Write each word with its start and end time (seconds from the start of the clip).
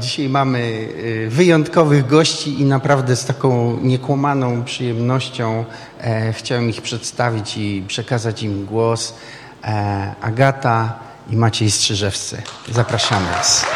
Dzisiaj 0.00 0.28
mamy 0.28 0.88
e, 1.26 1.30
wyjątkowych 1.30 2.06
gości 2.06 2.60
i 2.60 2.64
naprawdę 2.64 3.16
z 3.16 3.24
taką 3.24 3.78
niekłamaną 3.82 4.64
przyjemnością 4.64 5.64
e, 6.00 6.32
chciałem 6.32 6.70
ich 6.70 6.82
przedstawić 6.82 7.56
i 7.56 7.84
przekazać 7.86 8.42
im 8.42 8.66
głos. 8.66 9.14
E, 9.64 10.14
Agata 10.20 10.98
i 11.30 11.36
Maciej 11.36 11.70
Strzyżewscy. 11.70 12.42
Zapraszamy 12.68 13.26
Was. 13.30 13.66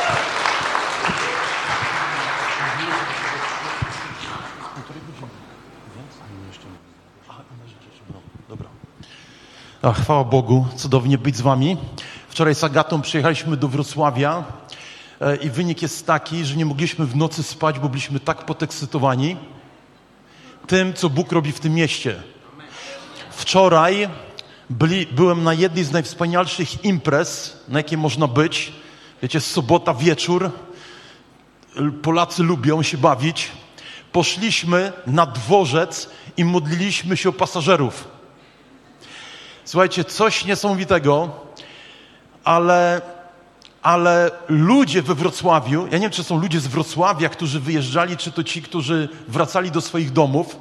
Chwała 9.95 10.25
Bogu, 10.25 10.67
cudownie 10.77 11.19
być 11.19 11.37
z 11.37 11.41
Wami. 11.41 11.77
Wczoraj 12.29 12.55
z 12.55 12.65
Agatą 12.65 13.01
przyjechaliśmy 13.03 13.57
do 13.57 13.69
Wrocławia 13.69 14.45
i 15.41 15.51
wynik 15.51 15.83
jest 15.83 16.07
taki, 16.07 16.45
że 16.45 16.57
nie 16.57 16.67
mogliśmy 16.67 17.07
w 17.07 17.17
nocy 17.17 17.43
spać, 17.43 17.79
bo 17.79 17.89
byliśmy 17.89 18.21
tak 18.21 18.45
podekscytowani 18.45 19.37
tym, 20.67 20.95
co 20.95 21.11
Bóg 21.11 21.33
robi 21.33 21.53
w 21.53 21.61
tym 21.61 21.75
mieście. 21.75 22.23
Wczoraj 23.31 24.09
byli, 24.71 25.07
byłem 25.07 25.45
na 25.45 25.55
jednej 25.55 25.85
z 25.85 25.93
najwspanialszych 25.93 26.85
imprez, 26.85 27.57
na 27.69 27.79
jakiej 27.79 27.99
można 27.99 28.27
być. 28.27 28.73
Wiecie, 29.23 29.41
sobota 29.41 29.95
wieczór. 29.95 30.51
Polacy 32.03 32.43
lubią 32.43 32.83
się 32.83 32.99
bawić. 32.99 33.51
Poszliśmy 34.13 34.93
na 35.07 35.27
dworzec 35.27 36.11
i 36.37 36.45
modliliśmy 36.45 37.17
się 37.17 37.29
o 37.29 37.33
pasażerów. 37.33 38.09
Słuchajcie, 39.65 40.05
coś 40.05 40.45
niesamowitego, 40.45 41.31
ale, 42.45 43.01
ale 43.85 44.31
ludzie 44.49 45.03
we 45.03 45.15
Wrocławiu, 45.15 45.87
ja 45.87 45.93
nie 45.93 46.03
wiem, 46.03 46.11
czy 46.11 46.25
są 46.25 46.39
ludzie 46.39 46.61
z 46.61 46.67
Wrocławia, 46.67 47.29
którzy 47.29 47.61
wyjeżdżali, 47.61 48.17
czy 48.17 48.33
to 48.33 48.45
ci, 48.45 48.63
którzy 48.63 49.09
wracali 49.29 49.71
do 49.71 49.81
swoich 49.81 50.13
domów, 50.13 50.57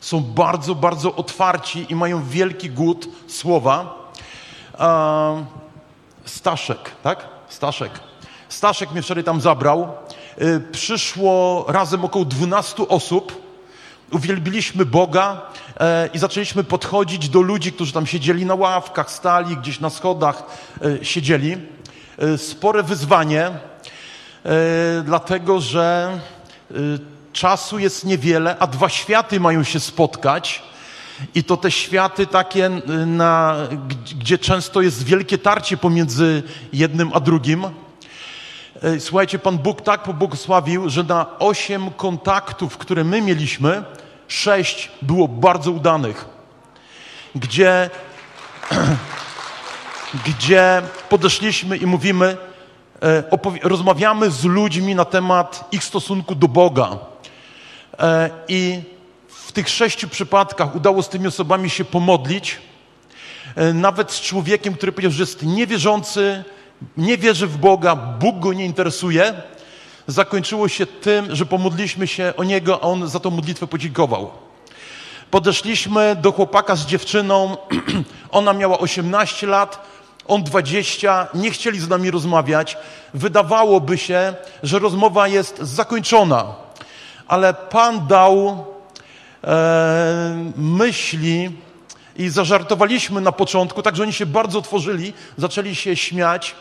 są 0.00 0.20
bardzo, 0.20 0.74
bardzo 0.74 1.14
otwarci 1.14 1.86
i 1.88 1.94
mają 1.94 2.24
wielki 2.24 2.70
głód 2.70 3.08
słowa. 3.26 3.94
Staszek, 6.24 6.78
tak? 7.02 7.28
Staszek. 7.48 8.00
Staszek 8.48 8.92
mnie 8.92 9.02
wczoraj 9.02 9.24
tam 9.24 9.40
zabrał. 9.40 9.88
Y, 10.42 10.60
przyszło 10.72 11.64
razem 11.68 12.04
około 12.04 12.24
12 12.24 12.88
osób. 12.88 13.46
Uwielbiliśmy 14.12 14.86
Boga 14.86 15.42
e, 15.80 16.08
i 16.14 16.18
zaczęliśmy 16.18 16.64
podchodzić 16.64 17.28
do 17.28 17.40
ludzi, 17.40 17.72
którzy 17.72 17.92
tam 17.92 18.06
siedzieli 18.06 18.46
na 18.46 18.54
ławkach, 18.54 19.10
stali 19.10 19.56
gdzieś 19.56 19.80
na 19.80 19.90
schodach, 19.90 20.42
e, 20.82 21.04
siedzieli. 21.04 21.56
E, 22.18 22.38
spore 22.38 22.82
wyzwanie, 22.82 23.50
dlatego 25.04 25.60
że 25.60 26.18
czasu 27.32 27.78
jest 27.78 28.04
niewiele, 28.04 28.56
a 28.58 28.66
dwa 28.66 28.88
światy 28.88 29.40
mają 29.40 29.62
się 29.64 29.80
spotkać. 29.80 30.62
I 31.34 31.44
to 31.44 31.56
te 31.56 31.70
światy 31.70 32.26
takie, 32.26 32.70
na, 33.06 33.56
gdzie 34.18 34.38
często 34.38 34.82
jest 34.82 35.04
wielkie 35.04 35.38
tarcie 35.38 35.76
pomiędzy 35.76 36.42
jednym 36.72 37.10
a 37.14 37.20
drugim. 37.20 37.66
Słuchajcie, 38.98 39.38
Pan 39.38 39.58
Bóg 39.58 39.82
tak 39.82 40.02
pobłogosławił, 40.02 40.90
że 40.90 41.02
na 41.02 41.38
osiem 41.38 41.90
kontaktów, 41.90 42.78
które 42.78 43.04
my 43.04 43.22
mieliśmy, 43.22 43.84
sześć 44.28 44.90
było 45.02 45.28
bardzo 45.28 45.70
udanych, 45.70 46.24
gdzie, 47.34 47.90
gdzie 50.14 50.82
podeszliśmy 51.08 51.76
i 51.76 51.86
mówimy, 51.86 52.36
e, 53.02 53.22
rozmawiamy 53.62 54.30
z 54.30 54.44
ludźmi 54.44 54.94
na 54.94 55.04
temat 55.04 55.68
ich 55.72 55.84
stosunku 55.84 56.34
do 56.34 56.48
Boga. 56.48 56.98
E, 57.98 58.30
I 58.48 58.82
w 59.28 59.52
tych 59.52 59.68
sześciu 59.68 60.08
przypadkach 60.08 60.76
udało 60.76 61.02
z 61.02 61.08
tymi 61.08 61.26
osobami 61.26 61.70
się 61.70 61.84
pomodlić, 61.84 62.58
e, 63.54 63.72
nawet 63.72 64.12
z 64.12 64.20
człowiekiem, 64.20 64.74
który 64.74 64.92
powiedział, 64.92 65.12
że 65.12 65.22
jest 65.22 65.42
niewierzący, 65.42 66.44
nie 66.96 67.18
wierzy 67.18 67.46
w 67.46 67.58
Boga, 67.58 67.96
Bóg 67.96 68.38
go 68.38 68.52
nie 68.52 68.64
interesuje, 68.64 69.34
zakończyło 70.06 70.68
się 70.68 70.86
tym, 70.86 71.36
że 71.36 71.46
pomodliśmy 71.46 72.06
się 72.06 72.32
o 72.36 72.44
niego, 72.44 72.78
a 72.82 72.86
on 72.86 73.08
za 73.08 73.20
tą 73.20 73.30
modlitwę 73.30 73.66
podziękował. 73.66 74.30
Podeszliśmy 75.30 76.16
do 76.20 76.32
chłopaka 76.32 76.76
z 76.76 76.86
dziewczyną, 76.86 77.56
ona 78.30 78.52
miała 78.52 78.78
18 78.78 79.46
lat, 79.46 79.95
on 80.28 80.44
20, 80.44 81.28
nie 81.34 81.50
chcieli 81.50 81.80
z 81.80 81.88
nami 81.88 82.10
rozmawiać. 82.10 82.76
Wydawałoby 83.14 83.98
się, 83.98 84.34
że 84.62 84.78
rozmowa 84.78 85.28
jest 85.28 85.58
zakończona, 85.58 86.54
ale 87.28 87.54
Pan 87.54 88.06
dał 88.06 88.64
e, 89.44 90.52
myśli 90.56 91.50
i 92.16 92.28
zażartowaliśmy 92.28 93.20
na 93.20 93.32
początku, 93.32 93.82
także 93.82 94.02
oni 94.02 94.12
się 94.12 94.26
bardzo 94.26 94.58
otworzyli, 94.58 95.12
zaczęli 95.36 95.74
się 95.74 95.96
śmiać. 95.96 96.54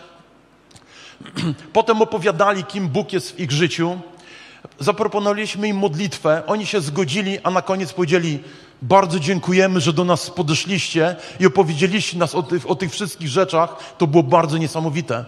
Potem 1.73 2.01
opowiadali, 2.01 2.63
kim 2.63 2.87
Bóg 2.87 3.13
jest 3.13 3.35
w 3.35 3.39
ich 3.39 3.51
życiu. 3.51 3.99
Zaproponowaliśmy 4.79 5.67
im 5.67 5.77
modlitwę, 5.77 6.43
oni 6.47 6.65
się 6.65 6.81
zgodzili, 6.81 7.39
a 7.43 7.51
na 7.51 7.61
koniec 7.61 7.93
powiedzieli: 7.93 8.43
Bardzo 8.81 9.19
dziękujemy, 9.19 9.79
że 9.79 9.93
do 9.93 10.03
nas 10.03 10.29
podeszliście 10.29 11.15
i 11.39 11.45
opowiedzieliście 11.45 12.17
nas 12.17 12.35
o 12.35 12.43
tych, 12.43 12.69
o 12.69 12.75
tych 12.75 12.91
wszystkich 12.91 13.27
rzeczach. 13.27 13.95
To 13.97 14.07
było 14.07 14.23
bardzo 14.23 14.57
niesamowite. 14.57 15.25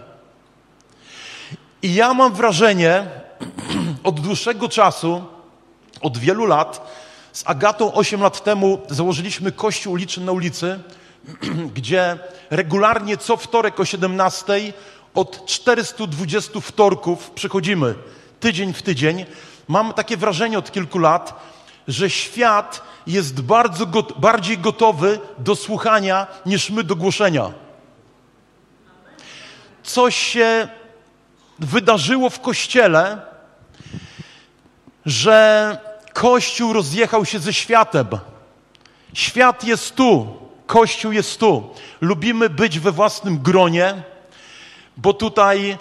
I 1.82 1.94
ja 1.94 2.14
mam 2.14 2.34
wrażenie, 2.34 3.06
od 4.04 4.20
dłuższego 4.20 4.68
czasu, 4.68 5.24
od 6.00 6.18
wielu 6.18 6.46
lat, 6.46 6.92
z 7.32 7.42
Agatą 7.46 7.94
8 7.94 8.20
lat 8.20 8.44
temu 8.44 8.80
założyliśmy 8.88 9.52
kościół 9.52 9.92
uliczny 9.92 10.24
na 10.24 10.32
ulicy, 10.32 10.80
gdzie 11.76 12.18
regularnie 12.50 13.16
co 13.16 13.36
wtorek 13.36 13.80
o 13.80 13.84
17 13.84 14.72
od 15.14 15.46
420 15.46 16.60
wtorków 16.60 17.30
przychodzimy 17.30 17.94
tydzień 18.40 18.72
w 18.72 18.82
tydzień. 18.82 19.26
Mam 19.68 19.92
takie 19.92 20.16
wrażenie 20.16 20.58
od 20.58 20.72
kilku 20.72 20.98
lat, 20.98 21.40
że 21.88 22.10
świat 22.10 22.82
jest 23.06 23.40
bardzo 23.40 23.86
bardziej 24.16 24.58
gotowy 24.58 25.20
do 25.38 25.56
słuchania 25.56 26.26
niż 26.46 26.70
my 26.70 26.84
do 26.84 26.96
głoszenia. 26.96 27.50
Coś 29.82 30.16
się 30.16 30.68
wydarzyło 31.58 32.30
w 32.30 32.40
kościele, 32.40 33.20
że 35.06 35.78
Kościół 36.12 36.72
rozjechał 36.72 37.24
się 37.24 37.38
ze 37.38 37.52
światem. 37.52 38.06
Świat 39.12 39.64
jest 39.64 39.94
tu, 39.94 40.36
Kościół 40.66 41.12
jest 41.12 41.40
tu. 41.40 41.74
Lubimy 42.00 42.50
być 42.50 42.78
we 42.78 42.92
własnym 42.92 43.38
gronie 43.38 44.02
bo 44.98 45.12
tutaj, 45.12 45.78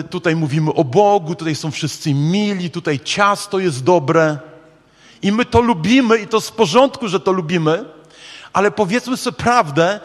y, 0.00 0.04
tutaj 0.04 0.36
mówimy 0.36 0.74
o 0.74 0.84
Bogu, 0.84 1.34
tutaj 1.34 1.54
są 1.54 1.70
wszyscy 1.70 2.14
mili, 2.14 2.70
tutaj 2.70 3.00
ciasto 3.00 3.58
jest 3.58 3.84
dobre. 3.84 4.38
I 5.22 5.32
my 5.32 5.44
to 5.44 5.60
lubimy 5.60 6.18
i 6.18 6.26
to 6.26 6.40
z 6.40 6.50
porządku, 6.50 7.08
że 7.08 7.20
to 7.20 7.32
lubimy, 7.32 7.84
ale 8.52 8.70
powiedzmy 8.70 9.16
sobie 9.16 9.36
prawdę, 9.36 10.00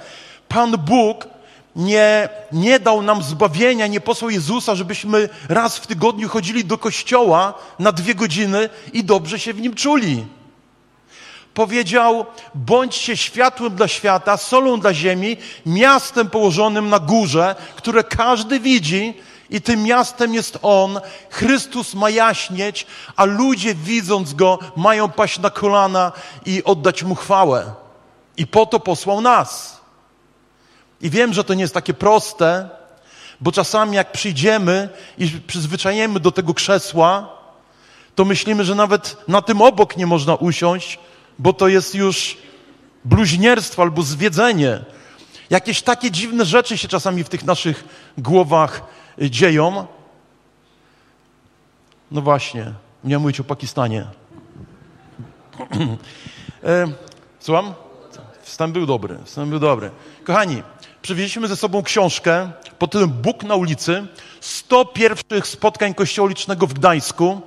Pan 0.47 0.71
Bóg 0.71 1.27
nie, 1.75 2.29
nie 2.51 2.79
dał 2.79 3.01
nam 3.01 3.23
zbawienia, 3.23 3.87
nie 3.87 4.01
posłał 4.01 4.29
Jezusa, 4.31 4.75
żebyśmy 4.75 5.29
raz 5.49 5.77
w 5.77 5.87
tygodniu 5.87 6.29
chodzili 6.29 6.65
do 6.65 6.77
kościoła 6.77 7.53
na 7.79 7.91
dwie 7.91 8.15
godziny 8.15 8.69
i 8.93 9.03
dobrze 9.03 9.39
się 9.39 9.53
w 9.53 9.61
nim 9.61 9.73
czuli. 9.73 10.25
Powiedział: 11.53 12.25
bądźcie 12.55 13.17
światłem 13.17 13.75
dla 13.75 13.87
świata, 13.87 14.37
solą 14.37 14.79
dla 14.79 14.93
ziemi, 14.93 15.37
miastem 15.65 16.29
położonym 16.29 16.89
na 16.89 16.99
górze, 16.99 17.55
które 17.75 18.03
każdy 18.03 18.59
widzi, 18.59 19.13
i 19.49 19.61
tym 19.61 19.83
miastem 19.83 20.33
jest 20.33 20.59
On. 20.61 20.99
Chrystus 21.29 21.93
ma 21.93 22.09
jaśnieć, 22.09 22.87
a 23.15 23.25
ludzie 23.25 23.75
widząc 23.75 24.33
Go 24.33 24.59
mają 24.75 25.09
paść 25.09 25.39
na 25.39 25.49
kolana 25.49 26.11
i 26.45 26.63
oddać 26.63 27.03
Mu 27.03 27.15
chwałę. 27.15 27.73
I 28.37 28.47
po 28.47 28.65
to 28.65 28.79
posłał 28.79 29.21
nas. 29.21 29.81
I 31.01 31.09
wiem, 31.09 31.33
że 31.33 31.43
to 31.43 31.53
nie 31.53 31.61
jest 31.61 31.73
takie 31.73 31.93
proste, 31.93 32.69
bo 33.41 33.51
czasami 33.51 33.95
jak 33.95 34.11
przyjdziemy 34.11 34.89
i 35.17 35.27
przyzwyczajemy 35.27 36.19
do 36.19 36.31
tego 36.31 36.53
krzesła, 36.53 37.29
to 38.15 38.25
myślimy, 38.25 38.65
że 38.65 38.75
nawet 38.75 39.17
na 39.27 39.41
tym 39.41 39.61
obok 39.61 39.97
nie 39.97 40.05
można 40.05 40.35
usiąść, 40.35 40.99
bo 41.39 41.53
to 41.53 41.67
jest 41.67 41.95
już 41.95 42.37
bluźnierstwo 43.05 43.81
albo 43.81 44.03
zwiedzenie. 44.03 44.79
Jakieś 45.49 45.81
takie 45.81 46.11
dziwne 46.11 46.45
rzeczy 46.45 46.77
się 46.77 46.87
czasami 46.87 47.23
w 47.23 47.29
tych 47.29 47.43
naszych 47.43 47.83
głowach 48.17 48.81
dzieją. 49.21 49.87
No 52.11 52.21
właśnie, 52.21 52.73
nie 53.03 53.19
mówić 53.19 53.39
o 53.39 53.43
Pakistanie. 53.43 54.05
e, 56.63 56.87
słucham? 57.39 57.73
Wstęp 58.41 58.73
był 58.73 58.85
dobry, 58.85 59.17
wstęp 59.25 59.49
był 59.49 59.59
dobry. 59.59 59.91
Kochani, 60.23 60.63
przywieźliśmy 61.01 61.47
ze 61.47 61.55
sobą 61.55 61.83
książkę 61.83 62.51
pod 62.79 62.91
tytułem 62.91 63.09
Bóg 63.09 63.43
na 63.43 63.55
ulicy. 63.55 64.07
100 64.41 64.85
pierwszych 64.85 65.47
spotkań 65.47 65.93
Kościoła 65.93 66.29
Licznego 66.29 66.67
w 66.67 66.73
Gdańsku. 66.73 67.41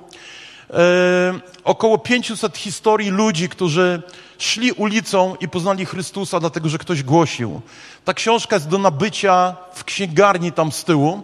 E, 0.69 1.39
około 1.63 1.97
500 1.97 2.57
historii 2.57 3.09
ludzi, 3.09 3.49
którzy 3.49 4.01
szli 4.37 4.71
ulicą 4.71 5.35
i 5.39 5.49
poznali 5.49 5.85
Chrystusa, 5.85 6.39
dlatego 6.39 6.69
że 6.69 6.77
ktoś 6.77 7.03
głosił. 7.03 7.61
Ta 8.05 8.13
książka 8.13 8.55
jest 8.55 8.67
do 8.67 8.77
nabycia 8.77 9.55
w 9.73 9.83
księgarni 9.83 10.51
tam 10.51 10.71
z 10.71 10.83
tyłu. 10.83 11.23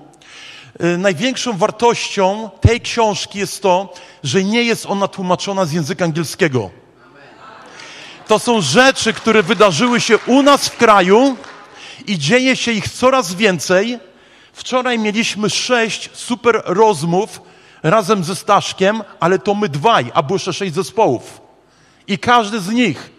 E, 0.79 0.97
największą 0.97 1.57
wartością 1.57 2.49
tej 2.61 2.81
książki 2.81 3.39
jest 3.39 3.61
to, 3.61 3.93
że 4.23 4.43
nie 4.43 4.63
jest 4.63 4.85
ona 4.85 5.07
tłumaczona 5.07 5.65
z 5.65 5.71
języka 5.71 6.05
angielskiego. 6.05 6.69
To 8.27 8.39
są 8.39 8.61
rzeczy, 8.61 9.13
które 9.13 9.43
wydarzyły 9.43 10.01
się 10.01 10.17
u 10.17 10.41
nas 10.41 10.67
w 10.67 10.77
kraju 10.77 11.37
i 12.07 12.17
dzieje 12.17 12.55
się 12.55 12.71
ich 12.71 12.89
coraz 12.89 13.33
więcej. 13.33 13.99
Wczoraj 14.53 14.99
mieliśmy 14.99 15.49
sześć 15.49 16.09
super 16.13 16.61
rozmów 16.65 17.41
razem 17.83 18.23
ze 18.23 18.35
Staszkiem, 18.35 19.03
ale 19.19 19.39
to 19.39 19.55
my 19.55 19.69
dwaj, 19.69 20.11
a 20.13 20.23
było 20.23 20.35
jeszcze 20.35 20.53
sześć 20.53 20.73
zespołów. 20.73 21.41
I 22.07 22.17
każdy 22.17 22.59
z 22.59 22.69
nich 22.69 23.11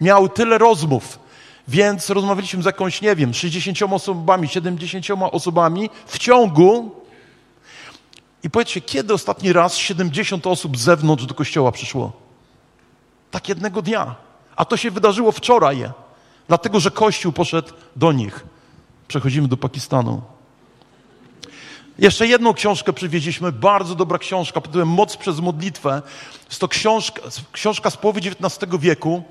miał 0.00 0.28
tyle 0.28 0.58
rozmów, 0.58 1.18
więc 1.68 2.10
rozmawialiśmy 2.10 2.62
z 2.62 2.66
jakąś, 2.66 3.02
nie 3.02 3.16
wiem, 3.16 3.34
60 3.34 3.92
osobami, 3.92 4.48
70 4.48 5.06
osobami 5.32 5.90
w 6.06 6.18
ciągu. 6.18 6.90
I 8.42 8.50
powiedzcie, 8.50 8.80
kiedy 8.80 9.14
ostatni 9.14 9.52
raz 9.52 9.76
70 9.76 10.46
osób 10.46 10.78
z 10.78 10.80
zewnątrz 10.80 11.26
do 11.26 11.34
kościoła 11.34 11.72
przyszło? 11.72 12.12
Tak 13.30 13.48
jednego 13.48 13.82
dnia. 13.82 14.14
A 14.56 14.64
to 14.64 14.76
się 14.76 14.90
wydarzyło 14.90 15.32
wczoraj, 15.32 15.90
dlatego 16.48 16.80
że 16.80 16.90
Kościół 16.90 17.32
poszedł 17.32 17.72
do 17.96 18.12
nich. 18.12 18.46
Przechodzimy 19.08 19.48
do 19.48 19.56
Pakistanu. 19.56 20.22
Jeszcze 21.98 22.26
jedną 22.26 22.54
książkę 22.54 22.92
przywieźliśmy, 22.92 23.52
bardzo 23.52 23.94
dobra 23.94 24.18
książka, 24.18 24.60
pod 24.60 24.70
tytułem 24.70 24.88
Moc 24.88 25.16
przez 25.16 25.40
modlitwę. 25.40 26.02
Jest 26.48 26.60
to 26.60 26.68
książka, 26.68 27.22
książka 27.52 27.90
z 27.90 27.96
połowy 27.96 28.20
XIX 28.20 28.72
wieku. 28.80 29.22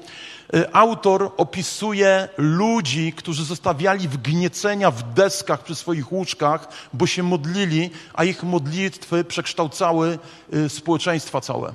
Y, 0.56 0.74
autor 0.74 1.32
opisuje 1.38 2.30
ludzi, 2.38 3.14
którzy 3.14 3.46
zostawiali 3.46 4.08
wgniecenia 4.08 4.92
w 4.92 5.14
deskach 5.14 5.64
przy 5.64 5.76
swoich 5.76 6.12
łóżkach, 6.12 6.68
bo 6.94 7.08
się 7.08 7.24
modlili, 7.24 7.90
a 8.14 8.24
ich 8.24 8.44
modlitwy 8.44 9.24
przekształcały 9.24 10.20
y, 10.54 10.70
społeczeństwa 10.70 11.42
całe. 11.42 11.74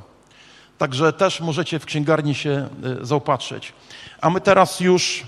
Także 0.79 1.13
też 1.13 1.41
możecie 1.41 1.79
w 1.79 1.85
księgarni 1.85 2.35
się 2.35 2.69
y, 3.03 3.07
zaopatrzyć. 3.07 3.73
A 4.21 4.31
my 4.31 4.41
teraz 4.41 4.81
już 4.81 5.25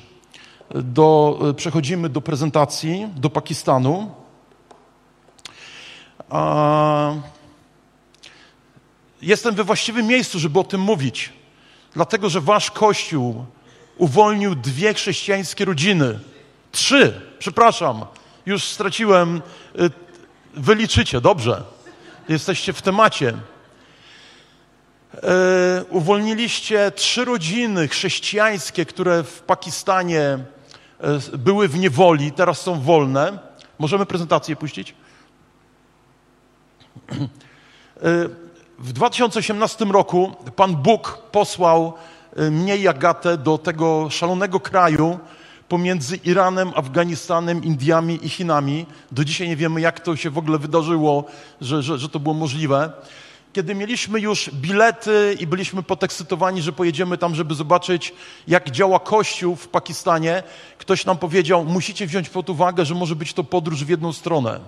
do, 0.74 1.38
przechodzimy 1.56 2.08
do 2.08 2.20
prezentacji, 2.20 3.08
do 3.16 3.30
Pakistanu. 3.30 4.10
Jestem 9.22 9.54
we 9.54 9.64
właściwym 9.64 10.06
miejscu, 10.06 10.38
żeby 10.38 10.58
o 10.58 10.64
tym 10.64 10.80
mówić, 10.80 11.32
dlatego 11.94 12.30
że 12.30 12.40
wasz 12.40 12.70
kościół 12.70 13.44
uwolnił 13.96 14.54
dwie 14.54 14.94
chrześcijańskie 14.94 15.64
rodziny. 15.64 16.20
Trzy, 16.72 17.20
przepraszam, 17.38 18.04
już 18.46 18.64
straciłem. 18.64 19.42
Y, 19.80 19.90
wyliczycie, 20.54 21.20
dobrze. 21.20 21.62
Jesteście 22.28 22.72
w 22.72 22.82
temacie. 22.82 23.34
E, 25.22 25.84
uwolniliście 25.90 26.92
trzy 26.94 27.24
rodziny 27.24 27.88
chrześcijańskie, 27.88 28.86
które 28.86 29.22
w 29.22 29.40
Pakistanie 29.40 30.20
e, 30.20 30.38
były 31.38 31.68
w 31.68 31.78
niewoli, 31.78 32.32
teraz 32.32 32.60
są 32.60 32.80
wolne. 32.80 33.38
Możemy 33.78 34.06
prezentację 34.06 34.56
puścić? 34.56 34.94
W 38.78 38.92
2018 38.92 39.84
roku 39.84 40.32
Pan 40.56 40.76
Bóg 40.76 41.18
posłał 41.32 41.92
e, 42.36 42.50
mnie 42.50 42.76
i 42.76 42.88
Agatę 42.88 43.38
do 43.38 43.58
tego 43.58 44.10
szalonego 44.10 44.60
kraju 44.60 45.18
pomiędzy 45.68 46.16
Iranem, 46.16 46.72
Afganistanem, 46.74 47.64
Indiami 47.64 48.18
i 48.22 48.28
Chinami. 48.28 48.86
Do 49.12 49.24
dzisiaj 49.24 49.48
nie 49.48 49.56
wiemy, 49.56 49.80
jak 49.80 50.00
to 50.00 50.16
się 50.16 50.30
w 50.30 50.38
ogóle 50.38 50.58
wydarzyło, 50.58 51.24
że, 51.60 51.82
że, 51.82 51.98
że 51.98 52.08
to 52.08 52.20
było 52.20 52.34
możliwe. 52.34 52.92
Kiedy 53.52 53.74
mieliśmy 53.74 54.20
już 54.20 54.50
bilety 54.50 55.36
i 55.40 55.46
byliśmy 55.46 55.82
podekscytowani, 55.82 56.62
że 56.62 56.72
pojedziemy 56.72 57.18
tam, 57.18 57.34
żeby 57.34 57.54
zobaczyć, 57.54 58.14
jak 58.48 58.70
działa 58.70 59.00
Kościół 59.00 59.56
w 59.56 59.68
Pakistanie, 59.68 60.42
ktoś 60.78 61.04
nam 61.04 61.18
powiedział, 61.18 61.64
musicie 61.64 62.06
wziąć 62.06 62.28
pod 62.28 62.50
uwagę, 62.50 62.84
że 62.84 62.94
może 62.94 63.16
być 63.16 63.32
to 63.32 63.44
podróż 63.44 63.84
w 63.84 63.88
jedną 63.88 64.12
stronę. 64.12 64.60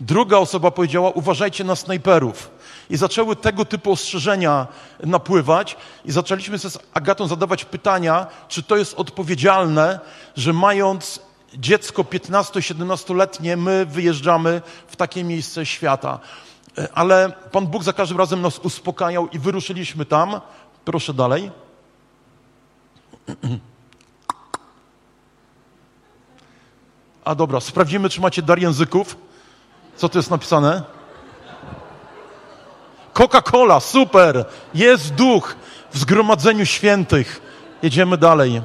Druga 0.00 0.36
osoba 0.36 0.70
powiedziała: 0.70 1.10
Uważajcie 1.10 1.64
na 1.64 1.76
snajperów. 1.76 2.55
I 2.90 2.96
zaczęły 2.96 3.36
tego 3.36 3.64
typu 3.64 3.92
ostrzeżenia 3.92 4.66
napływać, 5.00 5.76
i 6.04 6.12
zaczęliśmy 6.12 6.58
sobie 6.58 6.72
z 6.72 6.78
Agatą 6.94 7.28
zadawać 7.28 7.64
pytania, 7.64 8.26
czy 8.48 8.62
to 8.62 8.76
jest 8.76 8.94
odpowiedzialne, 8.94 10.00
że 10.36 10.52
mając 10.52 11.20
dziecko 11.54 12.02
15-17-letnie, 12.02 13.56
my 13.56 13.86
wyjeżdżamy 13.86 14.62
w 14.88 14.96
takie 14.96 15.24
miejsce 15.24 15.66
świata. 15.66 16.18
Ale 16.94 17.32
Pan 17.52 17.66
Bóg 17.66 17.82
za 17.82 17.92
każdym 17.92 18.18
razem 18.18 18.42
nas 18.42 18.58
uspokajał 18.58 19.28
i 19.28 19.38
wyruszyliśmy 19.38 20.04
tam. 20.04 20.40
Proszę 20.84 21.14
dalej. 21.14 21.50
A 27.24 27.34
dobra, 27.34 27.60
sprawdzimy, 27.60 28.08
czy 28.10 28.20
macie 28.20 28.42
dar 28.42 28.58
języków. 28.58 29.16
Co 29.96 30.08
tu 30.08 30.18
jest 30.18 30.30
napisane? 30.30 30.95
Coca-Cola, 33.16 33.80
super! 33.80 34.44
Jest 34.74 35.14
duch 35.14 35.56
w 35.92 35.98
zgromadzeniu 35.98 36.66
świętych. 36.66 37.40
Jedziemy 37.82 38.18
dalej. 38.18 38.62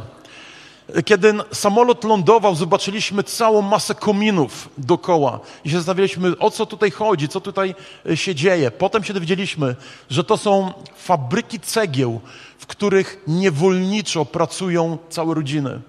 Kiedy 1.06 1.33
samolot 1.53 2.03
lądował, 2.03 2.56
zobaczyliśmy 2.56 3.24
całą 3.24 3.62
masę 3.62 3.95
kominów 3.95 4.69
dookoła 4.77 5.39
i 5.65 5.69
się 5.69 5.75
zastanawialiśmy, 5.75 6.38
o 6.38 6.51
co 6.51 6.65
tutaj 6.65 6.92
chodzi, 6.92 7.27
co 7.27 7.42
tutaj 7.42 7.75
e, 8.09 8.18
się 8.18 8.36
dzieje. 8.36 8.71
Potem 8.71 9.03
się 9.03 9.13
dowiedzieliśmy, 9.13 9.75
że 10.09 10.24
to 10.24 10.38
są 10.38 10.74
fabryki 10.98 11.59
cegieł, 11.59 12.21
w 12.57 12.65
których 12.65 13.24
niewolniczo 13.27 14.25
pracują 14.25 14.98
całe 15.09 15.36
rodziny. 15.36 15.81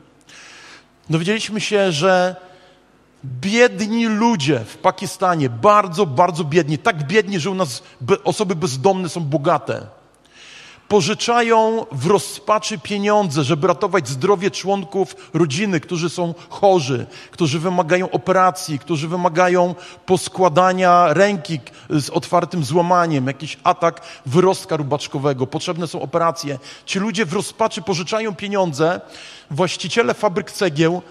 Dowiedzieliśmy 1.11 1.61
się, 1.61 1.93
że 1.93 2.37
Biedni 3.25 4.07
ludzie 4.07 4.61
w 4.67 4.79
Pakistanie, 4.79 5.51
bardzo, 5.51 6.07
bardzo 6.07 6.45
biedni, 6.45 6.79
tak 6.79 7.07
biedni, 7.07 7.41
że 7.41 7.51
u 7.51 7.55
nas 7.55 7.83
osoby 8.25 8.57
bezdomne 8.57 9.09
są 9.09 9.21
bogate. 9.21 9.87
Pożyczają 10.89 11.87
w 11.93 12.07
rozpaczy 12.07 12.79
pieniądze, 12.79 13.45
żeby 13.45 13.67
ratować 13.67 14.09
zdrowie 14.09 14.51
członków 14.51 15.17
rodziny, 15.35 15.81
którzy 15.81 16.11
są 16.11 16.35
chorzy, 16.49 17.07
którzy 17.31 17.59
wymagają 17.59 18.11
operacji, 18.11 18.79
którzy 18.79 19.09
wymagają 19.09 19.75
poskładania 20.07 21.13
ręki 21.13 21.61
z 21.91 22.11
otwartym 22.11 22.65
złamaniem, 22.65 23.27
jakiś 23.27 23.59
atak 23.65 24.01
wyrostka 24.27 24.77
rubaczkowego, 24.77 25.47
potrzebne 25.47 25.87
są 25.87 26.03
operacje. 26.03 26.59
Ci 26.87 26.99
ludzie 26.99 27.27
w 27.27 27.33
rozpaczy 27.33 27.83
pożyczają 27.83 28.35
pieniądze, 28.35 29.01
właściciele 29.51 30.15
fabryk 30.15 30.51
cegieł 30.51 31.03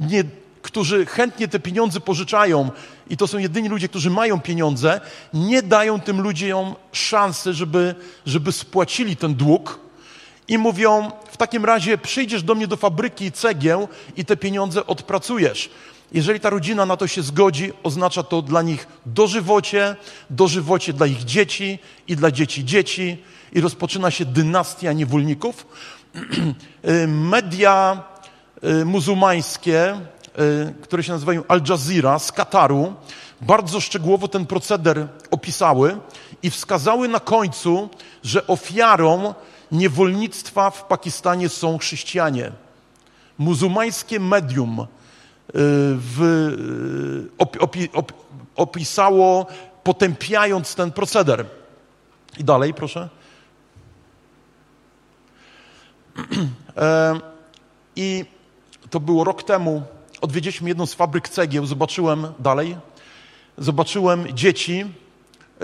nie 0.00 0.24
którzy 0.66 1.06
chętnie 1.06 1.48
te 1.48 1.60
pieniądze 1.60 2.00
pożyczają 2.00 2.70
i 3.10 3.16
to 3.16 3.26
są 3.26 3.38
jedyni 3.38 3.68
ludzie, 3.68 3.88
którzy 3.88 4.10
mają 4.10 4.40
pieniądze, 4.40 5.00
nie 5.34 5.62
dają 5.62 6.00
tym 6.00 6.20
ludziom 6.20 6.74
szansy, 6.92 7.54
żeby, 7.54 7.94
żeby 8.26 8.52
spłacili 8.52 9.16
ten 9.16 9.34
dług 9.34 9.80
i 10.48 10.58
mówią, 10.58 11.10
w 11.30 11.36
takim 11.36 11.64
razie 11.64 11.98
przyjdziesz 11.98 12.42
do 12.42 12.54
mnie 12.54 12.66
do 12.66 12.76
fabryki 12.76 13.32
cegieł 13.32 13.88
i 14.16 14.24
te 14.24 14.36
pieniądze 14.36 14.86
odpracujesz. 14.86 15.70
Jeżeli 16.12 16.40
ta 16.40 16.50
rodzina 16.50 16.86
na 16.86 16.96
to 16.96 17.06
się 17.06 17.22
zgodzi, 17.22 17.72
oznacza 17.82 18.22
to 18.22 18.42
dla 18.42 18.62
nich 18.62 18.86
dożywocie, 19.06 19.96
dożywocie 20.30 20.92
dla 20.92 21.06
ich 21.06 21.24
dzieci 21.24 21.78
i 22.08 22.16
dla 22.16 22.30
dzieci 22.30 22.64
dzieci 22.64 23.22
i 23.52 23.60
rozpoczyna 23.60 24.10
się 24.10 24.24
dynastia 24.24 24.92
niewolników. 24.92 25.66
Media 27.06 28.02
y, 28.64 28.84
muzułmańskie 28.84 29.94
Y, 29.94 30.15
które 30.82 31.02
się 31.02 31.12
nazywają 31.12 31.42
Al 31.48 31.62
Jazeera 31.68 32.18
z 32.18 32.32
Kataru, 32.32 32.94
bardzo 33.40 33.80
szczegółowo 33.80 34.28
ten 34.28 34.46
proceder 34.46 35.08
opisały 35.30 35.98
i 36.42 36.50
wskazały 36.50 37.08
na 37.08 37.20
końcu, 37.20 37.88
że 38.22 38.46
ofiarą 38.46 39.34
niewolnictwa 39.72 40.70
w 40.70 40.84
Pakistanie 40.84 41.48
są 41.48 41.78
chrześcijanie. 41.78 42.52
Muzułmańskie 43.38 44.20
medium 44.20 44.80
y, 44.80 44.86
w, 45.94 46.22
y, 47.40 47.58
opi, 47.58 47.88
opisało, 48.56 49.46
potępiając 49.84 50.74
ten 50.74 50.92
proceder. 50.92 51.46
I 52.38 52.44
dalej, 52.44 52.74
proszę. 52.74 53.08
E, 56.76 57.20
I 57.96 58.24
to 58.90 59.00
było 59.00 59.24
rok 59.24 59.42
temu, 59.42 59.82
odwiedziliśmy 60.26 60.68
jedną 60.68 60.86
z 60.86 60.94
fabryk 60.94 61.28
cegieł, 61.28 61.66
zobaczyłem 61.66 62.26
dalej, 62.38 62.76
zobaczyłem 63.58 64.26
dzieci, 64.34 64.84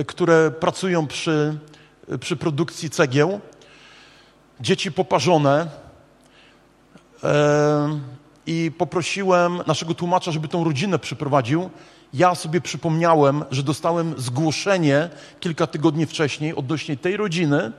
które 0.07 0.51
pracują 0.51 1.07
przy, 1.07 1.59
przy 2.21 2.37
produkcji 2.37 2.91
cegieł, 2.91 3.41
dzieci 4.61 4.93
poparzone. 4.93 5.67
E, 7.25 7.99
i 8.47 8.73
poprosiłem 8.79 9.61
naszego 9.67 9.95
tłumacza, 9.95 10.31
żeby 10.31 10.49
tą 10.49 10.65
rodzinę 10.65 10.99
przyprowadził. 10.99 11.71
Ja 12.15 12.35
sobie 12.35 12.61
przypomniałem, 12.61 13.45
że 13.51 13.63
dostałem 13.63 14.15
zgłoszenie 14.17 15.11
kilka 15.41 15.67
tygodni 15.67 16.07
wcześniej 16.07 16.55
odnośnie 16.55 16.97
tej 16.97 17.17
rodziny, 17.17 17.73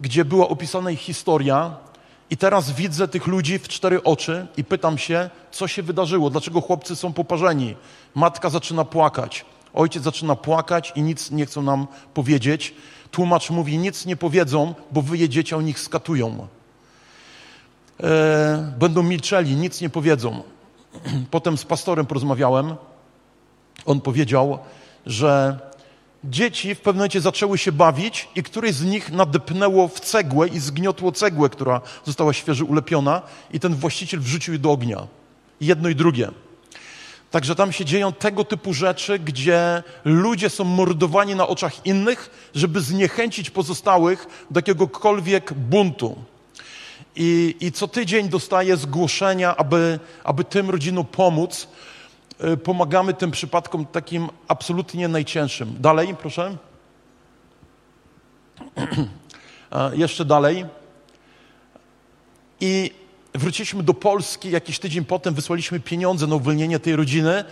gdzie 0.00 0.24
była 0.24 0.48
opisana 0.48 0.90
ich 0.90 1.00
historia, 1.00 1.76
i 2.30 2.36
teraz 2.36 2.70
widzę 2.70 3.08
tych 3.08 3.26
ludzi 3.26 3.58
w 3.58 3.68
cztery 3.68 4.02
oczy 4.02 4.46
i 4.56 4.64
pytam 4.64 4.98
się, 4.98 5.30
co 5.50 5.68
się 5.68 5.82
wydarzyło, 5.82 6.30
dlaczego 6.30 6.60
chłopcy 6.60 6.96
są 6.96 7.12
poparzeni. 7.12 7.76
Matka 8.14 8.50
zaczyna 8.50 8.84
płakać, 8.84 9.44
ojciec 9.74 10.02
zaczyna 10.02 10.36
płakać 10.36 10.92
i 10.96 11.02
nic 11.02 11.30
nie 11.30 11.46
chcą 11.46 11.62
nam 11.62 11.86
powiedzieć. 12.14 12.74
Tłumacz 13.10 13.50
mówi, 13.50 13.78
nic 13.78 14.06
nie 14.06 14.16
powiedzą, 14.16 14.74
bo 14.90 15.02
wy 15.02 15.18
jedziecie, 15.18 15.56
o 15.56 15.62
nich 15.62 15.80
skatują. 15.80 16.46
E, 18.02 18.72
będą 18.78 19.02
milczeli, 19.02 19.56
nic 19.56 19.80
nie 19.80 19.90
powiedzą. 19.90 20.42
Potem 21.30 21.58
z 21.58 21.64
pastorem 21.64 22.06
porozmawiałem. 22.06 22.76
On 23.86 24.00
powiedział, 24.00 24.58
że 25.06 25.58
dzieci 26.24 26.74
w 26.74 26.80
pewnym 26.80 26.98
momencie 26.98 27.20
zaczęły 27.20 27.58
się 27.58 27.72
bawić 27.72 28.28
i 28.34 28.42
któreś 28.42 28.74
z 28.74 28.84
nich 28.84 29.12
nadepnęło 29.12 29.88
w 29.88 30.00
cegłę 30.00 30.48
i 30.48 30.58
zgniotło 30.58 31.12
cegłę, 31.12 31.48
która 31.48 31.80
została 32.04 32.32
świeżo 32.32 32.64
ulepiona 32.64 33.22
i 33.52 33.60
ten 33.60 33.74
właściciel 33.74 34.20
wrzucił 34.20 34.52
je 34.52 34.58
do 34.58 34.70
ognia. 34.70 35.06
Jedno 35.60 35.88
i 35.88 35.94
drugie. 35.94 36.30
Także 37.30 37.54
tam 37.54 37.72
się 37.72 37.84
dzieją 37.84 38.12
tego 38.12 38.44
typu 38.44 38.74
rzeczy, 38.74 39.18
gdzie 39.18 39.82
ludzie 40.04 40.50
są 40.50 40.64
mordowani 40.64 41.34
na 41.34 41.48
oczach 41.48 41.86
innych, 41.86 42.50
żeby 42.54 42.80
zniechęcić 42.80 43.50
pozostałych 43.50 44.46
do 44.50 44.58
jakiegokolwiek 44.58 45.52
buntu. 45.52 46.16
I, 47.16 47.56
i 47.60 47.72
co 47.72 47.88
tydzień 47.88 48.28
dostaję 48.28 48.76
zgłoszenia, 48.76 49.56
aby, 49.56 49.98
aby 50.24 50.44
tym 50.44 50.70
rodzinom 50.70 51.04
pomóc. 51.04 51.68
Y, 52.44 52.56
pomagamy 52.56 53.14
tym 53.14 53.30
przypadkom 53.30 53.86
takim 53.86 54.28
absolutnie 54.48 55.08
najcięższym. 55.08 55.76
Dalej, 55.80 56.14
proszę. 56.20 56.56
Jeszcze 59.92 60.24
dalej. 60.24 60.66
I 62.60 62.90
wróciliśmy 63.34 63.82
do 63.82 63.94
Polski, 63.94 64.50
jakiś 64.50 64.78
tydzień 64.78 65.04
potem 65.04 65.34
wysłaliśmy 65.34 65.80
pieniądze 65.80 66.26
na 66.26 66.34
uwolnienie 66.34 66.80
tej 66.80 66.96
rodziny 66.96 67.44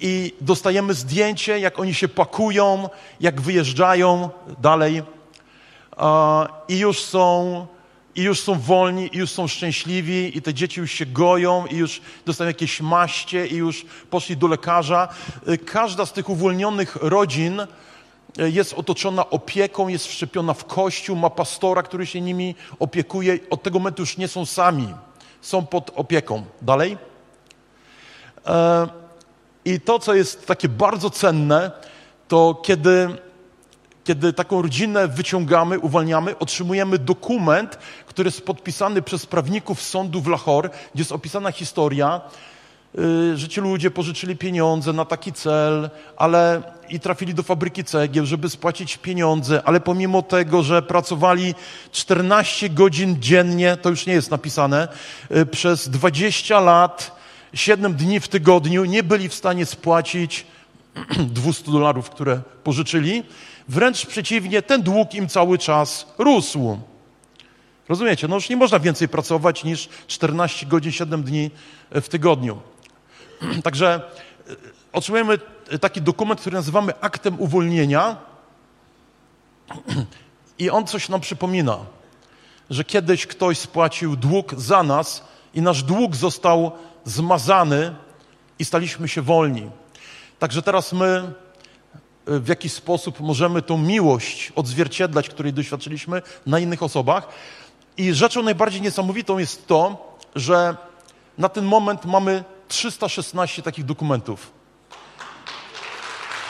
i 0.00 0.34
dostajemy 0.40 0.94
zdjęcie, 0.94 1.58
jak 1.58 1.78
oni 1.78 1.94
się 1.94 2.08
pakują, 2.08 2.88
jak 3.20 3.40
wyjeżdżają 3.40 4.30
dalej. 4.58 5.02
I 6.68 6.78
już 6.78 7.00
są 7.00 7.66
i 8.18 8.22
już 8.22 8.40
są 8.40 8.58
wolni, 8.58 9.10
i 9.12 9.18
już 9.18 9.30
są 9.30 9.48
szczęśliwi, 9.48 10.38
i 10.38 10.42
te 10.42 10.54
dzieci 10.54 10.80
już 10.80 10.92
się 10.92 11.06
goją, 11.06 11.66
i 11.66 11.76
już 11.76 12.00
dostają 12.26 12.48
jakieś 12.48 12.80
maście, 12.80 13.46
i 13.46 13.56
już 13.56 13.86
poszli 14.10 14.36
do 14.36 14.46
lekarza. 14.46 15.08
Y, 15.48 15.58
każda 15.58 16.06
z 16.06 16.12
tych 16.12 16.28
uwolnionych 16.28 16.96
rodzin 16.96 17.60
y, 17.60 17.66
jest 18.50 18.74
otoczona 18.74 19.30
opieką, 19.30 19.88
jest 19.88 20.06
wszczepiona 20.06 20.54
w 20.54 20.64
kościół, 20.64 21.16
ma 21.16 21.30
pastora, 21.30 21.82
który 21.82 22.06
się 22.06 22.20
nimi 22.20 22.54
opiekuje. 22.78 23.38
Od 23.50 23.62
tego 23.62 23.78
momentu 23.78 24.02
już 24.02 24.16
nie 24.16 24.28
są 24.28 24.46
sami, 24.46 24.94
są 25.40 25.66
pod 25.66 25.90
opieką. 25.94 26.44
Dalej. 26.62 26.98
E, 28.46 28.88
I 29.64 29.80
to, 29.80 29.98
co 29.98 30.14
jest 30.14 30.46
takie 30.46 30.68
bardzo 30.68 31.10
cenne, 31.10 31.70
to 32.28 32.60
kiedy 32.62 33.08
kiedy 34.08 34.32
taką 34.32 34.62
rodzinę 34.62 35.08
wyciągamy, 35.08 35.78
uwalniamy, 35.78 36.38
otrzymujemy 36.38 36.98
dokument, 36.98 37.78
który 38.06 38.28
jest 38.28 38.46
podpisany 38.46 39.02
przez 39.02 39.26
prawników 39.26 39.82
sądu 39.82 40.20
w 40.20 40.26
Lahore, 40.26 40.68
gdzie 40.68 41.00
jest 41.00 41.12
opisana 41.12 41.52
historia, 41.52 42.20
y, 42.98 43.36
że 43.36 43.48
ci 43.48 43.60
ludzie 43.60 43.90
pożyczyli 43.90 44.36
pieniądze 44.36 44.92
na 44.92 45.04
taki 45.04 45.32
cel, 45.32 45.90
ale 46.16 46.62
i 46.88 47.00
trafili 47.00 47.34
do 47.34 47.42
fabryki 47.42 47.84
cegieł, 47.84 48.26
żeby 48.26 48.50
spłacić 48.50 48.96
pieniądze, 48.96 49.62
ale 49.64 49.80
pomimo 49.80 50.22
tego, 50.22 50.62
że 50.62 50.82
pracowali 50.82 51.54
14 51.92 52.70
godzin 52.70 53.16
dziennie, 53.20 53.76
to 53.76 53.90
już 53.90 54.06
nie 54.06 54.12
jest 54.12 54.30
napisane, 54.30 54.88
y, 55.36 55.46
przez 55.46 55.88
20 55.88 56.60
lat, 56.60 57.16
7 57.54 57.94
dni 57.94 58.20
w 58.20 58.28
tygodniu, 58.28 58.84
nie 58.84 59.02
byli 59.02 59.28
w 59.28 59.34
stanie 59.34 59.66
spłacić 59.66 60.46
200 61.18 61.72
dolarów, 61.72 62.10
które 62.10 62.40
pożyczyli. 62.64 63.24
Wręcz 63.68 64.06
przeciwnie, 64.06 64.62
ten 64.62 64.82
dług 64.82 65.14
im 65.14 65.28
cały 65.28 65.58
czas 65.58 66.06
rósł. 66.18 66.78
Rozumiecie? 67.88 68.28
No 68.28 68.34
już 68.34 68.48
nie 68.48 68.56
można 68.56 68.78
więcej 68.78 69.08
pracować 69.08 69.64
niż 69.64 69.88
14 70.06 70.66
godzin, 70.66 70.92
7 70.92 71.22
dni 71.22 71.50
w 71.90 72.08
tygodniu. 72.08 72.60
Także 73.64 73.94
e, 74.50 74.54
otrzymujemy 74.92 75.38
taki 75.80 76.02
dokument, 76.02 76.40
który 76.40 76.56
nazywamy 76.56 77.00
aktem 77.00 77.40
uwolnienia 77.40 78.16
i 80.58 80.70
on 80.70 80.86
coś 80.86 81.08
nam 81.08 81.20
przypomina, 81.20 81.78
że 82.70 82.84
kiedyś 82.84 83.26
ktoś 83.26 83.58
spłacił 83.58 84.16
dług 84.16 84.54
za 84.54 84.82
nas 84.82 85.24
i 85.54 85.62
nasz 85.62 85.82
dług 85.82 86.16
został 86.16 86.72
zmazany 87.04 87.94
i 88.58 88.64
staliśmy 88.64 89.08
się 89.08 89.22
wolni. 89.22 89.70
Także 90.38 90.62
teraz 90.62 90.92
my 90.92 91.32
w 92.28 92.48
jaki 92.48 92.68
sposób 92.68 93.20
możemy 93.20 93.62
tą 93.62 93.78
miłość 93.78 94.52
odzwierciedlać, 94.56 95.28
której 95.28 95.52
doświadczyliśmy 95.52 96.22
na 96.46 96.58
innych 96.58 96.82
osobach. 96.82 97.28
I 97.96 98.14
rzeczą 98.14 98.42
najbardziej 98.42 98.80
niesamowitą 98.80 99.38
jest 99.38 99.66
to, 99.66 100.16
że 100.34 100.76
na 101.38 101.48
ten 101.48 101.64
moment 101.64 102.04
mamy 102.04 102.44
316 102.68 103.62
takich 103.62 103.84
dokumentów. 103.84 104.50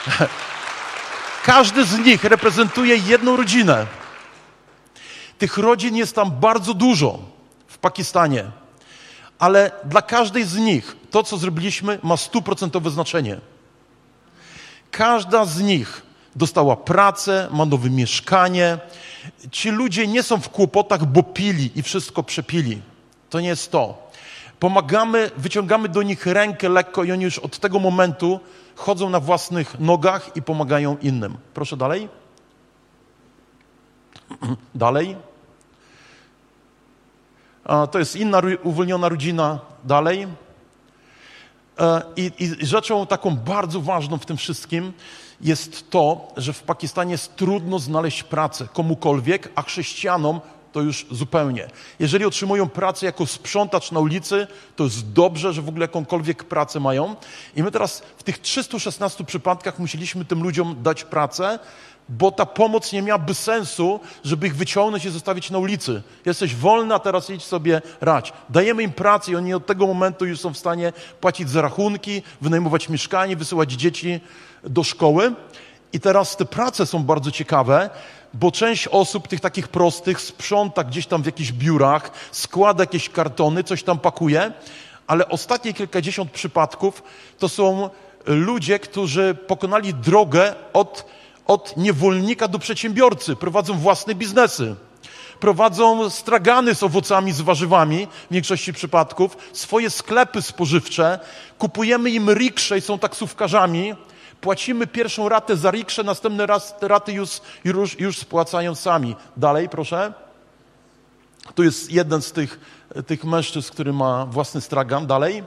Każdy 1.43 1.85
z 1.85 1.99
nich 1.99 2.23
reprezentuje 2.23 2.97
jedną 2.97 3.37
rodzinę. 3.37 3.85
Tych 5.37 5.57
rodzin 5.57 5.95
jest 5.95 6.15
tam 6.15 6.31
bardzo 6.31 6.73
dużo 6.73 7.19
w 7.67 7.77
Pakistanie, 7.77 8.45
ale 9.39 9.71
dla 9.83 10.01
każdej 10.01 10.43
z 10.43 10.55
nich 10.55 10.95
to, 11.11 11.23
co 11.23 11.37
zrobiliśmy, 11.37 11.99
ma 12.03 12.17
stuprocentowe 12.17 12.89
znaczenie. 12.89 13.39
Każda 14.91 15.45
z 15.45 15.61
nich 15.61 16.01
dostała 16.35 16.75
pracę, 16.75 17.47
ma 17.51 17.65
nowe 17.65 17.89
mieszkanie. 17.89 18.77
Ci 19.51 19.69
ludzie 19.69 20.07
nie 20.07 20.23
są 20.23 20.37
w 20.37 20.49
kłopotach, 20.49 21.05
bo 21.05 21.23
pili 21.23 21.71
i 21.75 21.81
wszystko 21.81 22.23
przepili. 22.23 22.81
To 23.29 23.39
nie 23.39 23.47
jest 23.47 23.71
to. 23.71 24.09
Pomagamy, 24.59 25.31
wyciągamy 25.37 25.89
do 25.89 26.03
nich 26.03 26.25
rękę 26.25 26.69
lekko 26.69 27.03
i 27.03 27.11
oni 27.11 27.23
już 27.23 27.39
od 27.39 27.59
tego 27.59 27.79
momentu 27.79 28.39
chodzą 28.75 29.09
na 29.09 29.19
własnych 29.19 29.79
nogach 29.79 30.35
i 30.35 30.41
pomagają 30.41 30.97
innym. 31.01 31.37
Proszę 31.53 31.77
dalej. 31.77 32.09
Dalej. 34.75 35.15
To 37.91 37.99
jest 37.99 38.15
inna 38.15 38.41
uwolniona 38.63 39.09
rodzina. 39.09 39.59
Dalej. 39.83 40.27
E, 41.79 42.01
I, 42.15 42.31
I, 42.39 42.65
rzeczą 42.65 43.07
taką 43.07 43.35
bardzo 43.35 43.81
ważną 43.81 44.17
w 44.17 44.25
tym 44.25 44.37
wszystkim 44.37 44.93
jest 45.41 45.89
to, 45.89 46.27
że 46.37 46.53
w 46.53 46.63
Pakistanie 46.63 47.11
jest 47.11 47.35
trudno 47.35 47.79
znaleźć 47.79 48.23
pracę 48.23 48.67
komukolwiek, 48.73 49.49
a 49.55 49.61
chrześcijanom 49.61 50.41
to 50.71 50.81
już 50.81 51.05
zupełnie. 51.11 51.67
Jeżeli 51.99 52.25
otrzymują 52.25 52.69
pracę 52.69 53.05
jako 53.05 53.25
sprzątacz 53.25 53.91
na 53.91 53.99
ulicy, 53.99 54.47
to 54.75 54.83
jest 54.83 55.11
dobrze, 55.11 55.53
że 55.53 55.61
w 55.61 55.69
ogóle 55.69 55.83
jakąkolwiek 55.83 56.43
pracę 56.43 56.79
mają. 56.79 57.15
I 57.55 57.63
my 57.63 57.71
teraz 57.71 58.03
w 58.17 58.23
tych 58.23 58.39
316 58.39 59.23
przypadkach 59.23 59.79
musieliśmy 59.79 60.25
tym 60.25 60.43
ludziom 60.43 60.75
dać 60.83 61.03
pracę, 61.03 61.59
bo 62.09 62.31
ta 62.31 62.45
pomoc 62.45 62.93
nie 62.93 63.01
miałaby 63.01 63.33
sensu, 63.33 63.99
żeby 64.23 64.47
ich 64.47 64.55
wyciągnąć 64.55 65.05
i 65.05 65.09
zostawić 65.09 65.51
na 65.51 65.57
ulicy. 65.57 66.01
Jesteś 66.25 66.55
wolna, 66.55 66.99
teraz 66.99 67.29
idź 67.29 67.43
sobie 67.43 67.81
rać. 68.01 68.33
Dajemy 68.49 68.83
im 68.83 68.91
pracę 68.91 69.31
i 69.31 69.35
oni 69.35 69.53
od 69.53 69.65
tego 69.65 69.87
momentu 69.87 70.25
już 70.25 70.39
są 70.39 70.53
w 70.53 70.57
stanie 70.57 70.93
płacić 71.21 71.49
za 71.49 71.61
rachunki, 71.61 72.21
wynajmować 72.41 72.89
mieszkanie, 72.89 73.35
wysyłać 73.35 73.71
dzieci 73.71 74.19
do 74.63 74.83
szkoły. 74.83 75.33
I 75.93 75.99
teraz 75.99 76.37
te 76.37 76.45
prace 76.45 76.85
są 76.85 77.03
bardzo 77.03 77.31
ciekawe, 77.31 77.89
bo 78.33 78.51
część 78.51 78.87
osób, 78.87 79.27
tych 79.27 79.39
takich 79.39 79.67
prostych, 79.67 80.21
sprząta 80.21 80.83
gdzieś 80.83 81.07
tam 81.07 81.23
w 81.23 81.25
jakichś 81.25 81.51
biurach, 81.51 82.11
składa 82.31 82.83
jakieś 82.83 83.09
kartony, 83.09 83.63
coś 83.63 83.83
tam 83.83 83.99
pakuje, 83.99 84.51
ale 85.07 85.29
ostatnie 85.29 85.73
kilkadziesiąt 85.73 86.31
przypadków 86.31 87.03
to 87.39 87.49
są 87.49 87.89
ludzie, 88.25 88.79
którzy 88.79 89.35
pokonali 89.47 89.93
drogę 89.93 90.55
od 90.73 91.05
od 91.49 91.77
niewolnika 91.77 92.47
do 92.47 92.59
przedsiębiorcy, 92.59 93.35
prowadzą 93.35 93.73
własne 93.73 94.15
biznesy. 94.15 94.75
prowadzą 95.39 96.09
stragany 96.09 96.75
z 96.75 96.83
owocami, 96.83 97.31
z 97.31 97.41
warzywami, 97.41 98.07
w 98.29 98.33
większości 98.33 98.73
przypadków, 98.73 99.37
swoje 99.53 99.89
sklepy 99.89 100.41
spożywcze, 100.41 101.19
kupujemy 101.57 102.09
im 102.09 102.33
riksze 102.33 102.77
i 102.77 102.81
są 102.81 102.99
taksówkarzami, 102.99 103.93
płacimy 104.41 104.87
pierwszą 104.87 105.29
ratę 105.29 105.55
za 105.55 105.71
riksze, 105.71 106.03
następne 106.03 106.45
raz, 106.45 106.77
te 106.79 106.87
raty 106.87 107.13
już, 107.13 107.41
już, 107.63 107.99
już 107.99 108.17
spłacają 108.17 108.75
sami. 108.75 109.15
Dalej, 109.37 109.69
proszę. 109.69 110.13
Tu 111.55 111.63
jest 111.63 111.91
jeden 111.91 112.21
z 112.21 112.31
tych, 112.31 112.59
tych 113.07 113.23
mężczyzn, 113.23 113.71
który 113.71 113.93
ma 113.93 114.25
własny 114.25 114.61
stragan. 114.61 115.07
Dalej. 115.07 115.43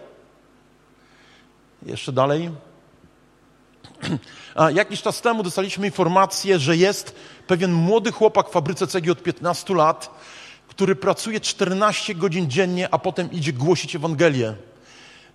Jeszcze 1.86 2.12
dalej. 2.12 2.50
Jakiś 4.74 5.02
czas 5.02 5.20
temu 5.20 5.42
dostaliśmy 5.42 5.86
informację, 5.86 6.58
że 6.58 6.76
jest 6.76 7.14
pewien 7.46 7.72
młody 7.72 8.12
chłopak 8.12 8.48
w 8.48 8.52
fabryce 8.52 8.86
cegieł 8.86 9.12
od 9.12 9.22
15 9.22 9.74
lat, 9.74 10.10
który 10.68 10.96
pracuje 10.96 11.40
14 11.40 12.14
godzin 12.14 12.50
dziennie, 12.50 12.88
a 12.90 12.98
potem 12.98 13.32
idzie 13.32 13.52
głosić 13.52 13.96
Ewangelię. 13.96 14.54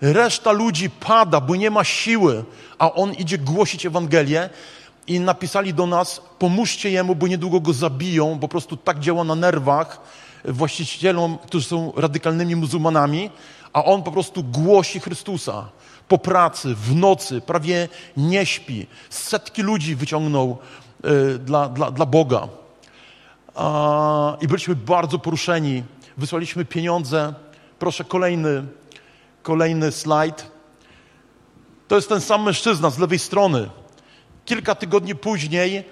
Reszta 0.01 0.51
ludzi 0.51 0.89
pada, 0.89 1.41
bo 1.41 1.55
nie 1.55 1.71
ma 1.71 1.83
siły, 1.83 2.43
a 2.79 2.93
on 2.93 3.13
idzie 3.13 3.37
głosić 3.37 3.85
Ewangelię. 3.85 4.49
I 5.07 5.19
napisali 5.19 5.73
do 5.73 5.87
nas: 5.87 6.21
pomóżcie 6.39 6.89
jemu, 6.89 7.15
bo 7.15 7.27
niedługo 7.27 7.59
go 7.59 7.73
zabiją, 7.73 8.39
po 8.39 8.47
prostu 8.47 8.77
tak 8.77 8.99
działa 8.99 9.23
na 9.23 9.35
nerwach 9.35 10.01
właścicielom, 10.45 11.37
którzy 11.37 11.67
są 11.67 11.93
radykalnymi 11.95 12.55
muzułmanami, 12.55 13.29
a 13.73 13.83
on 13.83 14.03
po 14.03 14.11
prostu 14.11 14.43
głosi 14.43 14.99
Chrystusa 14.99 15.69
po 16.07 16.17
pracy, 16.17 16.75
w 16.75 16.95
nocy, 16.95 17.41
prawie 17.41 17.87
nie 18.17 18.45
śpi. 18.45 18.87
Setki 19.09 19.61
ludzi 19.61 19.95
wyciągnął 19.95 20.57
y, 21.05 21.39
dla, 21.39 21.69
dla, 21.69 21.91
dla 21.91 22.05
Boga. 22.05 22.47
A, 23.55 24.37
I 24.41 24.47
byliśmy 24.47 24.75
bardzo 24.75 25.19
poruszeni. 25.19 25.83
Wysłaliśmy 26.17 26.65
pieniądze. 26.65 27.33
Proszę 27.79 28.03
kolejny, 28.03 28.63
kolejny 29.43 29.91
slajd. 29.91 30.51
To 31.87 31.95
jest 31.95 32.09
ten 32.09 32.21
sam 32.21 32.43
mężczyzna 32.43 32.89
z 32.89 32.99
lewej 32.99 33.19
strony. 33.19 33.69
Kilka 34.45 34.75
tygodni 34.75 35.15
później 35.15 35.77
y, 35.77 35.83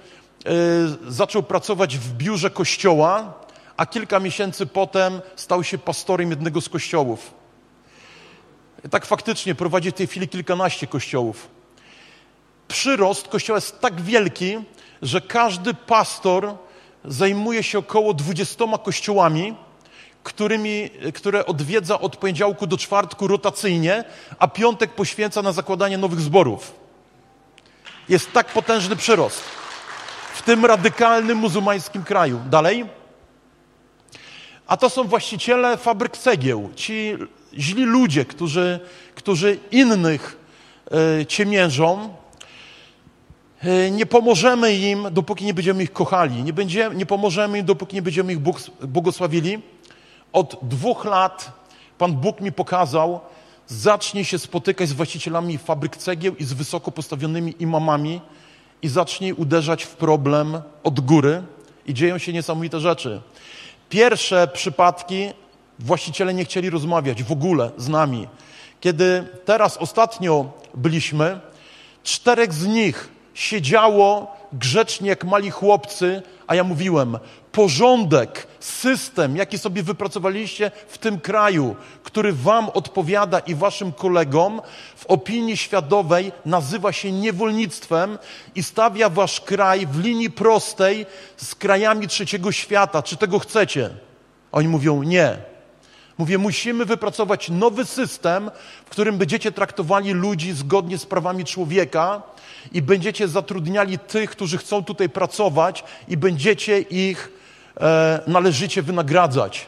zaczął 1.08 1.44
pracować 1.44 1.98
w 1.98 2.14
biurze 2.14 2.50
kościoła, 2.50 3.34
a 3.78 3.86
kilka 3.86 4.20
miesięcy 4.20 4.66
potem 4.66 5.22
stał 5.36 5.64
się 5.64 5.78
pastorem 5.78 6.30
jednego 6.30 6.62
z 6.62 6.70
kościołów. 6.70 7.45
Tak 8.92 9.06
faktycznie 9.06 9.56
prowadzi 9.56 9.92
w 9.92 9.94
tej 9.94 10.08
chwili 10.08 10.28
kilkanaście 10.28 10.88
kościołów. 10.88 11.48
Przyrost 12.68 13.28
kościoła 13.28 13.58
jest 13.58 13.80
tak 13.80 14.02
wielki, 14.02 14.58
że 15.02 15.22
każdy 15.22 15.74
pastor 15.74 16.56
zajmuje 17.06 17.64
się 17.64 17.80
około 17.80 18.14
dwudziestoma 18.14 18.78
kościołami, 18.78 19.56
którymi, 20.24 20.90
które 21.14 21.46
odwiedza 21.46 22.00
od 22.00 22.18
poniedziałku 22.18 22.68
do 22.68 22.78
czwartku 22.78 23.28
rotacyjnie, 23.28 24.04
a 24.40 24.48
piątek 24.48 24.92
poświęca 24.92 25.42
na 25.42 25.52
zakładanie 25.52 25.98
nowych 25.98 26.20
zborów. 26.20 26.74
Jest 28.10 28.32
tak 28.32 28.48
potężny 28.48 28.96
przyrost 28.96 29.44
w 30.34 30.42
tym 30.42 30.66
radykalnym 30.66 31.38
muzułmańskim 31.38 32.04
kraju. 32.04 32.40
Dalej. 32.50 32.86
A 34.68 34.78
to 34.78 34.90
są 34.90 35.04
właściciele 35.04 35.78
fabryk 35.78 36.18
cegieł, 36.18 36.70
ci 36.76 37.18
źli 37.58 37.84
ludzie, 37.84 38.26
którzy, 38.26 38.80
którzy 39.16 39.60
innych 39.72 40.38
e, 41.20 41.26
ciemiężą. 41.26 42.14
E, 43.62 43.92
nie 43.92 44.06
pomożemy 44.06 44.76
im, 44.76 45.08
dopóki 45.12 45.46
nie 45.46 45.54
będziemy 45.54 45.84
ich 45.84 45.94
kochali. 45.94 46.44
Nie, 46.44 46.54
będziemy, 46.54 46.96
nie 46.96 47.06
pomożemy 47.06 47.60
im, 47.60 47.66
dopóki 47.66 47.96
nie 47.96 48.02
będziemy 48.02 48.34
ich 48.34 48.40
błogosławili. 48.82 49.62
Od 50.34 50.60
dwóch 50.62 51.06
lat 51.06 51.52
Pan 51.98 52.14
Bóg 52.14 52.42
mi 52.42 52.52
pokazał, 52.52 53.20
zacznij 53.68 54.26
się 54.26 54.40
spotykać 54.40 54.90
z 54.90 54.94
właścicielami 54.94 55.58
fabryk 55.58 55.98
cegieł 55.98 56.36
i 56.36 56.44
z 56.44 56.54
wysoko 56.54 56.92
postawionymi 56.92 57.56
imamami 57.60 58.22
i 58.82 58.88
zacznij 58.88 59.34
uderzać 59.34 59.84
w 59.84 59.96
problem 59.96 60.62
od 60.84 61.00
góry 61.00 61.44
i 61.86 61.94
dzieją 61.94 62.18
się 62.18 62.34
niesamowite 62.34 62.80
rzeczy. 62.80 63.22
Pierwsze 63.96 64.48
przypadki 64.48 65.30
właściciele 65.80 66.34
nie 66.34 66.46
chcieli 66.46 66.70
rozmawiać 66.70 67.24
w 67.24 67.32
ogóle 67.32 67.72
z 67.78 67.88
nami. 67.88 68.28
Kiedy 68.80 69.28
teraz 69.46 69.78
ostatnio 69.78 70.52
byliśmy, 70.74 71.40
czterech 72.04 72.54
z 72.54 72.68
nich 72.68 73.10
siedziało 73.34 74.36
grzecznie 74.54 75.10
jak 75.10 75.24
mali 75.24 75.50
chłopcy, 75.52 76.22
a 76.48 76.56
ja 76.56 76.64
mówiłem, 76.64 77.18
porządek, 77.52 78.48
system, 78.66 79.36
jaki 79.36 79.58
sobie 79.58 79.84
wypracowaliście 79.84 80.72
w 80.88 80.98
tym 80.98 81.20
kraju, 81.20 81.76
który 82.04 82.34
wam 82.34 82.70
odpowiada 82.70 83.40
i 83.40 83.56
waszym 83.56 83.92
kolegom, 83.92 84.62
w 84.96 85.06
opinii 85.06 85.58
światowej 85.58 86.32
nazywa 86.46 86.92
się 86.92 87.12
niewolnictwem 87.12 88.18
i 88.56 88.64
stawia 88.64 89.10
wasz 89.10 89.42
kraj 89.42 89.88
w 89.88 90.00
linii 90.00 90.32
prostej 90.32 91.06
z 91.38 91.56
krajami 91.56 92.08
trzeciego 92.08 92.52
świata. 92.52 93.04
Czy 93.04 93.18
tego 93.18 93.40
chcecie? 93.40 93.90
Oni 94.52 94.68
mówią 94.68 95.04
nie. 95.04 95.38
Mówię, 96.18 96.38
musimy 96.38 96.86
wypracować 96.86 97.50
nowy 97.50 97.86
system, 97.86 98.52
w 98.86 98.90
którym 98.90 99.18
będziecie 99.18 99.52
traktowali 99.52 100.12
ludzi 100.12 100.54
zgodnie 100.54 100.98
z 100.98 101.06
prawami 101.06 101.46
człowieka 101.46 102.22
i 102.72 102.82
będziecie 102.82 103.28
zatrudniali 103.28 104.00
tych, 104.00 104.30
którzy 104.30 104.58
chcą 104.58 104.84
tutaj 104.84 105.10
pracować 105.10 105.84
i 106.08 106.18
będziecie 106.18 106.80
ich 106.80 107.35
e, 107.82 108.20
należycie 108.28 108.82
wynagradzać. 108.82 109.68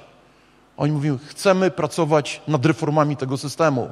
Oni 0.78 0.92
mówią, 0.92 1.18
chcemy 1.26 1.72
pracować 1.72 2.42
nad 2.48 2.66
reformami 2.66 3.18
tego 3.18 3.38
systemu. 3.38 3.92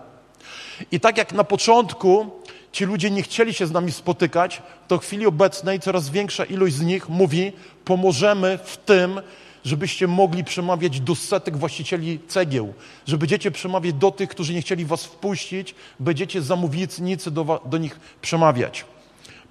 I 0.92 1.00
tak 1.00 1.18
jak 1.18 1.34
na 1.34 1.44
początku 1.44 2.32
ci 2.72 2.86
ludzie 2.86 3.12
nie 3.12 3.24
chcieli 3.24 3.54
się 3.54 3.68
z 3.68 3.72
nami 3.72 3.92
spotykać, 3.92 4.62
to 4.88 4.98
w 4.98 5.02
chwili 5.02 5.26
obecnej 5.26 5.80
coraz 5.80 6.10
większa 6.10 6.46
ilość 6.46 6.76
z 6.76 6.82
nich 6.82 7.10
mówi, 7.10 7.52
pomożemy 7.86 8.60
w 8.64 8.78
tym, 8.78 9.22
żebyście 9.66 10.08
mogli 10.08 10.44
przemawiać 10.44 11.00
do 11.00 11.16
setek 11.16 11.58
właścicieli 11.58 12.20
cegieł, 12.28 12.74
że 13.08 13.18
będziecie 13.18 13.52
przemawiać 13.52 13.94
do 13.94 14.12
tych, 14.12 14.30
którzy 14.30 14.54
nie 14.54 14.62
chcieli 14.62 14.86
was 14.86 15.06
wpuścić, 15.06 15.76
będziecie 16.00 16.42
zamównicy 16.42 17.32
do, 17.32 17.62
do 17.66 17.78
nich 17.78 18.00
przemawiać. 18.22 18.86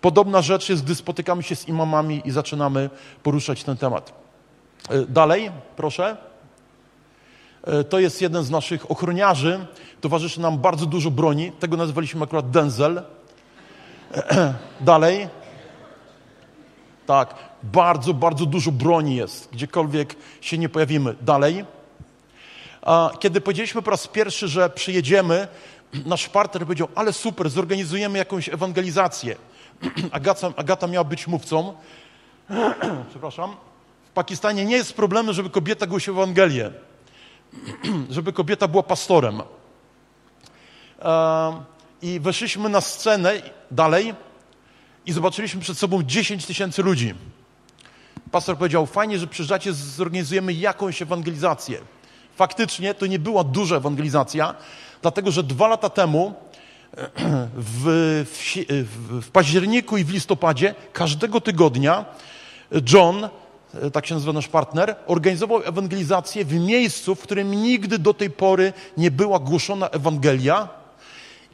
Podobna 0.01 0.43
rzecz 0.43 0.69
jest, 0.69 0.85
gdy 0.85 0.95
spotykamy 0.95 1.43
się 1.43 1.57
z 1.57 1.69
imamami 1.69 2.23
i 2.25 2.31
zaczynamy 2.31 2.91
poruszać 3.23 3.65
ten 3.65 3.77
temat. 3.77 4.24
E, 4.89 5.07
dalej, 5.07 5.51
proszę. 5.77 6.17
E, 7.63 7.85
to 7.85 7.99
jest 7.99 8.23
jeden 8.23 8.45
z 8.45 8.51
naszych 8.51 8.91
ochroniarzy. 8.91 9.67
Towarzyszy 10.01 10.41
nam 10.41 10.59
bardzo 10.59 10.87
dużo 10.87 11.11
broni. 11.11 11.53
Tego 11.53 11.77
nazwaliśmy 11.77 12.25
akurat 12.25 12.51
Denzel. 12.51 13.03
Dalej. 14.81 15.29
Tak, 17.07 17.35
bardzo, 17.63 18.15
bardzo 18.15 18.47
dużo 18.47 18.73
broni 18.73 19.17
jest, 19.17 19.49
gdziekolwiek 19.53 20.17
się 20.41 20.59
nie 20.59 20.69
pojawimy. 20.69 21.15
Dalej. 21.21 21.65
Kiedy 23.19 23.41
powiedzieliśmy 23.41 23.83
po 23.83 23.91
raz 23.91 24.09
pierwszy, 24.09 24.49
że 24.49 24.71
przyjedziemy, 24.71 25.49
nasz 26.07 26.29
partner 26.29 26.63
powiedział, 26.63 26.89
ale 26.95 27.13
super, 27.13 27.51
zorganizujemy 27.51 28.19
jakąś 28.19 28.49
ewangelizację. 28.49 29.37
Agata, 30.11 30.53
Agata 30.57 30.87
miała 30.87 31.05
być 31.05 31.27
mówcą. 31.27 31.75
Przepraszam. 33.11 33.57
Pakistanie 34.15 34.65
nie 34.65 34.77
jest 34.77 34.93
problemu, 34.93 35.33
żeby 35.33 35.51
kobieta 35.51 35.87
głosiła 35.87 36.23
Ewangelię. 36.23 36.71
żeby 38.11 38.33
kobieta 38.33 38.69
była 38.69 38.83
pastorem. 38.83 39.43
I 42.03 42.21
weszliśmy 42.21 42.69
na 42.69 42.81
scenę 42.81 43.43
dalej 43.71 44.15
i 45.07 45.13
zobaczyliśmy 45.13 45.61
przed 45.61 45.79
sobą 45.79 46.03
10 46.03 46.47
tysięcy 46.47 46.83
ludzi. 46.83 47.15
Pastor 48.31 48.59
powiedział, 48.59 48.87
fajnie, 48.87 49.19
że 49.19 49.27
przyjeżdżacie, 49.27 49.73
zorganizujemy 49.73 50.53
jakąś 50.53 51.03
ewangelizację. 51.03 51.81
Faktycznie 52.37 52.95
to 52.95 53.07
nie 53.07 53.19
była 53.19 53.45
duża 53.45 53.77
ewangelizacja, 53.77 54.55
dlatego 55.03 55.31
że 55.31 55.43
dwa 55.43 55.69
lata 55.69 55.91
temu 55.91 56.35
w, 57.55 58.25
w, 58.27 59.23
w, 59.23 59.31
październiku 59.31 59.97
i 59.97 60.05
w 60.05 60.11
listopadzie 60.11 60.75
każdego 60.93 61.41
tygodnia 61.41 62.05
John, 62.93 63.29
tak 63.93 64.07
się 64.07 64.15
nazywa 64.15 64.33
nasz 64.33 64.49
partner, 64.49 64.97
organizował 65.07 65.63
ewangelizację 65.65 66.45
w 66.45 66.55
miejscu, 66.55 67.15
w 67.15 67.21
którym 67.21 67.51
nigdy 67.51 67.99
do 67.99 68.15
tej 68.15 68.31
pory 68.31 68.73
nie 68.97 69.11
była 69.11 69.39
głoszona 69.39 69.89
Ewangelia 69.89 70.69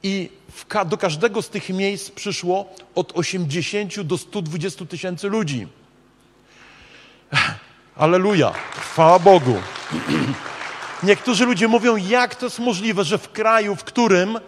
i 0.02 0.30
w, 0.52 0.86
do 0.86 0.96
każdego 0.96 1.42
z 1.42 1.48
tych 1.48 1.68
miejsc 1.68 2.10
przyszło 2.10 2.74
od 2.94 3.12
80 3.14 4.00
do 4.00 4.18
120 4.18 4.84
tysięcy 4.84 5.28
ludzi. 5.28 5.66
Aleluja, 7.96 8.52
chwała 8.80 9.18
Bogu. 9.18 9.54
Niektórzy 11.02 11.46
ludzie 11.46 11.68
mówią, 11.68 11.96
jak 11.96 12.34
to 12.34 12.46
jest 12.46 12.58
możliwe, 12.58 13.04
że 13.04 13.18
w 13.18 13.32
kraju, 13.32 13.76
w 13.76 13.84
którym 13.84 14.38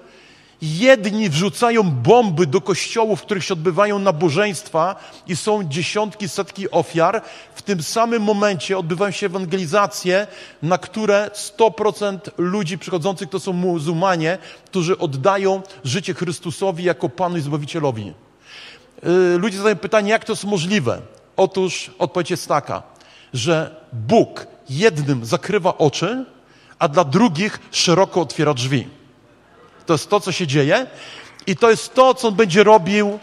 Jedni 0.63 1.31
wrzucają 1.31 1.91
bomby 1.91 2.47
do 2.47 2.61
kościołów, 2.61 3.21
w 3.21 3.23
których 3.23 3.45
się 3.45 3.55
odbywają 3.55 3.99
nabożeństwa 3.99 4.97
i 5.27 5.37
są 5.37 5.65
dziesiątki, 5.65 6.29
setki 6.29 6.71
ofiar. 6.71 7.23
W 7.55 7.63
tym 7.63 7.83
samym 7.83 8.23
momencie 8.23 8.79
odbywają 8.79 9.11
się 9.11 9.27
ewangelizacje, 9.27 10.27
na 10.63 10.79
które 10.79 11.31
100% 11.35 12.19
ludzi 12.39 12.79
przychodzących 12.79 13.29
to 13.29 13.41
są 13.41 13.53
muzułmanie, 13.53 14.39
którzy 14.65 14.99
oddają 14.99 15.63
życie 15.85 16.15
Chrystusowi 16.15 16.85
jako 16.85 17.09
Panu 17.09 17.37
i 17.37 17.41
Zbawicielowi. 17.41 18.13
Yy, 19.03 19.39
ludzie 19.39 19.57
zadają 19.57 19.77
pytanie, 19.77 20.11
jak 20.11 20.25
to 20.25 20.33
jest 20.33 20.45
możliwe? 20.45 21.01
Otóż 21.37 21.91
odpowiedź 21.99 22.31
jest 22.31 22.49
taka, 22.49 22.83
że 23.35 23.77
Bóg 23.93 24.47
jednym 24.71 25.25
zakrywa 25.25 25.79
oczy, 25.79 26.25
a 26.79 26.89
dla 26.89 27.05
drugich 27.05 27.61
szeroko 27.71 28.21
otwiera 28.21 28.55
drzwi. 28.55 29.02
To 29.87 29.95
jest 29.95 30.11
to, 30.11 30.21
co 30.21 30.33
się 30.33 30.47
dzieje 30.47 30.87
i 31.47 31.57
to 31.57 31.71
jest 31.71 31.95
to, 31.95 32.15
co 32.15 32.29
on 32.29 32.35
będzie 32.35 32.65
robił 32.65 33.19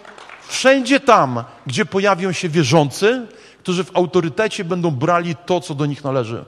wszędzie 0.47 0.99
tam, 0.99 1.43
gdzie 1.67 1.85
pojawią 1.85 2.31
się 2.31 2.49
wierzący, 2.49 3.27
którzy 3.59 3.83
w 3.83 3.97
autorytecie 3.97 4.63
będą 4.63 4.91
brali 4.91 5.35
to, 5.35 5.59
co 5.59 5.75
do 5.75 5.85
nich 5.85 6.03
należy. 6.03 6.45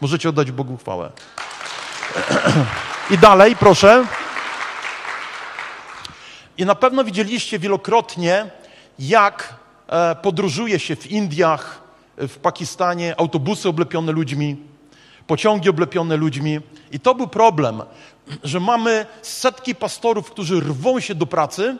Możecie 0.00 0.28
oddać 0.28 0.52
Bogu 0.52 0.76
chwałę. 0.76 1.10
I 3.14 3.18
dalej, 3.18 3.56
proszę. 3.56 4.04
I 6.58 6.64
na 6.64 6.74
pewno 6.74 7.04
widzieliście 7.04 7.58
wielokrotnie, 7.58 8.50
jak 8.98 9.54
e, 9.88 10.14
podróżuje 10.14 10.78
się 10.78 10.96
w 10.96 11.10
Indiach, 11.10 11.80
w 12.16 12.38
Pakistanie, 12.38 13.14
autobusy 13.18 13.68
oblepione 13.68 14.12
ludźmi, 14.12 14.56
pociągi 15.26 15.68
oblepione 15.68 16.16
ludźmi. 16.16 16.60
I 16.92 17.00
to 17.00 17.14
był 17.14 17.28
problem, 17.28 17.82
że 18.44 18.60
mamy 18.60 19.06
setki 19.22 19.74
pastorów, 19.74 20.30
którzy 20.30 20.60
rwą 20.60 21.00
się 21.00 21.14
do 21.14 21.26
pracy, 21.26 21.76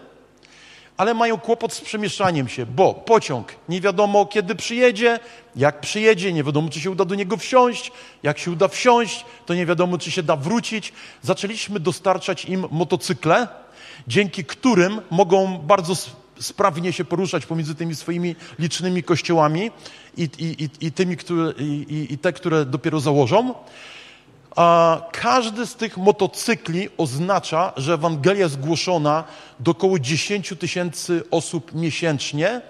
ale 0.97 1.15
mają 1.15 1.39
kłopot 1.39 1.73
z 1.73 1.81
przemieszczaniem 1.81 2.49
się, 2.49 2.67
bo 2.67 2.95
pociąg 2.95 3.55
nie 3.69 3.81
wiadomo 3.81 4.27
kiedy 4.27 4.55
przyjedzie, 4.55 5.19
jak 5.57 5.81
przyjedzie, 5.81 6.33
nie 6.33 6.45
wiadomo 6.45 6.69
czy 6.69 6.81
się 6.81 6.91
uda 6.91 7.05
do 7.05 7.15
niego 7.15 7.37
wsiąść, 7.37 7.93
jak 8.23 8.39
się 8.39 8.51
uda 8.51 8.69
wsiąść, 8.69 9.25
to 9.47 9.55
nie 9.55 9.67
wiadomo 9.67 9.99
czy 9.99 10.11
się 10.11 10.23
da 10.23 10.37
wrócić. 10.37 10.93
Zaczęliśmy 11.23 11.81
dostarczać 11.81 12.45
im 12.45 12.67
motocykle, 12.71 13.49
dzięki 14.09 14.45
którym 14.45 15.01
mogą 15.11 15.59
bardzo 15.59 15.95
sprawnie 16.41 16.93
się 16.93 17.05
poruszać 17.05 17.47
pomiędzy 17.47 17.75
tymi 17.75 17.95
swoimi 17.95 18.37
licznymi 18.59 19.03
kościołami 19.03 19.71
i, 20.17 20.29
i, 20.39 20.87
i, 20.87 20.93
tymi, 20.93 21.17
które, 21.17 21.53
i, 21.59 22.07
i 22.11 22.19
te, 22.19 22.33
które 22.33 22.65
dopiero 22.65 23.01
założą. 23.01 23.55
A 24.57 25.01
każdy 25.13 25.67
z 25.67 25.75
tych 25.75 25.97
motocykli 25.97 26.89
oznacza, 26.97 27.73
że 27.77 27.95
Ewangelia 27.95 28.41
jest 28.41 28.61
głoszona 28.61 29.25
do 29.61 29.71
około 29.71 29.99
10 29.99 30.55
tysięcy 30.59 31.23
osób 31.31 31.75
miesięcznie. 31.75 32.61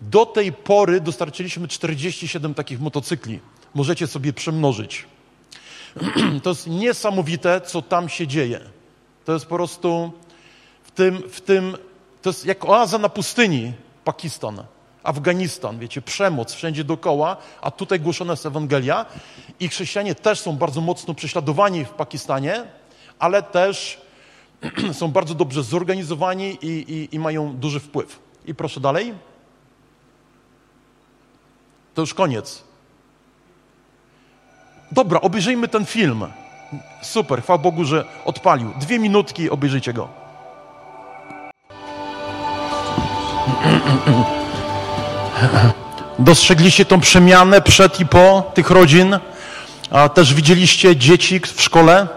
Do 0.00 0.26
tej 0.26 0.52
pory 0.52 1.00
dostarczyliśmy 1.00 1.68
47 1.68 2.54
takich 2.54 2.80
motocykli. 2.80 3.40
Możecie 3.74 4.06
sobie 4.06 4.32
przemnożyć. 4.32 5.06
To 6.42 6.50
jest 6.50 6.66
niesamowite, 6.66 7.60
co 7.60 7.82
tam 7.82 8.08
się 8.08 8.26
dzieje. 8.26 8.60
To 9.24 9.32
jest 9.32 9.46
po 9.46 9.54
prostu 9.54 10.12
w 10.84 10.90
tym, 10.90 11.22
w 11.30 11.40
tym 11.40 11.76
to 12.22 12.30
jest 12.30 12.46
jak 12.46 12.64
oaza 12.64 12.98
na 12.98 13.08
pustyni 13.08 13.72
Pakistan. 14.04 14.64
Afganistan, 15.02 15.78
wiecie, 15.78 16.02
przemoc 16.02 16.52
wszędzie 16.54 16.84
dookoła, 16.84 17.36
a 17.60 17.70
tutaj 17.70 18.00
głoszona 18.00 18.32
jest 18.32 18.46
Ewangelia 18.46 19.06
i 19.60 19.68
chrześcijanie 19.68 20.14
też 20.14 20.40
są 20.40 20.56
bardzo 20.56 20.80
mocno 20.80 21.14
prześladowani 21.14 21.84
w 21.84 21.90
Pakistanie, 21.90 22.64
ale 23.18 23.42
też 23.42 24.00
są 25.00 25.08
bardzo 25.08 25.34
dobrze 25.34 25.62
zorganizowani 25.62 26.58
i, 26.62 26.92
i, 26.92 27.16
i 27.16 27.18
mają 27.18 27.56
duży 27.56 27.80
wpływ. 27.80 28.18
I 28.46 28.54
proszę 28.54 28.80
dalej. 28.80 29.14
To 31.94 32.00
już 32.00 32.14
koniec. 32.14 32.62
Dobra, 34.92 35.20
obejrzyjmy 35.20 35.68
ten 35.68 35.86
film. 35.86 36.26
Super, 37.02 37.42
chwała 37.42 37.58
Bogu, 37.58 37.84
że 37.84 38.04
odpalił. 38.24 38.72
Dwie 38.80 38.98
minutki, 38.98 39.50
obejrzyjcie 39.50 39.92
go. 39.92 40.08
Dostrzegliście 46.18 46.84
tą 46.84 47.00
przemianę 47.00 47.60
przed 47.60 48.00
i 48.00 48.06
po 48.06 48.52
tych 48.54 48.70
rodzin? 48.70 49.18
A 49.90 50.08
też 50.08 50.34
widzieliście 50.34 50.96
dzieci 50.96 51.40
w 51.40 51.62
szkole? 51.62 52.08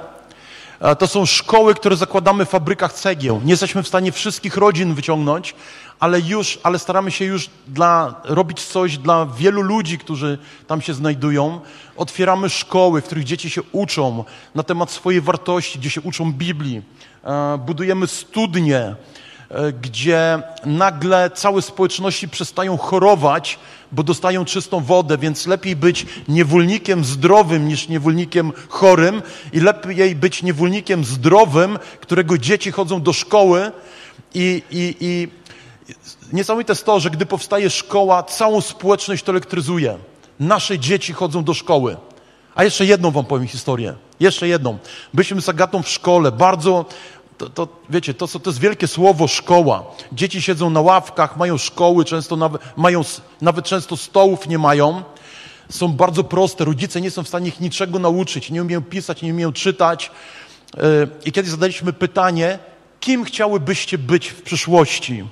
A 0.80 0.96
to 0.96 1.08
są 1.08 1.26
szkoły, 1.26 1.76
które 1.76 1.96
zakładamy 1.96 2.46
w 2.46 2.50
fabrykach 2.50 2.94
cegieł. 2.94 3.42
Nie 3.46 3.52
jesteśmy 3.52 3.84
w 3.84 3.88
stanie 3.88 4.12
wszystkich 4.12 4.58
rodzin 4.58 4.94
wyciągnąć, 4.94 5.56
ale 6.00 6.20
już, 6.20 6.60
ale 6.64 6.80
staramy 6.80 7.12
się 7.12 7.26
już 7.26 7.50
dla, 7.68 8.22
robić 8.24 8.64
coś 8.64 8.98
dla 8.98 9.26
wielu 9.26 9.62
ludzi, 9.62 9.98
którzy 9.98 10.38
tam 10.68 10.82
się 10.82 10.94
znajdują. 10.94 11.60
Otwieramy 11.98 12.50
szkoły, 12.50 13.02
w 13.02 13.06
których 13.06 13.24
dzieci 13.24 13.50
się 13.50 13.62
uczą 13.72 14.24
na 14.56 14.64
temat 14.64 14.92
swojej 14.92 15.22
wartości, 15.22 15.80
gdzie 15.80 15.90
się 15.90 16.02
uczą 16.02 16.34
Biblii. 16.34 16.82
Budujemy 17.66 18.08
studnie, 18.08 18.96
E, 19.25 19.25
gdzie 19.82 20.42
nagle 20.66 21.30
całe 21.30 21.62
społeczności 21.62 22.30
przestają 22.30 22.78
chorować, 22.78 23.60
bo 23.92 24.04
dostają 24.04 24.46
czystą 24.46 24.80
wodę, 24.80 25.18
więc 25.18 25.48
lepiej 25.48 25.76
być 25.76 26.06
niewolnikiem 26.28 27.06
zdrowym 27.06 27.68
niż 27.68 27.88
niewolnikiem 27.88 28.54
chorym 28.70 29.22
i 29.54 29.60
lepiej 29.60 30.16
być 30.16 30.44
niewolnikiem 30.44 31.06
zdrowym, 31.06 31.80
którego 32.02 32.38
dzieci 32.38 32.72
chodzą 32.72 33.02
do 33.02 33.14
szkoły 33.14 33.72
i, 34.34 34.64
i, 34.72 34.96
i 35.00 35.28
niesamowite 36.34 36.74
jest 36.74 36.86
to, 36.86 37.00
że 37.00 37.10
gdy 37.10 37.26
powstaje 37.26 37.70
szkoła, 37.70 38.24
całą 38.24 38.62
społeczność 38.62 39.24
to 39.24 39.32
elektryzuje. 39.32 39.98
Nasze 40.40 40.80
dzieci 40.80 41.14
chodzą 41.14 41.44
do 41.44 41.54
szkoły. 41.54 41.98
A 42.56 42.64
jeszcze 42.64 42.86
jedną 42.86 43.12
wam 43.12 43.26
powiem 43.26 43.48
historię. 43.48 43.96
Jeszcze 44.20 44.48
jedną. 44.48 44.78
Byliśmy 45.14 45.42
z 45.42 45.50
Agatą 45.50 45.84
w 45.84 45.90
szkole, 45.90 46.32
bardzo 46.32 46.86
to, 47.38 47.50
to, 47.50 47.68
wiecie, 47.90 48.14
to, 48.14 48.28
to 48.28 48.50
jest 48.50 48.60
wielkie 48.60 48.88
słowo 48.88 49.28
szkoła. 49.28 49.84
Dzieci 50.12 50.42
siedzą 50.42 50.70
na 50.70 50.82
ławkach, 50.82 51.38
mają 51.38 51.58
szkoły, 51.58 52.06
często 52.06 52.36
nawet, 52.36 52.62
mają, 52.78 53.02
nawet 53.42 53.66
często 53.66 53.98
stołów 53.98 54.48
nie 54.48 54.58
mają. 54.58 55.04
Są 55.70 55.88
bardzo 55.88 56.24
proste, 56.24 56.66
rodzice 56.66 57.02
nie 57.02 57.12
są 57.12 57.24
w 57.24 57.28
stanie 57.28 57.48
ich 57.48 57.60
niczego 57.60 58.00
nauczyć, 58.00 58.52
nie 58.52 58.62
umieją 58.62 58.82
pisać, 58.82 59.22
nie 59.22 59.34
umieją 59.34 59.54
czytać. 59.54 60.12
E, 60.78 60.82
I 61.26 61.32
kiedyś 61.32 61.52
zadaliśmy 61.52 61.94
pytanie, 61.94 62.60
kim 63.00 63.24
chciałybyście 63.24 63.98
być 63.98 64.28
w 64.28 64.42
przyszłości? 64.42 65.24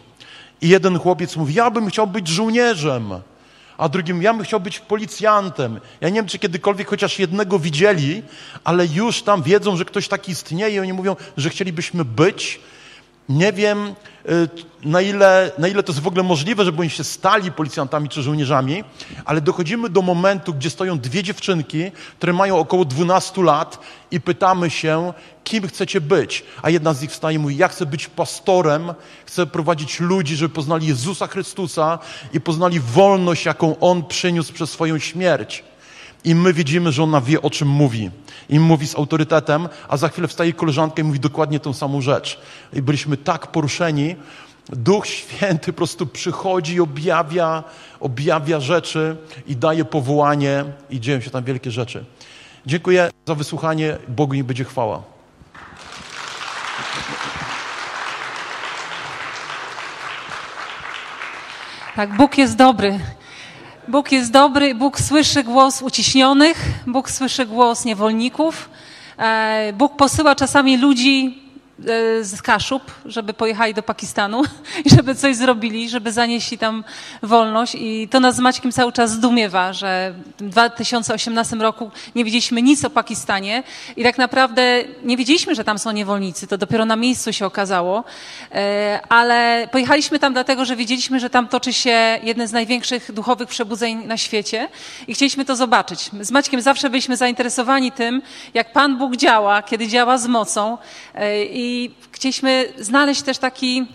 I 0.62 0.70
jeden 0.70 1.00
chłopiec 1.00 1.36
mówi, 1.36 1.54
ja 1.54 1.72
bym 1.72 1.90
chciał 1.90 2.08
być 2.08 2.28
żołnierzem 2.28 3.14
a 3.78 3.90
drugim, 3.90 4.22
ja 4.22 4.34
bym 4.34 4.44
chciał 4.44 4.60
być 4.60 4.80
policjantem. 4.80 5.80
Ja 6.02 6.10
nie 6.10 6.16
wiem, 6.16 6.28
czy 6.28 6.40
kiedykolwiek 6.40 6.88
chociaż 6.88 7.20
jednego 7.20 7.60
widzieli, 7.60 8.24
ale 8.64 8.88
już 8.88 9.22
tam 9.22 9.44
wiedzą, 9.44 9.78
że 9.78 9.86
ktoś 9.86 10.08
taki 10.08 10.32
istnieje 10.32 10.76
i 10.76 10.80
oni 10.80 10.94
mówią, 10.94 11.16
że 11.38 11.50
chcielibyśmy 11.50 12.06
być. 12.06 12.60
Nie 13.30 13.54
wiem, 13.54 13.94
y, 14.30 14.50
na 14.84 15.02
ile, 15.02 15.52
na 15.58 15.68
ile 15.68 15.84
to 15.84 15.92
jest 15.92 16.04
w 16.04 16.08
ogóle 16.08 16.24
możliwe, 16.24 16.66
żeby 16.66 16.82
oni 16.82 16.90
się 16.90 17.04
stali 17.04 17.52
policjantami 17.52 18.10
czy 18.10 18.22
żołnierzami, 18.24 18.84
ale 19.26 19.42
dochodzimy 19.42 19.90
do 19.90 20.02
momentu, 20.02 20.54
gdzie 20.54 20.70
stoją 20.70 21.00
dwie 21.00 21.24
dziewczynki, 21.24 21.92
które 22.18 22.34
mają 22.34 22.58
około 22.58 22.86
12 22.86 23.44
lat 23.44 23.80
i 24.12 24.22
pytamy 24.22 24.70
się, 24.70 25.14
kim 25.44 25.68
chcecie 25.68 26.02
być? 26.02 26.44
A 26.62 26.70
jedna 26.70 26.94
z 26.94 27.02
nich 27.02 27.12
wstaje 27.12 27.36
i 27.36 27.40
mówi, 27.40 27.58
ja 27.58 27.68
chcę 27.68 27.86
być 27.86 28.08
pastorem, 28.08 28.94
chcę 29.26 29.46
prowadzić 29.46 30.00
ludzi, 30.00 30.36
żeby 30.36 30.56
poznali 30.56 30.88
Jezusa 30.88 31.28
Chrystusa 31.28 32.00
i 32.34 32.42
poznali 32.42 32.80
wolność, 32.80 33.46
jaką 33.46 33.80
On 33.80 34.06
przyniósł 34.06 34.54
przez 34.54 34.70
swoją 34.70 35.00
śmierć. 35.00 35.64
I 36.24 36.36
my 36.36 36.54
widzimy, 36.54 36.92
że 36.92 37.04
ona 37.04 37.22
wie, 37.22 37.42
o 37.42 37.50
czym 37.50 37.68
mówi. 37.68 38.12
I 38.50 38.60
mówi 38.60 38.88
z 38.88 38.96
autorytetem, 38.96 39.70
a 39.88 39.98
za 39.98 40.10
chwilę 40.10 40.28
wstaje 40.28 40.54
koleżanka 40.54 41.02
i 41.02 41.04
mówi 41.04 41.20
dokładnie 41.20 41.60
tą 41.60 41.74
samą 41.74 42.02
rzecz. 42.02 42.40
I 42.74 42.82
byliśmy 42.82 43.18
tak 43.18 43.48
poruszeni. 43.48 44.16
Duch 44.70 45.08
Święty 45.08 45.74
po 45.74 45.78
prostu 45.78 46.06
przychodzi, 46.06 46.80
objawia, 46.80 47.64
objawia 48.00 48.60
rzeczy 48.60 49.18
i 49.48 49.56
daje 49.56 49.86
powołanie 49.86 50.66
i 50.90 51.00
dzieją 51.00 51.22
się 51.22 51.30
tam 51.30 51.44
wielkie 51.44 51.72
rzeczy. 51.72 52.06
Dziękuję 52.66 53.10
za 53.28 53.36
wysłuchanie. 53.36 53.98
Bogu 54.08 54.34
nie 54.34 54.44
będzie 54.44 54.64
chwała. 54.64 55.04
Tak, 61.96 62.18
Bóg 62.18 62.38
jest 62.38 62.56
dobry. 62.56 63.00
Bóg 63.88 64.12
jest 64.12 64.32
dobry, 64.32 64.76
Bóg 64.76 65.00
słyszy 65.00 65.44
głos 65.44 65.82
uciśnionych, 65.82 66.66
Bóg 66.88 67.10
słyszy 67.10 67.46
głos 67.46 67.86
niewolników. 67.86 68.70
E, 69.18 69.74
Bóg 69.74 69.96
posyła 69.96 70.36
czasami 70.36 70.78
ludzi 70.78 71.43
z 72.22 72.42
Kaszub, 72.42 72.92
żeby 73.06 73.34
pojechali 73.34 73.74
do 73.74 73.84
Pakistanu 73.84 74.44
i 74.86 74.90
żeby 74.90 75.16
coś 75.16 75.36
zrobili, 75.36 75.90
żeby 75.90 76.12
zanieśli 76.12 76.58
tam 76.58 76.84
wolność. 77.24 77.76
I 77.80 78.08
to 78.12 78.20
nas 78.20 78.36
z 78.36 78.40
Maćkiem 78.40 78.72
cały 78.72 78.92
czas 78.92 79.12
zdumiewa, 79.12 79.74
że 79.74 80.14
w 80.40 80.50
2018 80.50 81.56
roku 81.56 81.92
nie 82.16 82.26
wiedzieliśmy 82.26 82.62
nic 82.62 82.86
o 82.86 82.90
Pakistanie 82.90 83.64
i 83.98 84.04
tak 84.04 84.18
naprawdę 84.18 84.84
nie 85.04 85.18
wiedzieliśmy, 85.18 85.56
że 85.56 85.64
tam 85.64 85.80
są 85.80 85.92
niewolnicy. 85.92 86.48
To 86.48 86.58
dopiero 86.58 86.86
na 86.86 86.96
miejscu 86.96 87.34
się 87.34 87.46
okazało. 87.46 88.04
E, 88.52 89.00
ale 89.10 89.68
pojechaliśmy 89.72 90.20
tam 90.20 90.34
dlatego, 90.34 90.66
że 90.66 90.76
wiedzieliśmy, 90.76 91.20
że 91.20 91.30
tam 91.30 91.48
toczy 91.48 91.74
się 91.74 92.20
jedne 92.24 92.48
z 92.48 92.52
największych 92.52 93.12
duchowych 93.12 93.50
przebudzeń 93.50 94.06
na 94.06 94.18
świecie 94.18 94.70
i 95.08 95.14
chcieliśmy 95.14 95.46
to 95.46 95.56
zobaczyć. 95.56 96.10
Z 96.22 96.32
Maćkiem 96.32 96.62
zawsze 96.62 96.90
byliśmy 96.90 97.18
zainteresowani 97.18 97.92
tym, 97.92 98.22
jak 98.54 98.74
Pan 98.74 98.98
Bóg 98.98 99.16
działa, 99.16 99.62
kiedy 99.62 99.88
działa 99.88 100.18
z 100.18 100.28
mocą 100.28 100.78
e, 101.16 101.44
i 101.64 101.92
chcieliśmy 102.12 102.74
znaleźć 102.78 103.22
też 103.22 103.38
taki 103.38 103.88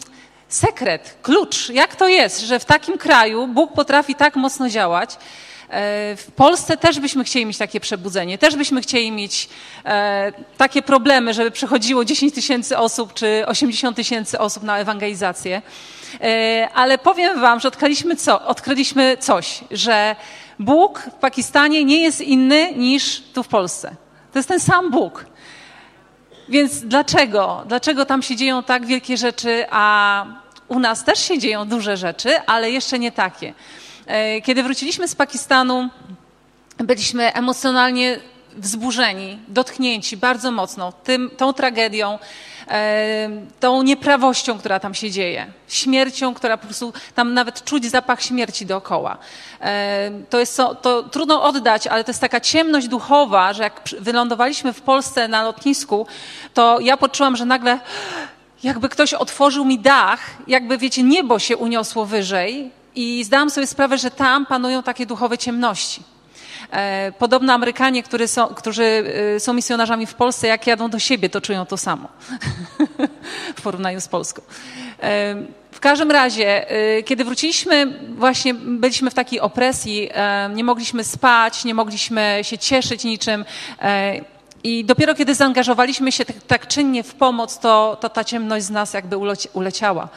sekret, 0.48 1.16
klucz, 1.22 1.68
jak 1.68 1.96
to 1.96 2.08
jest, 2.08 2.40
że 2.40 2.58
w 2.58 2.64
takim 2.64 2.98
kraju 2.98 3.46
Bóg 3.46 3.72
potrafi 3.72 4.14
tak 4.14 4.36
mocno 4.36 4.68
działać. 4.68 5.10
E, 5.14 6.16
w 6.16 6.32
Polsce 6.36 6.76
też 6.76 7.00
byśmy 7.00 7.24
chcieli 7.24 7.46
mieć 7.46 7.58
takie 7.58 7.80
przebudzenie, 7.80 8.38
też 8.38 8.56
byśmy 8.56 8.80
chcieli 8.80 9.12
mieć 9.12 9.48
e, 9.84 10.32
takie 10.56 10.82
problemy, 10.82 11.34
żeby 11.34 11.50
przychodziło 11.50 12.04
10 12.04 12.34
tysięcy 12.34 12.78
osób 12.78 13.14
czy 13.14 13.44
80 13.46 13.96
tysięcy 13.96 14.38
osób 14.38 14.62
na 14.62 14.78
ewangelizację. 14.78 15.62
E, 16.20 16.68
ale 16.74 16.98
powiem 16.98 17.40
Wam, 17.40 17.60
że 17.60 17.68
odkryliśmy, 17.68 18.16
co? 18.16 18.46
odkryliśmy 18.46 19.16
coś, 19.20 19.60
że 19.70 20.16
Bóg 20.58 20.98
w 20.98 21.14
Pakistanie 21.14 21.84
nie 21.84 22.02
jest 22.02 22.20
inny 22.20 22.72
niż 22.76 23.22
tu 23.34 23.42
w 23.42 23.48
Polsce. 23.48 23.96
To 24.32 24.38
jest 24.38 24.48
ten 24.48 24.60
sam 24.60 24.90
Bóg. 24.90 25.24
Więc 26.48 26.80
dlaczego? 26.80 27.64
Dlaczego 27.66 28.04
tam 28.04 28.22
się 28.22 28.36
dzieją 28.36 28.62
tak 28.62 28.86
wielkie 28.86 29.16
rzeczy, 29.16 29.64
a 29.70 30.24
u 30.68 30.78
nas 30.78 31.04
też 31.04 31.18
się 31.18 31.38
dzieją 31.38 31.68
duże 31.68 31.96
rzeczy, 31.96 32.38
ale 32.46 32.70
jeszcze 32.70 32.98
nie 32.98 33.12
takie? 33.12 33.54
E, 34.06 34.40
kiedy 34.40 34.62
wróciliśmy 34.62 35.08
z 35.08 35.14
Pakistanu, 35.14 35.88
byliśmy 36.78 37.32
emocjonalnie 37.34 38.20
wzburzeni, 38.58 39.38
dotknięci 39.48 40.16
bardzo 40.16 40.50
mocno 40.50 40.92
tym, 40.92 41.30
tą 41.36 41.52
tragedią, 41.52 42.18
e, 42.68 43.28
tą 43.60 43.82
nieprawością, 43.82 44.58
która 44.58 44.80
tam 44.80 44.94
się 44.94 45.10
dzieje, 45.10 45.46
śmiercią, 45.68 46.34
która 46.34 46.56
po 46.56 46.66
prostu 46.66 46.92
tam 47.14 47.34
nawet 47.34 47.64
czuć 47.64 47.90
zapach 47.90 48.22
śmierci 48.22 48.66
dookoła. 48.66 49.18
E, 49.60 50.10
to 50.30 50.40
jest 50.40 50.56
to, 50.56 50.74
to 50.74 51.02
trudno 51.02 51.42
oddać, 51.42 51.86
ale 51.86 52.04
to 52.04 52.10
jest 52.10 52.20
taka 52.20 52.40
ciemność 52.40 52.88
duchowa, 52.88 53.52
że 53.52 53.62
jak 53.62 53.82
wylądowaliśmy 54.00 54.72
w 54.72 54.82
Polsce 54.82 55.28
na 55.28 55.42
lotnisku, 55.42 56.06
to 56.54 56.80
ja 56.80 56.96
poczułam, 56.96 57.36
że 57.36 57.44
nagle 57.44 57.80
jakby 58.62 58.88
ktoś 58.88 59.14
otworzył 59.14 59.64
mi 59.64 59.78
dach, 59.78 60.20
jakby 60.46 60.78
wiecie, 60.78 61.02
niebo 61.02 61.38
się 61.38 61.56
uniosło 61.56 62.06
wyżej 62.06 62.70
i 62.94 63.24
zdałam 63.24 63.50
sobie 63.50 63.66
sprawę, 63.66 63.98
że 63.98 64.10
tam 64.10 64.46
panują 64.46 64.82
takie 64.82 65.06
duchowe 65.06 65.38
ciemności. 65.38 66.02
E, 66.70 67.12
podobno 67.18 67.52
Amerykanie, 67.52 68.02
są, 68.26 68.46
którzy 68.46 68.84
e, 69.36 69.40
są 69.40 69.52
misjonarzami 69.52 70.06
w 70.06 70.14
Polsce, 70.14 70.46
jak 70.46 70.66
jadą 70.66 70.90
do 70.90 70.98
siebie, 70.98 71.28
to 71.28 71.40
czują 71.40 71.66
to 71.66 71.76
samo 71.76 72.08
w 73.56 73.62
porównaniu 73.62 74.00
z 74.00 74.08
Polską. 74.08 74.42
E, 75.02 75.36
w 75.72 75.80
każdym 75.80 76.10
razie, 76.10 76.66
kiedy 77.04 77.24
wróciliśmy, 77.24 77.98
właśnie 78.16 78.54
byliśmy 78.54 79.10
w 79.10 79.14
takiej 79.14 79.40
opresji, 79.40 80.10
nie 80.54 80.64
mogliśmy 80.64 81.04
spać, 81.04 81.64
nie 81.64 81.74
mogliśmy 81.74 82.38
się 82.42 82.58
cieszyć 82.58 83.04
niczym. 83.04 83.44
I 84.64 84.84
dopiero 84.84 85.14
kiedy 85.14 85.34
zaangażowaliśmy 85.34 86.12
się 86.12 86.24
tak, 86.24 86.36
tak 86.46 86.66
czynnie 86.66 87.02
w 87.02 87.14
pomoc, 87.14 87.58
to, 87.58 87.98
to 88.00 88.08
ta 88.08 88.24
ciemność 88.24 88.64
z 88.64 88.70
nas 88.70 88.94
jakby 88.94 89.16
uleciała. 89.52 90.08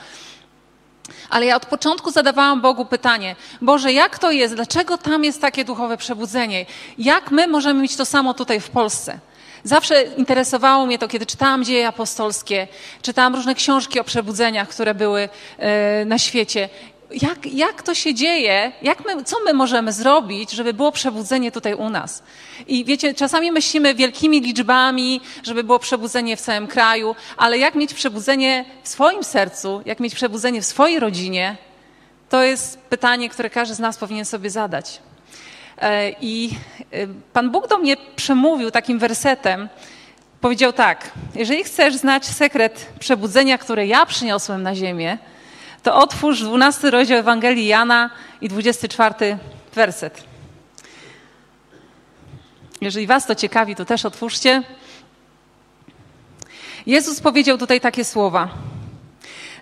Ale 1.30 1.46
ja 1.46 1.56
od 1.56 1.66
początku 1.66 2.12
zadawałam 2.12 2.62
Bogu 2.62 2.86
pytanie: 2.86 3.36
Boże, 3.62 3.94
jak 3.94 4.20
to 4.20 4.32
jest? 4.32 4.56
Dlaczego 4.56 4.98
tam 4.98 5.24
jest 5.24 5.42
takie 5.42 5.66
duchowe 5.66 5.98
przebudzenie? 5.98 6.66
Jak 6.98 7.32
my 7.32 7.48
możemy 7.48 7.82
mieć 7.82 7.96
to 7.96 8.06
samo 8.06 8.34
tutaj 8.34 8.60
w 8.60 8.70
Polsce? 8.70 9.20
Zawsze 9.64 10.04
interesowało 10.04 10.86
mnie 10.86 11.00
to, 11.00 11.08
kiedy 11.08 11.26
czytałam 11.26 11.66
dzieje 11.66 11.88
apostolskie, 11.88 12.68
czytałam 13.02 13.36
różne 13.36 13.56
książki 13.56 14.00
o 14.00 14.04
przebudzeniach, 14.04 14.70
które 14.70 14.94
były 14.94 15.30
e, 15.58 16.06
na 16.06 16.18
świecie 16.18 16.70
jak, 17.22 17.46
jak 17.46 17.84
to 17.84 17.96
się 17.96 18.14
dzieje, 18.14 18.72
jak 18.82 19.06
my, 19.06 19.24
co 19.24 19.36
my 19.46 19.54
możemy 19.54 19.94
zrobić, 19.94 20.52
żeby 20.52 20.74
było 20.74 20.92
przebudzenie 20.92 21.52
tutaj 21.52 21.74
u 21.74 21.90
nas. 21.90 22.24
I 22.68 22.86
wiecie, 22.86 23.14
czasami 23.14 23.52
myślimy 23.52 23.96
wielkimi 23.96 24.42
liczbami, 24.42 25.22
żeby 25.44 25.64
było 25.64 25.80
przebudzenie 25.80 26.38
w 26.38 26.42
całym 26.42 26.68
kraju, 26.68 27.16
ale 27.38 27.58
jak 27.58 27.76
mieć 27.76 27.94
przebudzenie 27.94 28.66
w 28.84 28.88
swoim 28.88 29.24
sercu, 29.24 29.82
jak 29.86 30.00
mieć 30.00 30.16
przebudzenie 30.16 30.62
w 30.62 30.66
swojej 30.66 31.00
rodzinie, 31.00 31.58
to 32.30 32.44
jest 32.44 32.78
pytanie, 32.80 33.30
które 33.30 33.50
każdy 33.50 33.76
z 33.76 33.80
nas 33.80 33.98
powinien 33.98 34.26
sobie 34.26 34.50
zadać. 34.50 35.00
E, 35.78 36.10
I 36.22 36.50
e, 36.92 37.08
Pan 37.34 37.52
Bóg 37.52 37.68
do 37.68 37.78
mnie 37.78 37.98
przemówił 38.16 38.72
takim 38.72 39.00
wersetem, 39.00 39.70
powiedział 40.42 40.74
tak: 40.74 41.12
Jeżeli 41.36 41.64
chcesz 41.64 41.96
znać 41.96 42.26
sekret 42.26 42.88
przebudzenia, 43.00 43.58
które 43.58 43.88
ja 43.88 44.06
przyniosłem 44.06 44.64
na 44.64 44.76
ziemię, 44.76 45.18
to 45.84 45.96
otwórz 45.96 46.42
12 46.44 46.92
rozdział 46.92 47.20
Ewangelii 47.20 47.68
Jana 47.68 48.10
i 48.42 48.50
24 48.50 49.38
werset. 49.74 50.24
Jeżeli 52.82 53.08
Was 53.08 53.26
to 53.26 53.36
ciekawi, 53.36 53.76
to 53.76 53.86
też 53.86 54.06
otwórzcie. 54.06 54.64
Jezus 56.86 57.20
powiedział 57.20 57.58
tutaj 57.58 57.82
takie 57.82 58.06
słowa. 58.06 58.50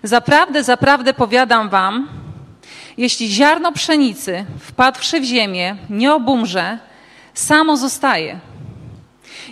Zaprawdę, 0.02 0.64
zaprawdę 0.64 1.14
powiadam 1.14 1.68
Wam, 1.68 2.08
jeśli 2.96 3.28
ziarno 3.28 3.72
pszenicy 3.72 4.44
wpadłszy 4.60 5.20
w 5.20 5.24
ziemię, 5.24 5.76
nie 5.90 6.14
obumrze, 6.14 6.78
samo 7.34 7.76
zostaje. 7.76 8.40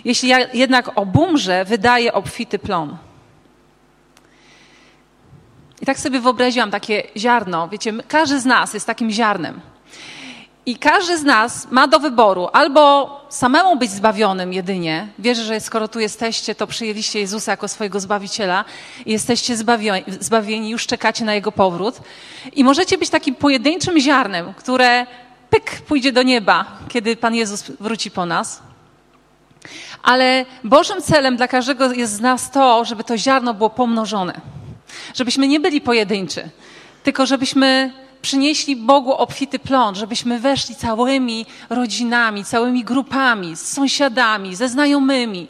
Jeśli 0.05 0.31
jednak 0.53 0.91
obumrze, 0.95 1.65
wydaje 1.65 2.13
obfity 2.13 2.59
plon. 2.59 2.97
I 5.81 5.85
tak 5.85 5.99
sobie 5.99 6.19
wyobraziłam 6.19 6.71
takie 6.71 7.03
ziarno. 7.17 7.67
Wiecie, 7.67 7.93
każdy 8.07 8.39
z 8.39 8.45
nas 8.45 8.73
jest 8.73 8.87
takim 8.87 9.11
ziarnem. 9.11 9.61
I 10.65 10.75
każdy 10.75 11.17
z 11.17 11.23
nas 11.23 11.67
ma 11.71 11.87
do 11.87 11.99
wyboru 11.99 12.47
albo 12.53 13.09
samemu 13.29 13.75
być 13.75 13.91
zbawionym 13.91 14.53
jedynie. 14.53 15.07
Wierzę, 15.19 15.43
że 15.43 15.59
skoro 15.59 15.87
tu 15.87 15.99
jesteście, 15.99 16.55
to 16.55 16.67
przyjęliście 16.67 17.19
Jezusa 17.19 17.51
jako 17.51 17.67
swojego 17.67 17.99
Zbawiciela 17.99 18.65
i 19.05 19.11
jesteście 19.11 19.57
zbawieni, 19.57 20.03
zbawieni, 20.19 20.69
już 20.69 20.87
czekacie 20.87 21.25
na 21.25 21.33
Jego 21.33 21.51
powrót. 21.51 21.95
I 22.53 22.63
możecie 22.63 22.97
być 22.97 23.09
takim 23.09 23.35
pojedynczym 23.35 23.99
ziarnem, 23.99 24.53
które 24.53 25.05
pyk 25.49 25.81
pójdzie 25.81 26.11
do 26.11 26.23
nieba, 26.23 26.65
kiedy 26.87 27.15
Pan 27.15 27.35
Jezus 27.35 27.71
wróci 27.79 28.11
po 28.11 28.25
nas. 28.25 28.61
Ale 30.03 30.45
Bożym 30.63 31.01
celem 31.01 31.37
dla 31.37 31.47
każdego 31.47 31.93
jest 31.93 32.13
z 32.13 32.21
nas 32.21 32.51
to, 32.51 32.85
żeby 32.85 33.03
to 33.03 33.17
ziarno 33.17 33.53
było 33.53 33.69
pomnożone 33.69 34.41
Żebyśmy 35.15 35.47
nie 35.47 35.59
byli 35.59 35.81
pojedynczy, 35.81 36.49
tylko 37.03 37.25
żebyśmy 37.25 37.93
przynieśli 38.21 38.75
Bogu 38.75 39.13
obfity 39.13 39.59
plon, 39.59 39.95
żebyśmy 39.95 40.39
weszli 40.39 40.75
całymi 40.75 41.45
rodzinami, 41.69 42.45
całymi 42.45 42.83
grupami, 42.83 43.55
z 43.55 43.67
sąsiadami, 43.67 44.55
ze 44.55 44.69
znajomymi. 44.69 45.47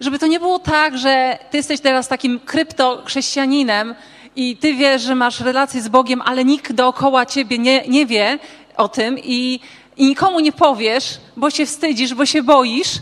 Żeby 0.00 0.18
to 0.18 0.26
nie 0.26 0.40
było 0.40 0.58
tak, 0.58 0.98
że 0.98 1.38
ty 1.50 1.56
jesteś 1.56 1.80
teraz 1.80 2.08
takim 2.08 2.40
kryptochrześcijaninem 2.40 3.94
i 4.36 4.56
ty 4.56 4.74
wiesz, 4.74 5.02
że 5.02 5.14
masz 5.14 5.40
relację 5.40 5.82
z 5.82 5.88
Bogiem, 5.88 6.22
ale 6.24 6.44
nikt 6.44 6.72
dookoła 6.72 7.26
ciebie 7.26 7.58
nie, 7.58 7.84
nie 7.88 8.06
wie 8.06 8.38
o 8.76 8.88
tym 8.88 9.18
i, 9.18 9.60
i 9.96 10.06
nikomu 10.06 10.40
nie 10.40 10.52
powiesz, 10.52 11.18
bo 11.36 11.50
się 11.50 11.66
wstydzisz, 11.66 12.14
bo 12.14 12.26
się 12.26 12.42
boisz. 12.42 12.92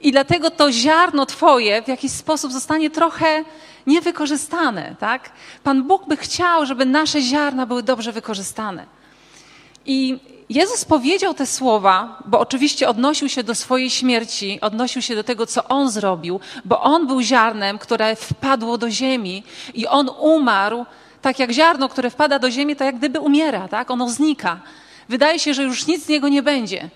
I 0.00 0.12
dlatego 0.12 0.50
to 0.50 0.72
ziarno 0.72 1.26
twoje 1.26 1.82
w 1.82 1.88
jakiś 1.88 2.12
sposób 2.12 2.52
zostanie 2.52 2.90
trochę 2.90 3.44
niewykorzystane, 3.86 4.96
tak? 4.98 5.30
Pan 5.64 5.82
Bóg 5.82 6.08
by 6.08 6.16
chciał, 6.16 6.66
żeby 6.66 6.86
nasze 6.86 7.22
ziarna 7.22 7.66
były 7.66 7.82
dobrze 7.82 8.12
wykorzystane. 8.12 8.86
I 9.86 10.18
Jezus 10.48 10.84
powiedział 10.84 11.34
te 11.34 11.46
słowa, 11.46 12.22
bo 12.26 12.40
oczywiście 12.40 12.88
odnosił 12.88 13.28
się 13.28 13.42
do 13.42 13.54
swojej 13.54 13.90
śmierci, 13.90 14.58
odnosił 14.60 15.02
się 15.02 15.14
do 15.14 15.24
tego, 15.24 15.46
co 15.46 15.64
On 15.64 15.90
zrobił, 15.90 16.40
bo 16.64 16.82
On 16.82 17.06
był 17.06 17.20
ziarnem, 17.22 17.78
które 17.78 18.16
wpadło 18.16 18.78
do 18.78 18.90
ziemi 18.90 19.42
i 19.74 19.86
On 19.86 20.10
umarł, 20.20 20.86
tak 21.22 21.38
jak 21.38 21.50
ziarno, 21.50 21.88
które 21.88 22.10
wpada 22.10 22.38
do 22.38 22.50
ziemi, 22.50 22.76
to 22.76 22.84
jak 22.84 22.96
gdyby 22.96 23.20
umiera, 23.20 23.68
tak? 23.68 23.90
Ono 23.90 24.08
znika. 24.08 24.60
Wydaje 25.08 25.38
się, 25.38 25.54
że 25.54 25.62
już 25.62 25.86
nic 25.86 26.04
z 26.04 26.08
niego 26.08 26.28
nie 26.28 26.42
będzie. 26.42 26.88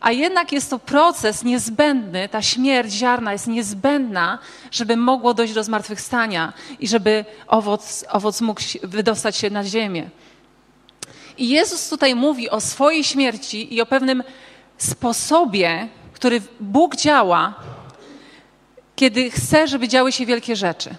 A 0.00 0.12
jednak 0.12 0.52
jest 0.52 0.70
to 0.70 0.78
proces 0.78 1.44
niezbędny, 1.44 2.28
ta 2.28 2.42
śmierć 2.42 2.92
ziarna 2.92 3.32
jest 3.32 3.46
niezbędna, 3.46 4.38
żeby 4.70 4.96
mogło 4.96 5.34
dojść 5.34 5.54
do 5.54 5.64
zmartwychwstania 5.64 6.52
i 6.78 6.88
żeby 6.88 7.24
owoc, 7.46 8.04
owoc 8.10 8.40
mógł 8.40 8.60
wydostać 8.82 9.36
się 9.36 9.50
na 9.50 9.64
ziemię. 9.64 10.10
I 11.38 11.48
Jezus 11.48 11.88
tutaj 11.88 12.14
mówi 12.14 12.50
o 12.50 12.60
swojej 12.60 13.04
śmierci 13.04 13.74
i 13.74 13.80
o 13.80 13.86
pewnym 13.86 14.22
sposobie, 14.78 15.88
który 16.12 16.42
Bóg 16.60 16.96
działa, 16.96 17.54
kiedy 18.96 19.30
chce, 19.30 19.68
żeby 19.68 19.88
działy 19.88 20.12
się 20.12 20.26
wielkie 20.26 20.56
rzeczy. 20.56 20.94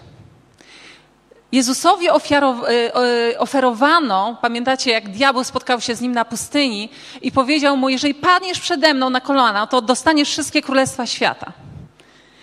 Jezusowi 1.52 2.08
e, 2.08 2.12
e, 2.12 3.38
oferowano, 3.38 4.36
pamiętacie, 4.42 4.90
jak 4.90 5.08
diabeł 5.08 5.44
spotkał 5.44 5.80
się 5.80 5.94
z 5.94 6.00
nim 6.00 6.12
na 6.12 6.24
pustyni 6.24 6.88
i 7.22 7.32
powiedział 7.32 7.76
mu: 7.76 7.88
Jeżeli 7.88 8.14
padniesz 8.14 8.60
przede 8.60 8.94
mną 8.94 9.10
na 9.10 9.20
kolana, 9.20 9.66
to 9.66 9.82
dostaniesz 9.82 10.30
wszystkie 10.30 10.62
królestwa 10.62 11.06
świata. 11.06 11.52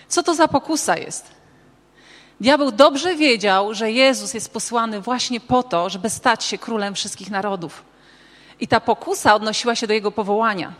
Co 0.07 0.23
to 0.23 0.35
za 0.35 0.47
pokusa 0.47 0.97
jest? 0.97 1.31
Diabeł 2.41 2.71
dobrze 2.71 3.15
wiedział, 3.15 3.73
że 3.73 3.91
Jezus 3.91 4.33
jest 4.33 4.53
posłany 4.53 5.01
właśnie 5.01 5.39
po 5.39 5.63
to, 5.63 5.89
żeby 5.89 6.09
stać 6.09 6.43
się 6.43 6.57
królem 6.57 6.95
wszystkich 6.95 7.29
narodów. 7.29 7.83
I 8.59 8.67
ta 8.67 8.79
pokusa 8.79 9.35
odnosiła 9.35 9.75
się 9.75 9.87
do 9.87 9.93
jego 9.93 10.11
powołania. 10.11 10.73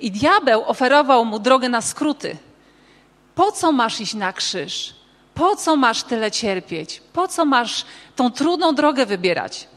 I 0.00 0.10
diabeł 0.10 0.64
oferował 0.66 1.24
mu 1.24 1.38
drogę 1.38 1.68
na 1.68 1.80
skróty. 1.80 2.36
Po 3.34 3.52
co 3.52 3.72
masz 3.72 4.00
iść 4.00 4.14
na 4.14 4.32
krzyż? 4.32 5.01
Po 5.34 5.56
co 5.56 5.76
masz 5.76 6.02
tyle 6.02 6.30
cierpieć? 6.30 7.02
Po 7.12 7.28
co 7.28 7.44
masz 7.44 7.84
tą 8.16 8.30
trudną 8.30 8.74
drogę 8.74 9.06
wybierać? 9.06 9.68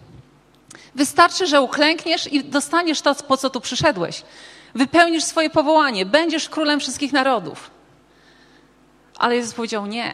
Wystarczy, 0.96 1.48
że 1.48 1.62
uklękniesz 1.62 2.34
i 2.34 2.44
dostaniesz 2.44 3.02
to, 3.02 3.16
po 3.16 3.38
co 3.38 3.50
tu 3.50 3.62
przyszedłeś. 3.62 4.22
Wypełnisz 4.76 5.24
swoje 5.24 5.50
powołanie, 5.50 6.06
będziesz 6.06 6.50
królem 6.50 6.80
wszystkich 6.80 7.14
narodów. 7.14 7.72
Ale 9.18 9.36
Jezus 9.36 9.54
powiedział: 9.54 9.86
Nie, 9.86 10.14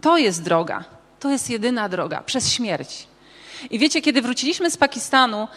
to 0.00 0.18
jest 0.18 0.42
droga, 0.42 0.84
to 1.20 1.30
jest 1.30 1.50
jedyna 1.50 1.88
droga 1.88 2.22
przez 2.22 2.52
śmierć. 2.52 3.06
I 3.70 3.78
wiecie, 3.78 4.02
kiedy 4.02 4.22
wróciliśmy 4.22 4.70
z 4.70 4.76
Pakistanu, 4.76 5.48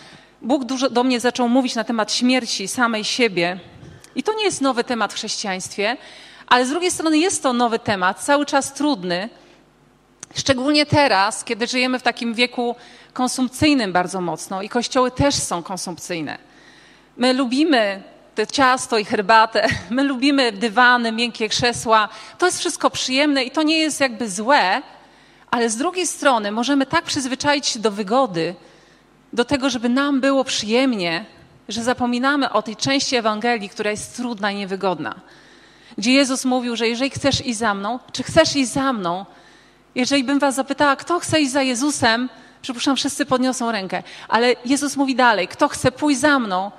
Bóg 0.41 0.63
dużo 0.63 0.89
do 0.89 1.03
mnie 1.03 1.19
zaczął 1.19 1.49
mówić 1.49 1.75
na 1.75 1.83
temat 1.83 2.13
śmierci 2.13 2.67
samej 2.67 3.03
siebie. 3.03 3.59
I 4.15 4.23
to 4.23 4.33
nie 4.33 4.43
jest 4.43 4.61
nowy 4.61 4.83
temat 4.83 5.13
w 5.13 5.15
chrześcijaństwie, 5.15 5.97
ale 6.47 6.65
z 6.65 6.69
drugiej 6.69 6.91
strony 6.91 7.17
jest 7.17 7.43
to 7.43 7.53
nowy 7.53 7.79
temat, 7.79 8.19
cały 8.19 8.45
czas 8.45 8.73
trudny, 8.73 9.29
szczególnie 10.35 10.85
teraz, 10.85 11.43
kiedy 11.43 11.67
żyjemy 11.67 11.99
w 11.99 12.03
takim 12.03 12.33
wieku 12.33 12.75
konsumpcyjnym 13.13 13.93
bardzo 13.93 14.21
mocno 14.21 14.61
i 14.61 14.69
kościoły 14.69 15.11
też 15.11 15.35
są 15.35 15.63
konsumpcyjne. 15.63 16.37
My 17.17 17.33
lubimy 17.33 18.03
te 18.35 18.47
ciasto 18.47 18.97
i 18.97 19.05
herbatę, 19.05 19.67
my 19.89 20.03
lubimy 20.03 20.51
dywany, 20.51 21.11
miękkie 21.11 21.49
krzesła. 21.49 22.09
To 22.37 22.45
jest 22.45 22.59
wszystko 22.59 22.89
przyjemne 22.89 23.43
i 23.43 23.51
to 23.51 23.63
nie 23.63 23.77
jest 23.77 23.99
jakby 23.99 24.29
złe, 24.29 24.81
ale 25.51 25.69
z 25.69 25.77
drugiej 25.77 26.07
strony 26.07 26.51
możemy 26.51 26.85
tak 26.85 27.05
przyzwyczaić 27.05 27.67
się 27.67 27.79
do 27.79 27.91
wygody, 27.91 28.55
do 29.33 29.45
tego, 29.45 29.69
żeby 29.69 29.89
nam 29.89 30.21
było 30.21 30.43
przyjemnie, 30.43 31.25
że 31.69 31.83
zapominamy 31.83 32.51
o 32.51 32.61
tej 32.61 32.75
części 32.75 33.15
Ewangelii, 33.15 33.69
która 33.69 33.91
jest 33.91 34.15
trudna 34.15 34.51
i 34.51 34.55
niewygodna. 34.55 35.15
Gdzie 35.97 36.13
Jezus 36.13 36.45
mówił, 36.45 36.75
że 36.75 36.87
jeżeli 36.87 37.09
chcesz 37.09 37.45
iść 37.45 37.59
za 37.59 37.73
mną, 37.73 37.99
czy 38.11 38.23
chcesz 38.23 38.55
iść 38.55 38.71
za 38.71 38.93
mną, 38.93 39.25
jeżeli 39.95 40.23
bym 40.23 40.39
was 40.39 40.55
zapytała, 40.55 40.95
kto 40.95 41.19
chce 41.19 41.41
iść 41.41 41.51
za 41.51 41.61
Jezusem, 41.61 42.29
przypuszczam, 42.61 42.95
wszyscy 42.95 43.25
podniosą 43.25 43.71
rękę, 43.71 44.03
ale 44.27 44.55
Jezus 44.65 44.97
mówi 44.97 45.15
dalej, 45.15 45.47
kto 45.47 45.67
chce 45.67 45.91
pójść 45.91 46.19
za 46.19 46.39
mną, 46.39 46.71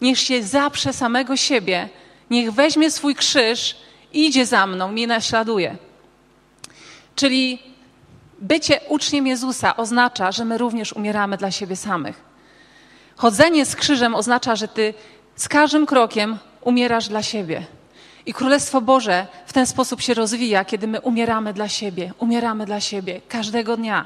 niech 0.00 0.18
się 0.18 0.42
zaprze 0.42 0.92
samego 0.92 1.36
siebie, 1.36 1.88
niech 2.30 2.52
weźmie 2.52 2.90
swój 2.90 3.14
krzyż, 3.14 3.76
idzie 4.12 4.46
za 4.46 4.66
mną, 4.66 4.92
mnie 4.92 5.06
naśladuje. 5.06 5.76
Czyli 7.14 7.58
bycie 8.38 8.80
uczniem 8.88 9.26
Jezusa 9.26 9.76
oznacza, 9.76 10.32
że 10.32 10.44
my 10.44 10.58
również 10.58 10.92
umieramy 10.92 11.36
dla 11.36 11.50
siebie 11.50 11.76
samych. 11.76 12.24
Chodzenie 13.16 13.66
z 13.66 13.76
krzyżem 13.76 14.14
oznacza, 14.14 14.56
że 14.56 14.68
ty 14.68 14.94
z 15.36 15.48
każdym 15.48 15.86
krokiem 15.86 16.38
umierasz 16.60 17.08
dla 17.08 17.22
siebie. 17.22 17.66
I 18.30 18.32
Królestwo 18.32 18.80
Boże 18.80 19.26
w 19.46 19.52
ten 19.52 19.66
sposób 19.66 20.02
się 20.02 20.14
rozwija, 20.14 20.64
kiedy 20.64 20.86
my 20.86 21.00
umieramy 21.00 21.52
dla 21.52 21.68
siebie, 21.68 22.12
umieramy 22.18 22.66
dla 22.66 22.80
siebie 22.80 23.20
każdego 23.28 23.76
dnia. 23.76 24.04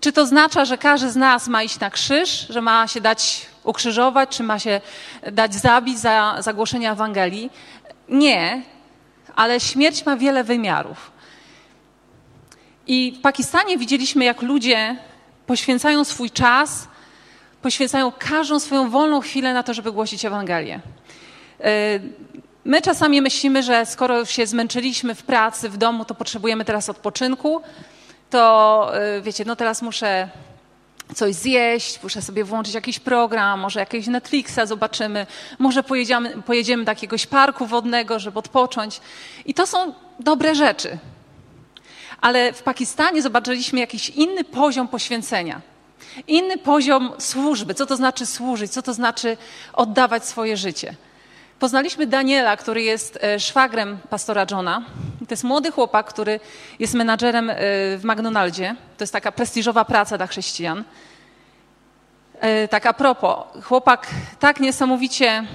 Czy 0.00 0.12
to 0.12 0.22
oznacza, 0.22 0.64
że 0.64 0.78
każdy 0.78 1.10
z 1.10 1.16
nas 1.16 1.48
ma 1.48 1.62
iść 1.62 1.80
na 1.80 1.90
krzyż, 1.90 2.46
że 2.50 2.60
ma 2.60 2.86
się 2.86 3.00
dać 3.00 3.46
ukrzyżować, 3.64 4.36
czy 4.36 4.42
ma 4.42 4.58
się 4.58 4.80
dać 5.32 5.54
zabić 5.54 5.98
za 5.98 6.36
zagłoszenie 6.40 6.90
Ewangelii? 6.90 7.50
Nie, 8.08 8.62
ale 9.36 9.60
śmierć 9.60 10.06
ma 10.06 10.16
wiele 10.16 10.44
wymiarów. 10.44 11.12
I 12.86 13.14
w 13.18 13.20
Pakistanie 13.20 13.78
widzieliśmy, 13.78 14.24
jak 14.24 14.42
ludzie 14.42 14.96
poświęcają 15.46 16.04
swój 16.04 16.30
czas, 16.30 16.88
poświęcają 17.62 18.12
każdą 18.18 18.60
swoją 18.60 18.90
wolną 18.90 19.20
chwilę 19.20 19.54
na 19.54 19.62
to, 19.62 19.74
żeby 19.74 19.92
głosić 19.92 20.24
Ewangelię. 20.24 20.80
My 22.64 22.82
czasami 22.82 23.22
myślimy, 23.22 23.62
że 23.62 23.86
skoro 23.86 24.24
się 24.24 24.46
zmęczyliśmy 24.46 25.14
w 25.14 25.22
pracy, 25.22 25.68
w 25.68 25.76
domu, 25.76 26.04
to 26.04 26.14
potrzebujemy 26.14 26.64
teraz 26.64 26.88
odpoczynku, 26.88 27.62
to 28.30 28.92
wiecie, 29.22 29.44
no 29.44 29.56
teraz 29.56 29.82
muszę 29.82 30.28
coś 31.14 31.34
zjeść, 31.34 32.02
muszę 32.02 32.22
sobie 32.22 32.44
włączyć 32.44 32.74
jakiś 32.74 32.98
program, 32.98 33.60
może 33.60 33.80
jakiegoś 33.80 34.06
Netflixa 34.06 34.58
zobaczymy, 34.64 35.26
może 35.58 35.82
pojedziemy, 35.82 36.42
pojedziemy 36.42 36.84
do 36.84 36.90
jakiegoś 36.90 37.26
parku 37.26 37.66
wodnego, 37.66 38.18
żeby 38.18 38.38
odpocząć. 38.38 39.00
I 39.46 39.54
to 39.54 39.66
są 39.66 39.94
dobre 40.20 40.54
rzeczy. 40.54 40.98
Ale 42.20 42.52
w 42.52 42.62
Pakistanie 42.62 43.22
zobaczyliśmy 43.22 43.80
jakiś 43.80 44.10
inny 44.10 44.44
poziom 44.44 44.88
poświęcenia. 44.88 45.60
Inny 46.26 46.58
poziom 46.58 47.12
służby. 47.18 47.74
Co 47.74 47.86
to 47.86 47.96
znaczy 47.96 48.26
służyć? 48.26 48.72
Co 48.72 48.82
to 48.82 48.94
znaczy 48.94 49.36
oddawać 49.72 50.24
swoje 50.26 50.56
życie? 50.56 50.94
Poznaliśmy 51.58 52.06
Daniela, 52.06 52.56
który 52.56 52.82
jest 52.82 53.18
szwagrem 53.38 53.98
pastora 54.10 54.46
Johna. 54.50 54.82
To 55.18 55.26
jest 55.30 55.44
młody 55.44 55.70
chłopak, 55.70 56.06
który 56.06 56.40
jest 56.78 56.94
menadżerem 56.94 57.50
w 57.98 58.00
McDonaldzie. 58.04 58.76
To 58.98 59.02
jest 59.02 59.12
taka 59.12 59.32
prestiżowa 59.32 59.84
praca 59.84 60.16
dla 60.16 60.26
chrześcijan. 60.26 60.84
Tak 62.70 62.86
a 62.86 62.92
propos, 62.92 63.36
chłopak 63.64 64.06
tak 64.38 64.60
niesamowicie 64.60 65.46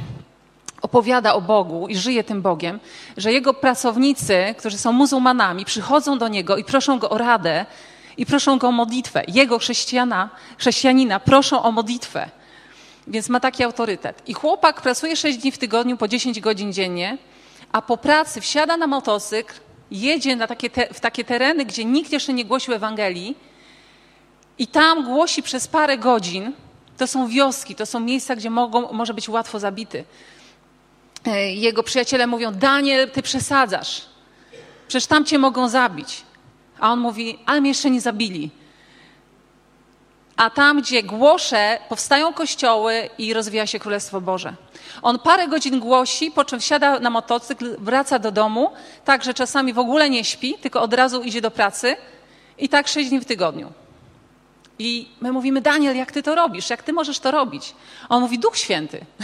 opowiada 0.82 1.34
o 1.34 1.42
Bogu 1.42 1.88
i 1.88 1.96
żyje 1.96 2.24
tym 2.24 2.42
Bogiem, 2.42 2.80
że 3.18 3.32
jego 3.32 3.54
pracownicy, 3.54 4.56
którzy 4.58 4.78
są 4.78 4.92
muzułmanami, 4.92 5.66
przychodzą 5.66 6.18
do 6.18 6.28
niego 6.28 6.58
i 6.58 6.64
proszą 6.64 7.00
go 7.00 7.10
o 7.10 7.18
radę 7.18 7.66
i 8.18 8.26
proszą 8.26 8.58
go 8.58 8.68
o 8.68 8.72
modlitwę. 8.72 9.24
Jego 9.28 9.60
chrześcijana, 9.60 10.30
chrześcijanina 10.58 11.20
proszą 11.20 11.64
o 11.64 11.72
modlitwę. 11.72 12.30
Więc 13.08 13.30
ma 13.30 13.40
taki 13.40 13.64
autorytet. 13.64 14.22
I 14.28 14.34
chłopak 14.34 14.82
pracuje 14.82 15.16
6 15.16 15.38
dni 15.38 15.52
w 15.52 15.58
tygodniu, 15.58 15.98
po 15.98 16.08
10 16.08 16.40
godzin 16.40 16.74
dziennie, 16.74 17.18
a 17.72 17.82
po 17.82 17.98
pracy 17.98 18.42
wsiada 18.42 18.78
na 18.78 18.88
motocykl, 18.88 19.54
jedzie 19.92 20.36
na 20.36 20.48
takie 20.48 20.70
te, 20.70 20.94
w 20.94 21.00
takie 21.00 21.24
tereny, 21.24 21.66
gdzie 21.66 21.86
nikt 21.86 22.12
jeszcze 22.12 22.34
nie 22.34 22.46
głosił 22.46 22.74
Ewangelii 22.74 23.38
i 24.58 24.68
tam 24.68 25.04
głosi 25.04 25.44
przez 25.44 25.68
parę 25.68 25.98
godzin. 25.98 26.52
To 26.98 27.08
są 27.08 27.28
wioski, 27.28 27.76
to 27.76 27.86
są 27.86 28.00
miejsca, 28.00 28.36
gdzie 28.36 28.50
mogą, 28.50 28.94
może 28.94 29.14
być 29.14 29.30
łatwo 29.30 29.60
zabity. 29.60 30.04
Jego 31.54 31.84
przyjaciele 31.84 32.28
mówią, 32.28 32.52
Daniel, 32.52 33.12
ty 33.12 33.22
przesadzasz. 33.22 34.02
Przecież 34.88 35.08
tam 35.08 35.26
cię 35.26 35.38
mogą 35.38 35.70
zabić. 35.70 36.22
A 36.80 36.92
on 36.92 37.00
mówi, 37.00 37.40
ale 37.46 37.62
mnie 37.62 37.70
jeszcze 37.70 37.90
nie 37.90 38.02
zabili. 38.02 38.52
A 40.38 40.50
tam, 40.50 40.82
gdzie 40.82 41.04
głoszę, 41.04 41.80
powstają 41.90 42.34
kościoły 42.34 43.10
i 43.18 43.34
rozwija 43.34 43.68
się 43.68 43.80
Królestwo 43.80 44.22
Boże. 44.22 44.56
On 45.02 45.20
parę 45.20 45.48
godzin 45.48 45.80
głosi, 45.80 46.32
po 46.32 46.46
czym 46.46 46.60
wsiada 46.60 47.00
na 47.00 47.10
motocykl, 47.10 47.76
wraca 47.80 48.20
do 48.20 48.32
domu, 48.32 48.72
tak, 49.06 49.24
że 49.24 49.34
czasami 49.34 49.74
w 49.74 49.80
ogóle 49.80 50.10
nie 50.10 50.24
śpi, 50.24 50.54
tylko 50.62 50.82
od 50.82 50.94
razu 50.94 51.22
idzie 51.22 51.42
do 51.42 51.52
pracy 51.52 51.96
i 52.58 52.70
tak 52.70 52.88
sześć 52.88 53.10
dni 53.10 53.20
w 53.20 53.26
tygodniu. 53.26 53.72
I 54.80 55.08
my 55.22 55.32
mówimy, 55.32 55.62
Daniel, 55.62 55.96
jak 55.96 56.12
ty 56.12 56.24
to 56.24 56.36
robisz? 56.36 56.70
Jak 56.70 56.84
ty 56.84 56.94
możesz 56.94 57.20
to 57.20 57.32
robić? 57.32 57.76
On 58.10 58.22
mówi, 58.22 58.40
Duch 58.40 58.58
Święty. 58.58 59.06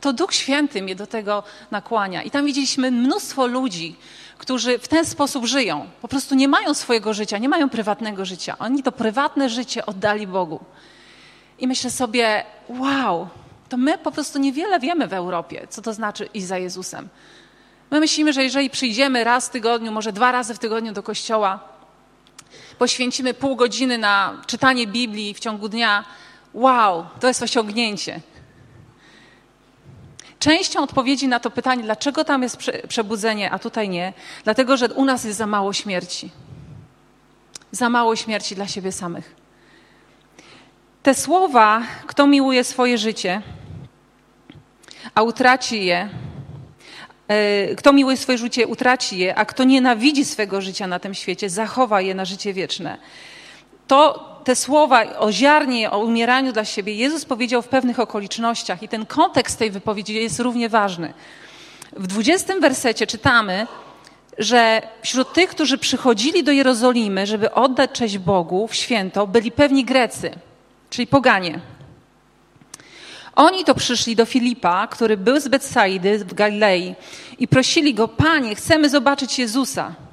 To 0.00 0.12
Duch 0.12 0.34
Święty 0.34 0.82
mnie 0.82 0.96
do 0.96 1.06
tego 1.06 1.42
nakłania. 1.70 2.22
I 2.22 2.30
tam 2.30 2.46
widzieliśmy 2.46 2.90
mnóstwo 2.90 3.46
ludzi, 3.46 3.96
którzy 4.38 4.78
w 4.78 4.88
ten 4.88 5.04
sposób 5.04 5.44
żyją. 5.44 5.86
Po 6.02 6.08
prostu 6.08 6.34
nie 6.34 6.48
mają 6.48 6.74
swojego 6.74 7.14
życia, 7.14 7.38
nie 7.38 7.48
mają 7.48 7.68
prywatnego 7.68 8.24
życia. 8.24 8.56
Oni 8.58 8.82
to 8.82 8.92
prywatne 8.92 9.48
życie 9.48 9.86
oddali 9.86 10.26
Bogu. 10.26 10.60
I 11.58 11.66
myślę 11.66 11.90
sobie, 11.90 12.44
wow, 12.68 13.28
to 13.68 13.76
my 13.76 13.98
po 13.98 14.12
prostu 14.12 14.38
niewiele 14.38 14.80
wiemy 14.80 15.08
w 15.08 15.12
Europie, 15.12 15.66
co 15.70 15.82
to 15.82 15.92
znaczy 15.92 16.28
iść 16.34 16.46
za 16.46 16.58
Jezusem. 16.58 17.08
My 17.90 18.00
myślimy, 18.00 18.32
że 18.32 18.44
jeżeli 18.44 18.70
przyjdziemy 18.70 19.24
raz 19.24 19.48
w 19.48 19.50
tygodniu, 19.50 19.92
może 19.92 20.12
dwa 20.12 20.32
razy 20.32 20.54
w 20.54 20.58
tygodniu 20.58 20.92
do 20.92 21.02
kościoła, 21.02 21.60
poświęcimy 22.78 23.34
pół 23.34 23.56
godziny 23.56 23.98
na 23.98 24.42
czytanie 24.46 24.86
Biblii 24.86 25.34
w 25.34 25.40
ciągu 25.40 25.68
dnia, 25.68 26.04
wow, 26.54 27.06
to 27.20 27.28
jest 27.28 27.42
osiągnięcie. 27.42 28.20
Częścią 30.38 30.82
odpowiedzi 30.82 31.28
na 31.28 31.40
to 31.40 31.50
pytanie, 31.50 31.82
dlaczego 31.82 32.24
tam 32.24 32.42
jest 32.42 32.58
przebudzenie, 32.88 33.50
a 33.50 33.58
tutaj 33.58 33.88
nie, 33.88 34.12
dlatego 34.44 34.76
że 34.76 34.88
u 34.88 35.04
nas 35.04 35.24
jest 35.24 35.38
za 35.38 35.46
mało 35.46 35.72
śmierci. 35.72 36.30
Za 37.72 37.88
mało 37.88 38.16
śmierci 38.16 38.54
dla 38.54 38.66
siebie 38.66 38.92
samych. 38.92 39.34
Te 41.02 41.14
słowa, 41.14 41.82
kto 42.06 42.26
miłuje 42.26 42.64
swoje 42.64 42.98
życie, 42.98 43.42
a 45.14 45.22
utraci 45.22 45.84
je, 45.84 46.08
e, 47.28 47.74
kto 47.74 47.92
miłuje 47.92 48.16
swoje 48.16 48.38
życie, 48.38 48.66
utraci 48.66 49.18
je, 49.18 49.34
a 49.34 49.44
kto 49.44 49.64
nienawidzi 49.64 50.24
swego 50.24 50.60
życia 50.60 50.86
na 50.86 50.98
tym 50.98 51.14
świecie, 51.14 51.50
zachowa 51.50 52.00
je 52.00 52.14
na 52.14 52.24
życie 52.24 52.52
wieczne. 52.52 52.98
To 53.86 54.37
te 54.48 54.56
słowa 54.56 55.18
o 55.18 55.32
ziarnie, 55.32 55.90
o 55.90 55.98
umieraniu 55.98 56.52
dla 56.52 56.64
siebie, 56.64 56.94
Jezus 56.94 57.24
powiedział 57.24 57.62
w 57.62 57.68
pewnych 57.68 58.00
okolicznościach 58.00 58.82
i 58.82 58.88
ten 58.88 59.06
kontekst 59.06 59.58
tej 59.58 59.70
wypowiedzi 59.70 60.14
jest 60.14 60.40
równie 60.40 60.68
ważny. 60.68 61.14
W 61.96 62.06
20 62.06 62.60
wersecie 62.60 63.06
czytamy, 63.06 63.66
że 64.38 64.82
wśród 65.02 65.32
tych, 65.32 65.50
którzy 65.50 65.78
przychodzili 65.78 66.44
do 66.44 66.52
Jerozolimy, 66.52 67.26
żeby 67.26 67.52
oddać 67.54 67.90
cześć 67.92 68.18
Bogu 68.18 68.68
w 68.68 68.74
święto, 68.74 69.26
byli 69.26 69.52
pewni 69.52 69.84
Grecy, 69.84 70.30
czyli 70.90 71.06
poganie. 71.06 71.60
Oni 73.36 73.64
to 73.64 73.74
przyszli 73.74 74.16
do 74.16 74.24
Filipa, 74.24 74.86
który 74.86 75.16
był 75.16 75.40
z 75.40 75.48
Betsaidy 75.48 76.18
w 76.18 76.34
Galilei 76.34 76.94
i 77.38 77.48
prosili 77.48 77.94
go, 77.94 78.08
Panie, 78.08 78.54
chcemy 78.54 78.90
zobaczyć 78.90 79.38
Jezusa. 79.38 80.07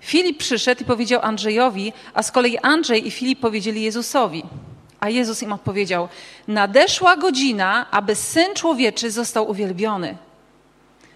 Filip 0.00 0.38
przyszedł 0.38 0.82
i 0.82 0.84
powiedział 0.84 1.20
Andrzejowi, 1.22 1.92
a 2.14 2.22
z 2.22 2.32
kolei 2.32 2.58
Andrzej 2.58 3.06
i 3.06 3.10
Filip 3.10 3.40
powiedzieli 3.40 3.82
Jezusowi. 3.82 4.42
A 5.00 5.08
Jezus 5.08 5.42
im 5.42 5.52
odpowiedział: 5.52 6.08
Nadeszła 6.48 7.16
godzina, 7.16 7.86
aby 7.90 8.14
syn 8.14 8.54
człowieczy 8.54 9.10
został 9.10 9.50
uwielbiony. 9.50 10.16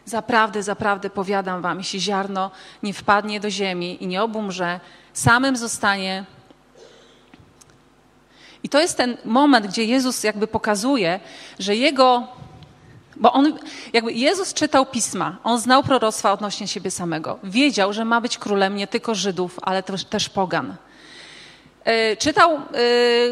Zaprawdę, 0.05 0.63
zaprawdę 0.63 1.11
powiadam 1.11 1.63
wam, 1.63 1.79
jeśli 1.79 2.01
ziarno 2.01 2.51
nie 2.83 2.95
wpadnie 2.95 3.41
do 3.41 3.51
ziemi 3.51 4.05
i 4.05 4.07
nie 4.07 4.23
obumrze, 4.23 4.81
samym 5.13 5.57
zostanie. 5.57 6.25
I 8.63 8.69
to 8.69 8.81
jest 8.81 8.97
ten 8.97 9.17
moment, 9.25 9.67
gdzie 9.67 9.85
Jezus 9.85 10.25
jakby 10.25 10.47
pokazuje, 10.47 11.21
że 11.59 11.77
jego 11.77 12.29
bo 13.17 13.33
on, 13.33 13.59
jakby 13.93 14.13
Jezus 14.13 14.55
czytał 14.55 14.87
pisma, 14.87 15.37
on 15.45 15.61
znał 15.61 15.83
proroctwa 15.83 16.33
odnośnie 16.33 16.69
siebie 16.69 16.91
samego. 16.91 17.39
Wiedział, 17.45 17.93
że 17.93 18.05
ma 18.05 18.21
być 18.21 18.39
królem 18.39 18.77
nie 18.77 18.87
tylko 18.87 19.15
Żydów, 19.15 19.59
ale 19.63 19.83
też, 19.83 20.05
też 20.05 20.29
pogan. 20.29 20.77
E, 21.85 22.17
czytał 22.17 22.55
e, 22.55 22.61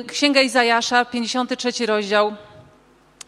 Księgę 0.04 0.42
Izajasza, 0.42 1.04
53 1.04 1.86
rozdział. 1.86 2.34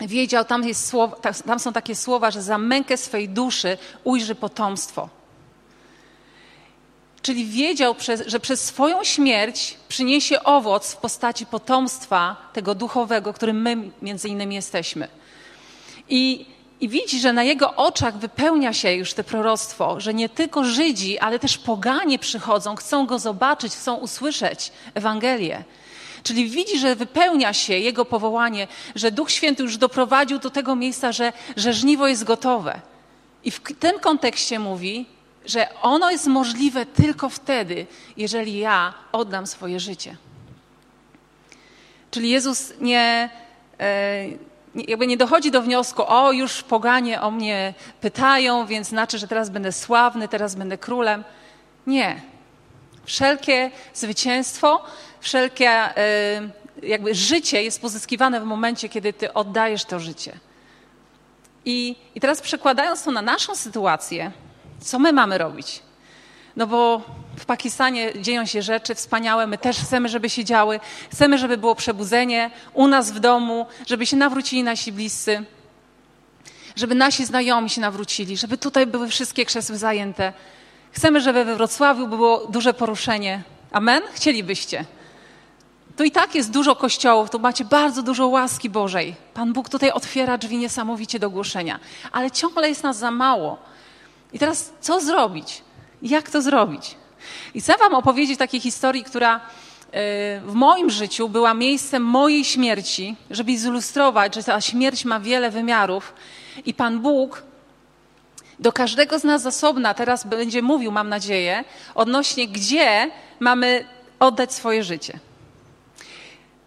Wiedział, 0.01 0.45
tam, 0.45 0.69
jest 0.69 0.89
słowa, 0.89 1.17
tam 1.47 1.59
są 1.59 1.73
takie 1.73 1.95
słowa, 1.95 2.31
że 2.31 2.43
za 2.43 2.59
mękę 2.59 2.97
swej 2.97 3.29
duszy 3.29 3.79
ujrzy 4.05 4.35
potomstwo. 4.35 5.09
Czyli 7.23 7.47
wiedział, 7.47 7.95
że 8.27 8.41
przez 8.41 8.65
swoją 8.65 9.05
śmierć 9.05 9.77
przyniesie 9.89 10.43
owoc 10.43 10.93
w 10.93 10.97
postaci 10.97 11.47
potomstwa 11.47 12.37
tego 12.53 12.75
duchowego, 12.75 13.33
którym 13.33 13.63
my 13.63 13.77
między 14.03 14.29
innymi 14.29 14.55
jesteśmy. 14.55 15.09
I, 16.09 16.47
I 16.81 16.89
widzi, 16.89 17.21
że 17.21 17.33
na 17.33 17.43
jego 17.43 17.75
oczach 17.75 18.19
wypełnia 18.19 18.73
się 18.73 18.93
już 18.93 19.15
to 19.15 19.25
proroctwo, 19.25 20.01
że 20.01 20.15
nie 20.15 20.29
tylko 20.29 20.65
Żydzi, 20.65 21.19
ale 21.19 21.39
też 21.39 21.59
poganie 21.59 22.19
przychodzą, 22.19 22.77
chcą 22.77 23.07
go 23.07 23.19
zobaczyć, 23.19 23.73
chcą 23.73 23.95
usłyszeć 23.95 24.73
Ewangelię. 24.95 25.65
Czyli 26.23 26.51
widzi, 26.51 26.79
że 26.79 26.97
wypełnia 26.97 27.53
się 27.53 27.79
jego 27.79 28.05
powołanie, 28.05 28.69
że 28.95 29.11
Duch 29.11 29.31
Święty 29.31 29.63
już 29.63 29.77
doprowadził 29.77 30.39
do 30.39 30.51
tego 30.51 30.77
miejsca, 30.77 31.13
że, 31.13 31.33
że 31.57 31.73
żniwo 31.73 32.09
jest 32.09 32.25
gotowe. 32.25 32.81
I 33.45 33.51
w 33.51 33.61
tym 33.61 33.99
kontekście 34.01 34.59
mówi, 34.59 35.07
że 35.47 35.81
ono 35.83 36.11
jest 36.11 36.27
możliwe 36.27 36.87
tylko 36.87 37.29
wtedy, 37.29 37.87
jeżeli 38.17 38.59
ja 38.59 38.95
oddam 39.13 39.47
swoje 39.47 39.81
życie. 39.81 40.17
Czyli 42.11 42.31
Jezus 42.31 42.73
nie. 42.81 43.31
Yy, 43.79 44.54
jakby 44.75 45.07
nie 45.07 45.17
dochodzi 45.17 45.51
do 45.51 45.63
wniosku, 45.63 46.03
o 46.07 46.33
już 46.33 46.63
poganie 46.63 47.21
o 47.21 47.31
mnie 47.31 47.75
pytają, 48.01 48.67
więc 48.67 48.89
znaczy, 48.89 49.19
że 49.19 49.29
teraz 49.29 49.51
będę 49.51 49.73
sławny, 49.73 50.29
teraz 50.29 50.55
będę 50.55 50.79
królem. 50.79 51.25
Nie. 51.87 52.23
Wszelkie 53.05 53.71
zwycięstwo, 53.95 54.85
wszelkie 55.21 55.99
y, 56.83 56.87
jakby 56.87 57.15
życie 57.15 57.63
jest 57.63 57.81
pozyskiwane 57.81 58.41
w 58.41 58.45
momencie, 58.45 58.89
kiedy 58.89 59.13
ty 59.13 59.33
oddajesz 59.33 59.85
to 59.85 60.01
życie. 60.01 60.39
I, 61.65 61.97
I 62.15 62.21
teraz 62.21 62.41
przekładając 62.41 63.03
to 63.03 63.11
na 63.11 63.23
naszą 63.23 63.55
sytuację, 63.55 64.33
co 64.81 64.99
my 64.99 65.13
mamy 65.13 65.39
robić? 65.39 65.83
No 66.57 66.67
bo 66.67 67.03
w 67.37 67.45
Pakistanie 67.45 68.13
dzieją 68.21 68.47
się 68.47 68.63
rzeczy 68.63 68.95
wspaniałe, 68.95 69.47
my 69.47 69.59
też 69.59 69.79
chcemy, 69.79 70.09
żeby 70.09 70.31
się 70.31 70.45
działy. 70.45 70.81
Chcemy, 71.13 71.39
żeby 71.39 71.57
było 71.57 71.75
przebudzenie 71.75 72.51
u 72.73 72.87
nas 72.89 73.11
w 73.11 73.21
domu, 73.21 73.67
żeby 73.87 74.07
się 74.07 74.17
nawrócili 74.17 74.63
nasi 74.63 74.93
bliscy, 74.93 75.45
żeby 76.77 76.95
nasi 76.95 77.25
znajomi 77.25 77.71
się 77.71 77.81
nawrócili, 77.81 78.37
żeby 78.37 78.59
tutaj 78.59 78.87
były 78.87 79.09
wszystkie 79.09 79.45
krzesły 79.47 79.79
zajęte. 79.79 80.33
Chcemy, 80.93 81.21
żeby 81.21 81.45
we 81.45 81.57
Wrocławiu 81.57 82.09
było 82.09 82.47
duże 82.47 82.75
poruszenie. 82.75 83.43
Amen? 83.73 84.03
Chcielibyście. 84.15 84.85
Tu 85.97 86.05
i 86.05 86.11
tak 86.11 86.35
jest 86.35 86.51
dużo 86.51 86.77
kościołów, 86.77 87.31
tu 87.31 87.39
macie 87.39 87.65
bardzo 87.65 88.03
dużo 88.03 88.27
łaski 88.27 88.71
Bożej. 88.71 89.15
Pan 89.35 89.53
Bóg 89.53 89.69
tutaj 89.69 89.91
otwiera 89.91 90.39
drzwi 90.39 90.57
niesamowicie 90.57 91.19
do 91.19 91.31
głoszenia, 91.31 91.81
ale 92.13 92.31
ciągle 92.31 92.69
jest 92.69 92.83
nas 92.83 92.97
za 92.97 93.11
mało. 93.11 93.59
I 94.33 94.39
teraz 94.39 94.73
co 94.81 95.01
zrobić? 95.01 95.63
Jak 96.03 96.31
to 96.31 96.43
zrobić? 96.43 96.97
I 97.55 97.61
chcę 97.61 97.77
Wam 97.77 97.95
opowiedzieć 97.95 98.39
takiej 98.39 98.61
historii, 98.61 99.05
która 99.05 99.37
e, 99.37 99.41
w 100.41 100.53
moim 100.55 100.91
życiu 100.91 101.29
była 101.29 101.55
miejscem 101.55 102.03
mojej 102.03 102.45
śmierci, 102.45 103.17
żeby 103.31 103.59
zilustrować, 103.59 104.35
że 104.35 104.43
ta 104.43 104.61
śmierć 104.61 105.05
ma 105.05 105.21
wiele 105.21 105.51
wymiarów. 105.51 106.15
I 106.65 106.75
Pan 106.75 107.01
Bóg 107.01 107.43
do 108.59 108.73
każdego 108.73 109.19
z 109.19 109.25
nas 109.25 109.47
osobna 109.47 109.95
teraz 109.95 110.27
będzie 110.27 110.63
mówił, 110.63 110.93
mam 110.93 111.09
nadzieję, 111.09 111.65
odnośnie 111.95 112.49
gdzie 112.49 113.11
mamy 113.41 113.85
oddać 114.21 114.53
swoje 114.53 114.85
życie, 114.85 115.19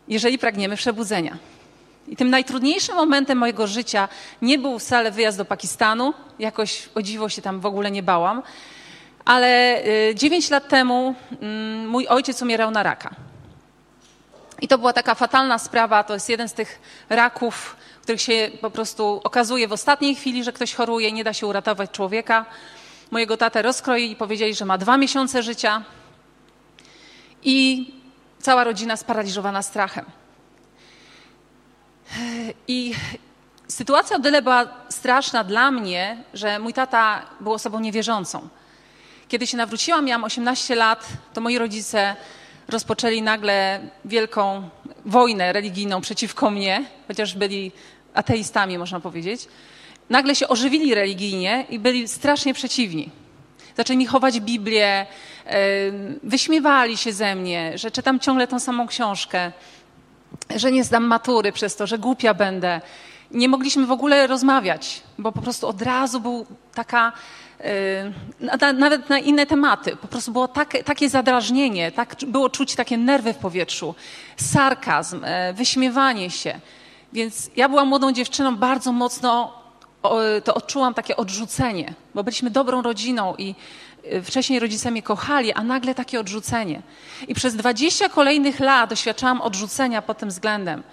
jeżeli 0.08 0.38
pragniemy 0.38 0.76
przebudzenia. 0.76 1.38
I 2.08 2.16
tym 2.16 2.30
najtrudniejszym 2.30 2.96
momentem 2.96 3.38
mojego 3.38 3.68
życia 3.68 4.08
nie 4.42 4.58
był 4.58 4.80
wcale 4.80 5.12
wyjazd 5.12 5.38
do 5.38 5.46
Pakistanu, 5.46 6.14
jakoś 6.40 6.90
o 6.96 7.02
dziwo 7.02 7.30
się 7.30 7.42
tam 7.42 7.60
w 7.60 7.66
ogóle 7.66 7.92
nie 7.92 8.04
bałam, 8.04 8.44
ale 9.28 9.84
y, 9.86 10.16
dziewięć 10.16 10.50
lat 10.50 10.68
temu 10.68 11.16
mm, 11.42 11.88
mój 11.88 12.08
ojciec 12.08 12.42
umierał 12.42 12.72
na 12.72 12.84
raka. 12.84 13.16
I 14.62 14.68
to 14.68 14.78
była 14.78 14.94
taka 14.94 15.16
fatalna 15.16 15.60
sprawa. 15.60 16.04
To 16.04 16.14
jest 16.14 16.30
jeden 16.30 16.50
z 16.50 16.54
tych 16.54 16.80
raków, 17.10 17.76
których 18.02 18.22
się 18.22 18.50
po 18.62 18.70
prostu 18.70 19.22
okazuje 19.24 19.68
w 19.68 19.74
ostatniej 19.74 20.16
chwili, 20.16 20.44
że 20.44 20.54
ktoś 20.54 20.74
choruje, 20.74 21.12
nie 21.12 21.24
da 21.24 21.34
się 21.34 21.48
uratować 21.48 21.92
człowieka. 21.92 22.46
Mojego 23.12 23.38
tatę 23.38 23.62
rozkroili 23.62 24.12
i 24.12 24.16
powiedzieli, 24.16 24.56
że 24.56 24.66
ma 24.66 24.78
dwa 24.78 24.98
miesiące 24.98 25.44
życia. 25.44 25.84
I 27.44 27.86
cała 28.40 28.64
rodzina 28.64 28.98
sparaliżowana 28.98 29.62
strachem. 29.62 30.06
I 32.68 32.96
sytuacja 33.68 34.18
o 34.18 34.20
tyle 34.20 34.42
była 34.42 34.68
straszna 34.90 35.44
dla 35.44 35.72
mnie, 35.72 36.24
że 36.34 36.60
mój 36.60 36.74
tata 36.74 37.22
był 37.40 37.54
osobą 37.54 37.80
niewierzącą. 37.80 38.50
Kiedy 39.28 39.48
się 39.48 39.58
nawróciłam, 39.58 40.06
miałam 40.06 40.24
18 40.24 40.76
lat, 40.76 41.08
to 41.34 41.42
moi 41.42 41.58
rodzice 41.58 42.16
rozpoczęli 42.68 43.22
nagle 43.22 43.80
wielką 44.06 44.70
wojnę 45.06 45.54
religijną 45.54 46.02
przeciwko 46.02 46.52
mnie, 46.52 46.86
chociaż 47.08 47.36
byli 47.36 47.72
ateistami, 48.14 48.78
można 48.78 49.00
powiedzieć. 49.00 49.48
Nagle 50.10 50.36
się 50.36 50.48
ożywili 50.48 50.96
religijnie 50.96 51.66
i 51.70 51.80
byli 51.80 52.08
strasznie 52.08 52.54
przeciwni. 52.54 53.10
Zaczęli 53.78 53.98
mi 53.98 54.06
chować 54.06 54.40
Biblię, 54.40 55.06
wyśmiewali 56.24 56.98
się 56.98 57.14
ze 57.14 57.36
mnie, 57.36 57.78
że 57.78 57.92
czytam 57.92 58.20
ciągle 58.20 58.48
tą 58.48 58.60
samą 58.60 58.88
książkę, 58.88 59.52
że 60.56 60.72
nie 60.72 60.84
zdam 60.84 61.04
matury 61.04 61.52
przez 61.52 61.76
to, 61.76 61.88
że 61.88 61.98
głupia 61.98 62.34
będę. 62.34 62.82
Nie 63.32 63.50
mogliśmy 63.50 63.86
w 63.86 63.92
ogóle 63.92 64.28
rozmawiać, 64.28 65.04
bo 65.18 65.32
po 65.32 65.42
prostu 65.42 65.68
od 65.68 65.82
razu 65.82 66.20
był 66.20 66.46
taka 66.74 67.14
Yy, 67.60 68.74
nawet 68.74 69.10
na 69.10 69.20
inne 69.20 69.46
tematy. 69.46 69.96
Po 69.96 70.08
prostu 70.08 70.32
było 70.32 70.48
tak, 70.48 70.78
takie 70.86 71.10
zadrażnienie, 71.10 71.92
tak, 71.92 72.16
było 72.28 72.50
czuć 72.50 72.76
takie 72.76 72.98
nerwy 72.98 73.34
w 73.34 73.38
powietrzu, 73.38 73.96
sarkazm, 74.38 75.22
e, 75.24 75.54
wyśmiewanie 75.54 76.30
się. 76.30 76.60
Więc 77.14 77.50
ja 77.56 77.70
byłam 77.70 77.88
młodą 77.88 78.12
dziewczyną, 78.12 78.56
bardzo 78.56 78.92
mocno 78.92 79.54
to 80.44 80.54
odczułam 80.54 80.94
takie 80.94 81.18
odrzucenie, 81.18 81.94
bo 82.16 82.24
byliśmy 82.24 82.50
dobrą 82.50 82.82
rodziną 82.82 83.36
i 83.38 83.56
e, 84.04 84.22
wcześniej 84.22 84.60
rodzice 84.60 84.92
mnie 84.92 85.02
kochali, 85.02 85.54
a 85.54 85.64
nagle 85.64 85.96
takie 85.96 86.20
odrzucenie. 86.20 86.82
I 87.28 87.34
przez 87.34 87.56
20 87.56 88.10
kolejnych 88.10 88.60
lat 88.60 88.90
doświadczałam 88.90 89.42
odrzucenia 89.42 90.02
pod 90.02 90.18
tym 90.18 90.30
względem 90.30 90.84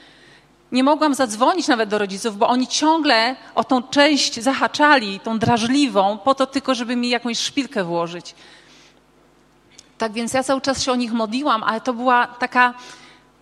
nie 0.74 0.84
mogłam 0.84 1.14
zadzwonić 1.14 1.68
nawet 1.68 1.90
do 1.90 1.98
rodziców, 1.98 2.38
bo 2.38 2.48
oni 2.48 2.66
ciągle 2.66 3.36
o 3.54 3.64
tą 3.64 3.82
część 3.82 4.40
zahaczali, 4.40 5.20
tą 5.20 5.38
drażliwą, 5.38 6.18
po 6.18 6.34
to 6.34 6.46
tylko, 6.46 6.74
żeby 6.74 6.96
mi 6.96 7.08
jakąś 7.08 7.38
szpilkę 7.38 7.84
włożyć. 7.84 8.34
Tak 9.98 10.12
więc 10.12 10.32
ja 10.32 10.42
cały 10.42 10.60
czas 10.60 10.82
się 10.82 10.92
o 10.92 10.96
nich 10.96 11.12
modliłam, 11.12 11.62
ale 11.62 11.80
to 11.80 11.92
była 11.92 12.26
taka, 12.26 12.74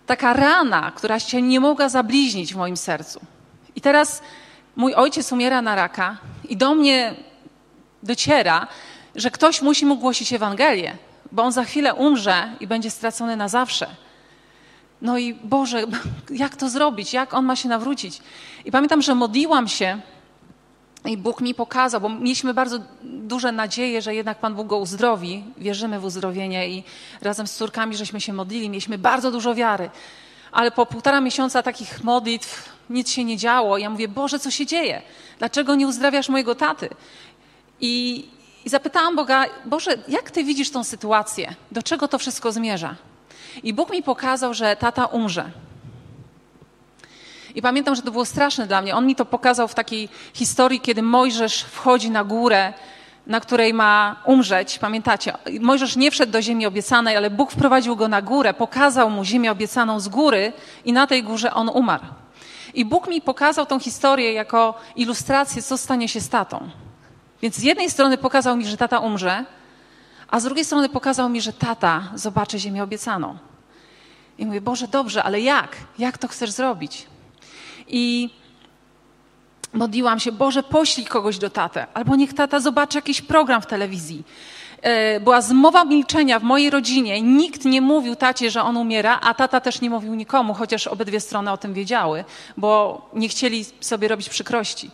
taka 0.05 0.33
rana, 0.33 0.91
która 0.95 1.19
się 1.19 1.41
nie 1.41 1.59
mogła 1.59 1.89
zabliźnić 1.89 2.53
w 2.53 2.57
moim 2.57 2.77
sercu. 2.77 3.19
I 3.75 3.81
teraz 3.81 4.21
mój 4.75 4.93
ojciec 4.93 5.31
umiera 5.31 5.61
na 5.61 5.75
raka 5.75 6.17
I 6.49 6.57
do 6.57 6.75
mnie 6.75 7.15
dociera, 8.03 8.67
że 9.15 9.31
ktoś 9.31 9.61
musi 9.61 9.85
mu 9.85 9.97
głosić 9.97 10.33
Ewangelię, 10.33 10.97
bo 11.31 11.43
on 11.43 11.51
za 11.51 11.63
chwilę 11.63 11.93
umrze 11.93 12.55
i 12.59 12.67
będzie 12.67 12.89
stracony 12.89 13.35
na 13.35 13.47
zawsze. 13.47 14.02
No 15.03 15.17
i 15.17 15.33
Boże, 15.33 15.83
jak 16.29 16.55
to 16.55 16.69
zrobić? 16.69 17.13
Jak 17.13 17.33
on 17.33 17.45
ma 17.45 17.55
się 17.55 17.69
nawrócić? 17.69 18.21
I 18.65 18.71
pamiętam, 18.71 19.01
że 19.01 19.15
modliłam 19.15 19.67
się 19.67 19.99
i 21.05 21.17
Bóg 21.17 21.41
mi 21.41 21.55
pokazał, 21.55 22.01
bo 22.01 22.09
mieliśmy 22.09 22.53
bardzo 22.53 22.79
duże 23.03 23.51
nadzieje, 23.51 24.01
że 24.01 24.15
jednak 24.15 24.39
Pan 24.39 24.55
Bóg 24.55 24.67
go 24.67 24.77
uzdrowi. 24.77 25.43
Wierzymy 25.57 25.99
w 25.99 26.05
uzdrowienie 26.05 26.69
i 26.69 26.83
razem 27.21 27.47
z 27.47 27.55
córkami 27.55 27.97
żeśmy 27.97 28.21
się 28.21 28.33
modlili, 28.33 28.69
mieliśmy 28.69 28.97
bardzo 28.97 29.31
dużo 29.31 29.55
wiary. 29.55 29.89
Ale 30.51 30.71
po 30.71 30.85
półtora 30.85 31.21
miesiąca 31.21 31.63
takich 31.63 32.03
modlitw 32.03 32.69
nic 32.89 33.09
się 33.11 33.23
nie 33.23 33.37
działo. 33.37 33.77
Ja 33.77 33.89
mówię, 33.89 34.07
Boże, 34.07 34.39
co 34.39 34.51
się 34.51 34.65
dzieje? 34.65 35.01
Dlaczego 35.39 35.75
nie 35.75 35.87
uzdrawiasz 35.87 36.29
mojego 36.29 36.55
taty? 36.55 36.89
I, 37.81 38.25
i 38.65 38.69
zapytałam 38.69 39.15
Boga, 39.15 39.45
Boże, 39.65 39.97
jak 40.07 40.31
Ty 40.31 40.43
widzisz 40.43 40.71
tą 40.71 40.83
sytuację? 40.83 41.55
Do 41.71 41.83
czego 41.83 42.07
to 42.07 42.17
wszystko 42.17 42.51
zmierza? 42.51 42.95
I 43.63 43.73
Bóg 43.73 43.91
mi 43.91 44.03
pokazał, 44.03 44.53
że 44.53 44.75
tata 44.75 45.05
umrze. 45.05 45.51
I 47.55 47.61
pamiętam, 47.61 47.95
że 47.95 48.01
to 48.01 48.11
było 48.11 48.25
straszne 48.25 48.67
dla 48.67 48.81
mnie. 48.81 48.95
On 48.95 49.05
mi 49.05 49.15
to 49.15 49.25
pokazał 49.25 49.67
w 49.67 49.73
takiej 49.73 50.09
historii, 50.33 50.81
kiedy 50.81 51.01
Mojżesz 51.01 51.61
wchodzi 51.61 52.09
na 52.09 52.23
górę, 52.23 52.73
na 53.27 53.39
której 53.39 53.73
ma 53.73 54.15
umrzeć. 54.25 54.79
Pamiętacie? 54.79 55.33
Mojżesz 55.59 55.95
nie 55.95 56.11
wszedł 56.11 56.31
do 56.31 56.41
ziemi 56.41 56.65
obiecanej, 56.65 57.17
ale 57.17 57.29
Bóg 57.29 57.51
wprowadził 57.51 57.95
go 57.95 58.07
na 58.07 58.21
górę, 58.21 58.53
pokazał 58.53 59.09
mu 59.09 59.25
ziemię 59.25 59.51
obiecaną 59.51 59.99
z 59.99 60.07
góry 60.07 60.53
i 60.85 60.93
na 60.93 61.07
tej 61.07 61.23
górze 61.23 61.53
on 61.53 61.69
umarł. 61.69 62.03
I 62.73 62.85
Bóg 62.85 63.07
mi 63.07 63.21
pokazał 63.21 63.65
tą 63.65 63.79
historię 63.79 64.33
jako 64.33 64.73
ilustrację, 64.95 65.61
co 65.61 65.77
stanie 65.77 66.07
się 66.07 66.21
z 66.21 66.29
tatą. 66.29 66.69
Więc 67.41 67.55
z 67.55 67.63
jednej 67.63 67.89
strony 67.89 68.17
pokazał 68.17 68.57
mi, 68.57 68.65
że 68.65 68.77
tata 68.77 68.99
umrze, 68.99 69.45
a 70.33 70.39
z 70.39 70.43
drugiej 70.43 70.65
strony 70.65 70.89
pokazał 70.89 71.29
mi, 71.29 71.41
że 71.41 71.53
tata 71.53 72.11
zobaczy 72.15 72.59
ziemię 72.59 72.83
obiecaną. 72.83 73.37
I 74.37 74.45
mówię, 74.45 74.61
Boże, 74.61 74.87
dobrze, 74.87 75.23
ale 75.23 75.41
jak? 75.41 75.77
Jak 75.99 76.17
to 76.17 76.27
chcesz 76.27 76.51
zrobić? 76.51 77.05
I 77.87 78.29
modliłam 79.73 80.19
się, 80.19 80.31
Boże, 80.31 80.63
poślij 80.63 81.05
kogoś 81.05 81.37
do 81.37 81.49
tatę, 81.49 81.87
albo 81.93 82.15
niech 82.15 82.33
tata 82.33 82.59
zobaczy 82.59 82.97
jakiś 82.97 83.21
program 83.21 83.61
w 83.61 83.65
telewizji. 83.65 84.23
E, 84.81 85.19
była 85.19 85.41
zmowa 85.41 85.85
milczenia 85.85 86.39
w 86.39 86.43
mojej 86.43 86.69
rodzinie. 86.69 87.21
Nikt 87.21 87.65
nie 87.65 87.81
mówił 87.81 88.15
tacie, 88.15 88.51
że 88.51 88.63
on 88.63 88.77
umiera, 88.77 89.19
a 89.23 89.33
tata 89.33 89.61
też 89.61 89.81
nie 89.81 89.89
mówił 89.89 90.15
nikomu, 90.15 90.53
chociaż 90.53 90.87
obydwie 90.87 91.19
strony 91.19 91.51
o 91.51 91.57
tym 91.57 91.73
wiedziały, 91.73 92.23
bo 92.57 93.01
nie 93.13 93.29
chcieli 93.29 93.65
sobie 93.79 94.07
robić 94.07 94.29
przykrości. 94.29 94.91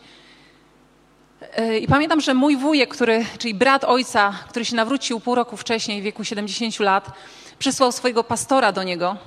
I 1.81 1.87
pamiętam, 1.87 2.21
że 2.21 2.33
mój 2.33 2.57
wujek, 2.57 2.89
który, 2.89 3.25
czyli 3.37 3.53
brat 3.53 3.83
ojca, 3.83 4.33
który 4.49 4.65
się 4.65 4.75
nawrócił 4.75 5.19
pół 5.19 5.35
roku 5.35 5.57
wcześniej, 5.57 6.01
w 6.01 6.03
wieku 6.03 6.23
70 6.23 6.79
lat, 6.79 7.11
przysłał 7.59 7.91
swojego 7.91 8.23
pastora 8.23 8.71
do 8.71 8.83
niego. 8.83 9.17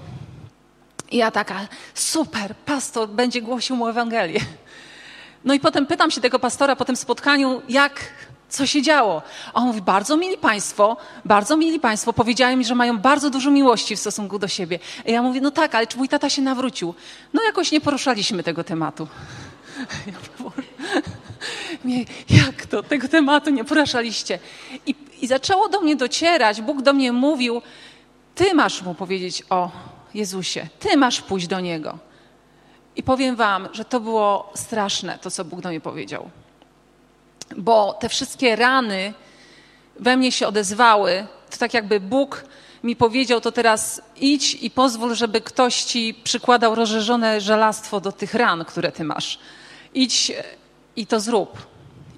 I 1.11 1.17
ja 1.17 1.31
taka, 1.31 1.61
super, 1.95 2.55
pastor 2.57 3.09
będzie 3.09 3.43
głosił 3.43 3.77
mu 3.77 3.89
Ewangelię. 3.89 4.41
No 5.45 5.55
i 5.55 5.61
potem 5.61 5.87
pytam 5.87 6.11
się 6.11 6.21
tego 6.21 6.39
pastora 6.39 6.77
po 6.77 6.85
tym 6.85 6.97
spotkaniu, 6.97 7.63
jak, 7.69 8.01
co 8.49 8.67
się 8.67 8.83
działo. 8.83 9.23
A 9.55 9.61
on 9.61 9.67
mówi, 9.67 9.83
bardzo 9.83 10.17
mili 10.17 10.37
państwo, 10.37 10.97
bardzo 11.25 11.57
mili 11.57 11.81
państwo, 11.81 12.13
powiedziałem 12.13 12.59
mi, 12.59 12.65
że 12.65 12.75
mają 12.75 12.99
bardzo 12.99 13.31
dużo 13.31 13.51
miłości 13.51 13.97
w 13.97 14.01
stosunku 14.01 14.39
do 14.39 14.49
siebie. 14.49 14.79
I 15.07 15.13
ja 15.13 15.23
mówię, 15.23 15.41
no 15.41 15.51
tak, 15.51 15.75
ale 15.75 15.87
czy 15.87 15.99
mój 15.99 16.09
tata 16.09 16.31
się 16.31 16.43
nawrócił? 16.43 16.95
No 17.33 17.43
jakoś 17.43 17.73
nie 17.73 17.81
poruszaliśmy 17.81 18.43
tego 18.43 18.65
tematu. 18.65 19.09
Mówię, 21.84 22.05
jak 22.30 22.66
to? 22.66 22.82
Tego 22.82 23.09
tematu 23.09 23.51
nie 23.51 23.64
poruszaliście. 23.64 24.38
I, 24.86 24.95
I 25.20 25.26
zaczęło 25.26 25.68
do 25.68 25.80
mnie 25.80 25.97
docierać, 25.97 26.61
Bóg 26.61 26.82
do 26.82 26.93
mnie 26.93 27.12
mówił, 27.12 27.62
ty 28.34 28.55
masz 28.55 28.82
mu 28.82 28.95
powiedzieć 28.95 29.43
o 29.51 29.70
Jezusie, 30.14 30.68
ty 30.78 30.97
masz 30.97 31.20
pójść 31.20 31.47
do 31.47 31.61
Niego. 31.61 31.99
I 32.97 33.03
powiem 33.03 33.36
Wam, 33.36 33.68
że 33.72 33.84
to 33.84 34.01
było 34.01 34.53
straszne, 34.55 35.18
to 35.18 35.30
co 35.30 35.45
Bóg 35.45 35.61
do 35.61 35.68
mnie 35.68 35.80
powiedział. 35.80 36.30
Bo 37.57 37.93
te 37.93 38.09
wszystkie 38.09 38.57
rany 38.57 39.14
we 40.01 40.16
mnie 40.16 40.32
się 40.32 40.47
odezwały. 40.47 41.26
To 41.51 41.57
tak 41.57 41.74
jakby 41.74 42.01
Bóg 42.01 42.45
mi 42.82 42.97
powiedział, 42.97 43.40
to 43.40 43.53
teraz 43.53 44.03
idź 44.16 44.55
i 44.55 44.70
pozwól, 44.70 45.14
żeby 45.14 45.40
ktoś 45.40 45.82
ci 45.82 46.14
przykładał 46.24 46.74
rozżerzone 46.74 47.40
żelastwo 47.40 48.01
do 48.01 48.12
tych 48.12 48.34
ran, 48.34 48.64
które 48.64 48.93
ty 48.93 49.05
masz. 49.05 49.38
Idź 49.95 50.32
i 50.97 51.07
to 51.07 51.20
zrób. 51.20 51.66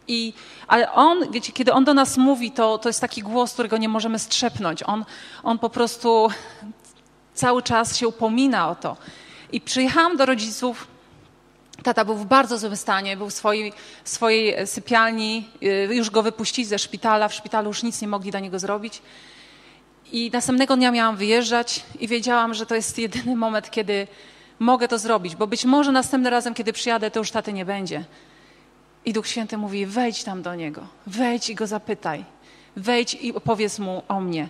I, 0.09 0.33
ale 0.67 0.93
on, 0.93 1.31
wiecie, 1.31 1.53
kiedy 1.53 1.73
on 1.73 1.85
do 1.85 1.95
nas 1.95 2.17
mówi, 2.17 2.51
to, 2.51 2.79
to 2.79 2.89
jest 2.89 3.01
taki 3.01 3.23
głos, 3.23 3.53
którego 3.53 3.77
nie 3.77 3.89
możemy 3.89 4.19
strzepnąć. 4.19 4.83
On, 4.83 5.05
on 5.43 5.59
po 5.59 5.71
prostu 5.71 6.29
cały 7.35 7.63
czas 7.63 7.97
się 7.97 8.09
upomina 8.09 8.69
o 8.69 8.75
to. 8.75 8.97
I 9.53 9.61
przyjechałam 9.61 10.17
do 10.17 10.27
rodziców. 10.27 10.87
Tata 11.83 12.05
był 12.05 12.15
w 12.15 12.27
bardzo 12.27 12.59
złym 12.59 12.77
stanie, 12.77 13.17
był 13.17 13.31
w 13.31 13.33
swojej, 13.33 13.73
swojej 14.05 14.67
sypialni, 14.67 15.49
y, 15.63 15.95
już 15.95 16.11
go 16.11 16.23
wypuścili 16.23 16.67
ze 16.67 16.79
szpitala, 16.79 17.29
w 17.29 17.35
szpitalu 17.35 17.69
już 17.69 17.83
nic 17.83 18.03
nie 18.03 18.09
mogli 18.09 18.31
dla 18.31 18.41
niego 18.41 18.59
zrobić. 18.59 19.03
I 20.13 20.31
następnego 20.33 20.77
dnia 20.77 20.91
miałam 20.91 21.17
wyjeżdżać 21.17 21.83
i 22.01 22.09
wiedziałam, 22.09 22.55
że 22.55 22.67
to 22.67 22.75
jest 22.75 22.99
jedyny 22.99 23.37
moment, 23.37 23.71
kiedy 23.71 24.07
mogę 24.59 24.89
to 24.89 24.99
zrobić, 24.99 25.37
bo 25.37 25.47
być 25.47 25.65
może 25.65 25.93
następnym 25.93 26.31
razem, 26.31 26.55
kiedy 26.55 26.73
przyjadę, 26.73 27.11
to 27.11 27.19
już 27.19 27.31
taty 27.31 27.53
nie 27.53 27.65
będzie. 27.65 28.05
I 29.05 29.13
Duch 29.13 29.29
Święty 29.29 29.59
mówi: 29.59 29.87
wejdź 29.87 30.25
tam 30.25 30.43
do 30.43 30.55
niego, 30.55 30.87
wejdź 31.07 31.51
i 31.51 31.55
go 31.55 31.67
zapytaj, 31.67 32.25
wejdź 32.77 33.15
i 33.15 33.35
opowiedz 33.35 33.79
mu 33.79 34.03
o 34.09 34.21
mnie. 34.21 34.49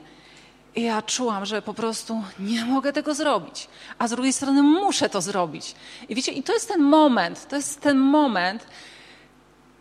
I 0.77 0.83
ja 0.83 1.03
czułam, 1.03 1.47
że 1.47 1.63
po 1.63 1.75
prostu 1.75 2.23
nie 2.39 2.65
mogę 2.65 2.93
tego 2.93 3.15
zrobić, 3.15 3.69
a 3.99 4.09
z 4.09 4.11
drugiej 4.11 4.33
strony 4.33 4.63
muszę 4.63 5.09
to 5.09 5.21
zrobić. 5.21 5.75
I 6.09 6.15
wiecie, 6.15 6.33
i 6.33 6.43
to 6.43 6.53
jest 6.53 6.69
ten 6.69 6.83
moment, 6.83 7.49
to 7.49 7.57
jest 7.57 7.81
ten 7.81 7.99
moment 7.99 8.67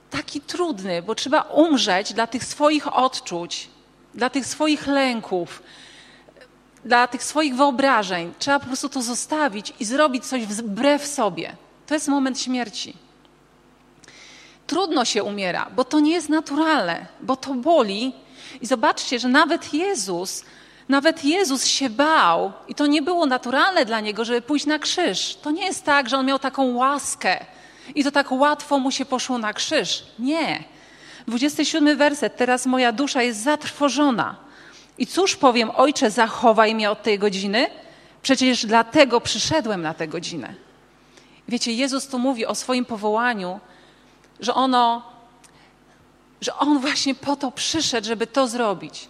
taki 0.10 0.42
trudny, 0.42 1.02
bo 1.02 1.16
trzeba 1.16 1.42
umrzeć 1.42 2.14
dla 2.14 2.28
tych 2.28 2.44
swoich 2.44 2.96
odczuć, 2.96 3.70
dla 4.14 4.30
tych 4.30 4.46
swoich 4.46 4.88
lęków, 4.88 5.64
dla 6.86 7.08
tych 7.08 7.24
swoich 7.24 7.56
wyobrażeń. 7.56 8.34
Trzeba 8.40 8.60
po 8.60 8.66
prostu 8.66 8.90
to 8.90 9.02
zostawić 9.02 9.74
i 9.80 9.86
zrobić 9.86 10.26
coś 10.26 10.46
wbrew 10.46 11.08
sobie. 11.08 11.56
To 11.88 11.94
jest 11.94 12.08
moment 12.08 12.40
śmierci. 12.40 12.98
Trudno 14.74 15.06
się 15.06 15.24
umiera, 15.24 15.70
bo 15.76 15.86
to 15.86 16.00
nie 16.00 16.12
jest 16.12 16.30
naturalne, 16.30 17.06
bo 17.22 17.36
to 17.36 17.54
boli. 17.54 18.14
I 18.62 18.66
zobaczcie, 18.66 19.20
że 19.20 19.28
nawet 19.28 19.74
Jezus 19.74 20.44
nawet 20.90 21.26
Jezus 21.26 21.66
się 21.66 21.90
bał 21.90 22.52
i 22.68 22.76
to 22.76 22.88
nie 22.88 23.02
było 23.02 23.26
naturalne 23.26 23.86
dla 23.86 24.00
niego, 24.00 24.26
żeby 24.26 24.42
pójść 24.42 24.66
na 24.66 24.80
krzyż. 24.80 25.36
To 25.36 25.52
nie 25.52 25.66
jest 25.66 25.84
tak, 25.84 26.10
że 26.10 26.18
on 26.18 26.26
miał 26.26 26.40
taką 26.40 26.76
łaskę 26.76 27.46
i 27.96 28.04
to 28.04 28.12
tak 28.12 28.32
łatwo 28.32 28.80
mu 28.80 28.92
się 28.92 29.06
poszło 29.06 29.38
na 29.38 29.54
krzyż. 29.54 30.04
Nie. 30.20 30.64
27 31.28 31.98
werset. 31.98 32.38
Teraz 32.38 32.66
moja 32.66 32.92
dusza 32.92 33.24
jest 33.24 33.44
zatrwożona. 33.44 34.36
I 34.98 35.08
cóż 35.08 35.36
powiem, 35.36 35.72
ojcze, 35.76 36.12
zachowaj 36.12 36.76
mnie 36.76 36.92
od 36.92 37.04
tej 37.04 37.20
godziny? 37.20 37.68
Przecież 38.22 38.66
dlatego 38.66 39.22
przyszedłem 39.22 39.82
na 39.82 39.94
tę 39.94 40.08
godzinę. 40.08 40.54
Wiecie, 41.48 41.74
Jezus 41.74 42.08
tu 42.08 42.20
mówi 42.20 42.46
o 42.46 42.56
swoim 42.56 42.86
powołaniu, 42.86 43.60
że 44.44 44.54
ono, 44.54 45.02
że 46.42 46.56
on 46.56 46.80
właśnie 46.80 47.16
po 47.16 47.36
to 47.36 47.52
przyszedł, 47.52 48.08
żeby 48.08 48.28
to 48.28 48.48
zrobić. 48.48 49.08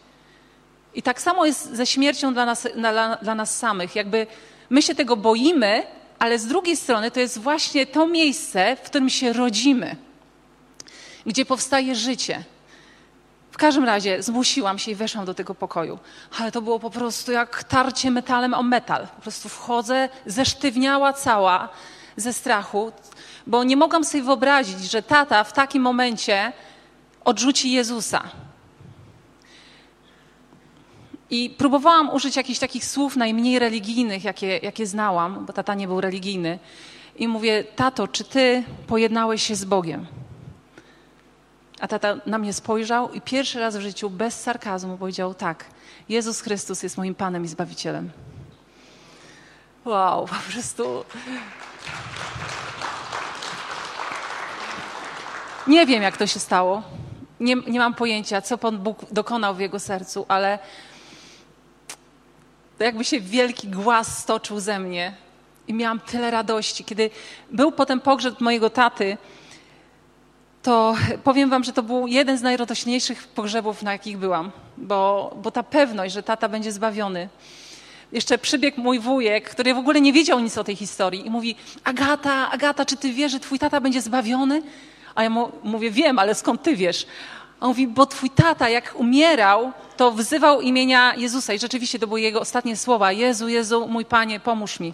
I 0.93 1.01
tak 1.01 1.21
samo 1.21 1.45
jest 1.45 1.75
ze 1.75 1.86
śmiercią 1.86 2.34
dla 2.34 2.45
nas, 2.45 2.67
dla, 2.75 3.15
dla 3.15 3.36
nas 3.36 3.57
samych. 3.57 3.95
Jakby 3.95 4.27
my 4.69 4.81
się 4.81 4.95
tego 4.95 5.15
boimy, 5.17 5.84
ale 6.19 6.39
z 6.39 6.45
drugiej 6.45 6.77
strony 6.77 7.11
to 7.11 7.19
jest 7.19 7.38
właśnie 7.38 7.86
to 7.86 8.07
miejsce, 8.07 8.75
w 8.75 8.81
którym 8.81 9.09
się 9.09 9.34
rodzimy, 9.34 9.95
gdzie 11.25 11.45
powstaje 11.45 11.95
życie. 11.95 12.43
W 13.51 13.57
każdym 13.57 13.86
razie 13.86 14.23
zmusiłam 14.23 14.79
się 14.79 14.91
i 14.91 14.95
weszłam 14.95 15.25
do 15.25 15.34
tego 15.34 15.55
pokoju, 15.55 15.99
ale 16.39 16.51
to 16.51 16.61
było 16.61 16.79
po 16.79 16.89
prostu 16.89 17.31
jak 17.31 17.63
tarcie 17.63 18.11
metalem 18.11 18.53
o 18.53 18.63
metal. 18.63 19.07
Po 19.15 19.21
prostu 19.21 19.49
wchodzę, 19.49 20.09
zesztywniała 20.25 21.13
cała 21.13 21.69
ze 22.17 22.34
strachu, 22.34 22.91
bo 23.47 23.63
nie 23.63 23.77
mogłam 23.77 24.03
sobie 24.03 24.23
wyobrazić, 24.23 24.91
że 24.91 25.01
tata 25.01 25.43
w 25.43 25.53
takim 25.53 25.83
momencie 25.83 26.53
odrzuci 27.25 27.71
Jezusa. 27.71 28.23
I 31.29 31.49
próbowałam 31.49 32.09
użyć 32.09 32.35
jakichś 32.35 32.59
takich 32.59 32.85
słów 32.85 33.15
najmniej 33.15 33.59
religijnych, 33.59 34.23
jakie, 34.23 34.57
jakie 34.57 34.87
znałam, 34.87 35.45
bo 35.45 35.53
tata 35.53 35.73
nie 35.73 35.87
był 35.87 36.01
religijny. 36.01 36.59
I 37.15 37.27
mówię, 37.27 37.63
tato, 37.63 38.07
czy 38.07 38.23
ty 38.23 38.63
pojednałeś 38.87 39.43
się 39.43 39.55
z 39.55 39.65
Bogiem? 39.65 40.05
A 41.79 41.87
tata 41.87 42.15
na 42.25 42.37
mnie 42.37 42.53
spojrzał 42.53 43.13
i 43.13 43.21
pierwszy 43.21 43.59
raz 43.59 43.77
w 43.77 43.81
życiu 43.81 44.09
bez 44.09 44.41
sarkazmu 44.41 44.97
powiedział 44.97 45.33
tak, 45.33 45.65
Jezus 46.09 46.41
Chrystus 46.41 46.83
jest 46.83 46.97
moim 46.97 47.15
Panem 47.15 47.45
i 47.45 47.47
Zbawicielem. 47.47 48.11
Wow, 49.85 50.27
po 50.27 50.51
prostu... 50.51 51.05
Nie 55.68 55.86
wiem, 55.86 56.03
jak 56.03 56.18
to 56.18 56.28
się 56.28 56.39
stało. 56.39 56.82
Nie, 57.39 57.55
nie 57.55 57.80
mam 57.80 57.93
pojęcia, 57.93 58.41
co 58.41 58.57
Pan 58.57 58.78
Bóg 58.78 59.05
dokonał 59.11 59.55
w 59.55 59.59
jego 59.59 59.80
sercu, 59.80 60.26
ale 60.28 60.59
to 62.78 62.84
jakby 62.84 63.03
się 63.03 63.20
wielki 63.20 63.68
głaz 63.68 64.18
stoczył 64.18 64.59
ze 64.59 64.80
mnie 64.80 65.14
i 65.68 65.74
miałam 65.74 65.99
tyle 65.99 66.32
radości. 66.32 66.84
Kiedy 66.84 67.09
był 67.51 67.72
potem 67.72 67.99
pogrzeb 67.99 68.41
mojego 68.41 68.70
taty, 68.70 69.18
to 70.64 70.95
powiem 71.24 71.49
wam, 71.49 71.64
że 71.64 71.74
to 71.74 71.84
był 71.84 72.07
jeden 72.07 72.38
z 72.38 72.41
najradośniejszych 72.41 73.28
pogrzebów, 73.28 73.84
na 73.84 73.91
jakich 73.91 74.18
byłam, 74.18 74.51
bo, 74.78 75.34
bo 75.41 75.51
ta 75.51 75.64
pewność, 75.64 76.14
że 76.14 76.24
tata 76.24 76.49
będzie 76.49 76.72
zbawiony. 76.72 77.30
Jeszcze 78.11 78.38
przybiegł 78.38 78.82
mój 78.82 78.99
wujek, 78.99 79.49
który 79.49 79.74
w 79.74 79.78
ogóle 79.78 80.01
nie 80.01 80.14
wiedział 80.14 80.39
nic 80.39 80.57
o 80.57 80.64
tej 80.64 80.76
historii 80.76 81.28
i 81.28 81.30
mówi, 81.30 81.55
Agata, 81.84 82.51
Agata, 82.51 82.86
czy 82.86 82.97
ty 82.97 83.14
wiesz, 83.14 83.32
że 83.32 83.39
twój 83.39 83.59
tata 83.59 83.82
będzie 83.82 84.01
zbawiony? 84.01 84.61
A 85.16 85.24
ja 85.24 85.30
mu 85.30 85.51
mówię, 85.64 85.91
wiem, 85.91 86.20
ale 86.20 86.36
skąd 86.36 86.64
ty 86.64 86.76
wiesz? 86.76 87.05
A 87.59 87.64
on 87.64 87.70
mówi, 87.70 87.88
bo 87.88 88.05
twój 88.05 88.30
tata, 88.30 88.70
jak 88.70 88.95
umierał, 88.95 89.72
to 89.97 90.11
wzywał 90.11 90.61
imienia 90.61 91.16
Jezusa 91.16 91.53
i 91.53 91.59
rzeczywiście 91.59 91.99
to 91.99 92.07
były 92.07 92.22
jego 92.22 92.41
ostatnie 92.41 92.78
słowa. 92.78 93.11
Jezu, 93.11 93.47
Jezu, 93.47 93.88
mój 93.88 94.05
Panie, 94.05 94.39
pomóż 94.39 94.80
mi. 94.80 94.93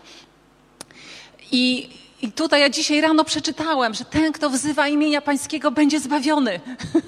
I, 1.52 1.90
I 2.22 2.32
tutaj 2.32 2.62
ja 2.62 2.70
dzisiaj 2.70 3.02
rano 3.02 3.24
przeczytałem, 3.24 3.94
że 3.94 4.06
ten, 4.06 4.32
kto 4.32 4.50
wzywa 4.50 4.88
imienia 4.88 5.22
Pańskiego, 5.22 5.72
będzie 5.72 6.00
zbawiony. 6.00 6.60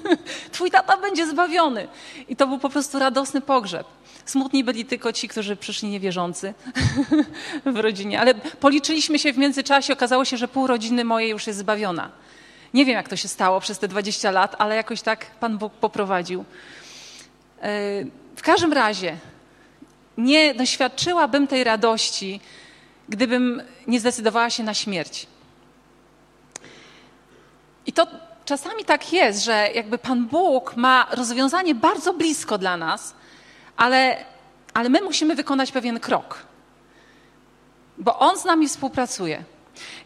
Twój 0.52 0.70
tata 0.70 0.96
będzie 0.96 1.26
zbawiony. 1.26 1.88
I 2.28 2.36
to 2.36 2.46
był 2.46 2.58
po 2.58 2.70
prostu 2.70 2.98
radosny 2.98 3.40
pogrzeb. 3.40 3.86
Smutni 4.24 4.64
byli 4.64 4.84
tylko 4.84 5.12
ci, 5.12 5.28
którzy 5.28 5.56
przyszli 5.56 5.88
niewierzący 5.88 6.54
w 7.74 7.76
rodzinie. 7.76 8.20
Ale 8.20 8.34
policzyliśmy 8.34 9.18
się 9.18 9.32
w 9.32 9.38
międzyczasie, 9.38 9.92
okazało 9.92 10.24
się, 10.24 10.36
że 10.36 10.48
pół 10.48 10.66
rodziny 10.66 11.04
mojej 11.04 11.30
już 11.30 11.46
jest 11.46 11.58
zbawiona. 11.58 12.10
Nie 12.74 12.84
wiem, 12.84 12.96
jak 12.96 13.08
to 13.08 13.16
się 13.16 13.28
stało 13.28 13.60
przez 13.60 13.78
te 13.78 13.88
20 13.88 14.30
lat, 14.30 14.56
ale 14.58 14.76
jakoś 14.76 15.02
tak 15.02 15.26
Pan 15.26 15.58
Bóg 15.58 15.72
poprowadził. 15.72 16.40
E, 16.40 16.44
w 18.36 18.42
każdym 18.42 18.72
razie 18.72 19.16
nie 20.18 20.54
doświadczyłabym 20.54 21.46
tej 21.46 21.64
radości, 21.64 22.40
gdybym 23.08 23.62
nie 23.86 24.00
zdecydowała 24.00 24.50
się 24.50 24.62
na 24.62 24.74
śmierć. 24.74 25.26
I 27.86 27.92
to 27.92 28.06
czasami 28.44 28.84
tak 28.84 29.12
jest, 29.12 29.44
że 29.44 29.68
jakby 29.74 29.98
Pan 29.98 30.26
Bóg 30.26 30.76
ma 30.76 31.06
rozwiązanie 31.10 31.74
bardzo 31.74 32.12
blisko 32.14 32.58
dla 32.58 32.76
nas, 32.76 33.14
ale, 33.76 34.24
ale 34.74 34.88
my 34.88 35.00
musimy 35.00 35.34
wykonać 35.34 35.72
pewien 35.72 36.00
krok, 36.00 36.38
bo 37.98 38.18
On 38.18 38.38
z 38.38 38.44
nami 38.44 38.68
współpracuje. 38.68 39.44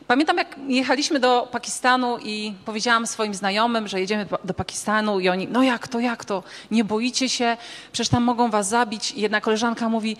Pamiętam, 0.06 0.36
jak 0.36 0.56
jechaliśmy 0.68 1.20
do 1.20 1.48
Pakistanu 1.52 2.18
i 2.18 2.54
powiedziałam 2.64 3.06
swoim 3.06 3.34
znajomym, 3.34 3.88
że 3.88 4.00
jedziemy 4.00 4.26
do 4.44 4.54
Pakistanu 4.54 5.20
i 5.20 5.28
oni, 5.28 5.48
no 5.48 5.62
jak 5.62 5.88
to, 5.88 6.00
jak 6.00 6.24
to, 6.24 6.42
nie 6.70 6.84
boicie 6.84 7.28
się, 7.28 7.56
przecież 7.92 8.08
tam 8.08 8.22
mogą 8.22 8.50
was 8.50 8.68
zabić. 8.68 9.12
I 9.12 9.20
jedna 9.20 9.40
koleżanka 9.40 9.88
mówi, 9.88 10.16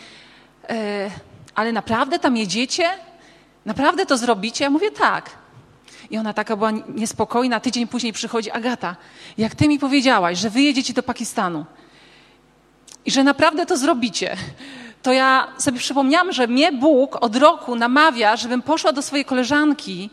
e, 0.69 1.11
ale 1.55 1.73
naprawdę 1.73 2.19
tam 2.19 2.37
jedziecie? 2.37 2.89
Naprawdę 3.65 4.07
to 4.07 4.19
zrobicie? 4.19 4.65
Ja 4.65 4.71
mówię, 4.71 4.91
tak. 4.91 5.31
I 6.11 6.19
ona 6.19 6.33
taka 6.33 6.57
była 6.57 6.71
niespokojna. 6.71 7.61
Tydzień 7.61 7.87
później 7.87 8.13
przychodzi 8.13 8.51
Agata. 8.51 8.97
Jak 9.39 9.55
ty 9.55 9.69
mi 9.69 9.79
powiedziałaś, 9.79 10.39
że 10.39 10.51
wy 10.51 10.61
jedziecie 10.61 10.93
do 10.93 11.03
Pakistanu 11.03 11.67
i 13.05 13.11
że 13.11 13.25
naprawdę 13.25 13.67
to 13.67 13.77
zrobicie, 13.77 14.37
to 15.07 15.13
ja 15.13 15.49
sobie 15.59 15.79
przypomniałam, 15.79 16.33
że 16.33 16.47
mnie 16.47 16.73
Bóg 16.73 17.17
od 17.21 17.37
roku 17.37 17.77
namawia, 17.77 18.37
żebym 18.37 18.63
poszła 18.63 18.93
do 18.93 19.03
swojej 19.03 19.25
koleżanki, 19.25 20.11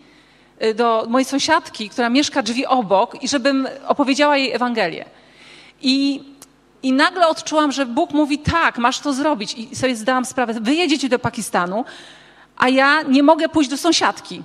y, 0.64 0.74
do 0.74 1.06
mojej 1.10 1.26
sąsiadki, 1.26 1.90
która 1.90 2.10
mieszka 2.10 2.42
drzwi 2.44 2.66
obok 2.66 3.24
i 3.24 3.28
żebym 3.28 3.68
opowiedziała 3.88 4.38
jej 4.38 4.52
Ewangelię. 4.52 5.06
I, 5.82 6.24
i 6.84 6.94
nagle 6.94 7.28
odczułam, 7.28 7.72
że 7.72 7.86
Bóg 7.86 8.12
mówi 8.12 8.40
tak, 8.40 8.78
masz 8.78 9.00
to 9.00 9.14
zrobić. 9.14 9.54
I 9.54 9.76
sobie 9.76 9.96
zdałam 9.96 10.26
sprawę, 10.26 10.54
wy 10.62 10.74
jedziecie 10.74 11.10
do 11.10 11.20
Pakistanu, 11.20 11.86
a 12.58 12.70
ja 12.70 13.02
nie 13.02 13.24
mogę 13.24 13.50
pójść 13.50 13.70
do 13.70 13.78
sąsiadki. 13.78 14.44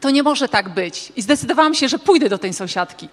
To 0.00 0.10
nie 0.10 0.22
może 0.22 0.48
tak 0.48 0.68
być. 0.68 1.12
I 1.16 1.22
zdecydowałam 1.22 1.74
się, 1.74 1.88
że 1.88 1.98
pójdę 1.98 2.28
do 2.28 2.38
tej 2.38 2.52
sąsiadki. 2.54 3.08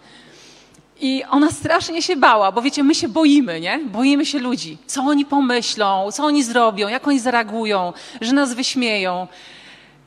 I 1.00 1.24
ona 1.30 1.52
strasznie 1.52 2.02
się 2.02 2.16
bała, 2.16 2.52
bo 2.52 2.62
wiecie, 2.62 2.84
my 2.84 2.96
się 2.96 3.08
boimy, 3.08 3.60
nie? 3.62 3.80
Boimy 3.80 4.26
się 4.26 4.40
ludzi. 4.40 4.78
Co 4.88 5.02
oni 5.02 5.26
pomyślą, 5.26 6.12
co 6.12 6.24
oni 6.26 6.44
zrobią, 6.44 6.88
jak 6.88 7.08
oni 7.08 7.20
zareagują, 7.20 7.94
że 8.22 8.34
nas 8.34 8.54
wyśmieją. 8.54 9.28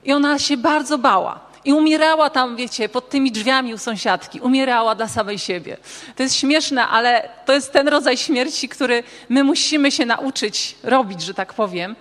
I 0.04 0.12
ona 0.12 0.38
się 0.38 0.56
bardzo 0.56 0.98
bała. 0.98 1.40
I 1.64 1.72
umierała 1.72 2.30
tam, 2.30 2.56
wiecie, 2.56 2.88
pod 2.88 3.10
tymi 3.10 3.32
drzwiami 3.32 3.74
u 3.74 3.78
sąsiadki. 3.78 4.40
Umierała 4.40 4.94
dla 4.94 5.08
samej 5.08 5.38
siebie. 5.38 5.76
To 6.16 6.22
jest 6.22 6.34
śmieszne, 6.34 6.86
ale 6.86 7.28
to 7.44 7.52
jest 7.52 7.72
ten 7.72 7.88
rodzaj 7.88 8.16
śmierci, 8.16 8.68
który 8.68 9.02
my 9.28 9.44
musimy 9.44 9.90
się 9.90 10.06
nauczyć 10.06 10.76
robić, 10.82 11.22
że 11.22 11.34
tak 11.34 11.54
powiem, 11.54 11.96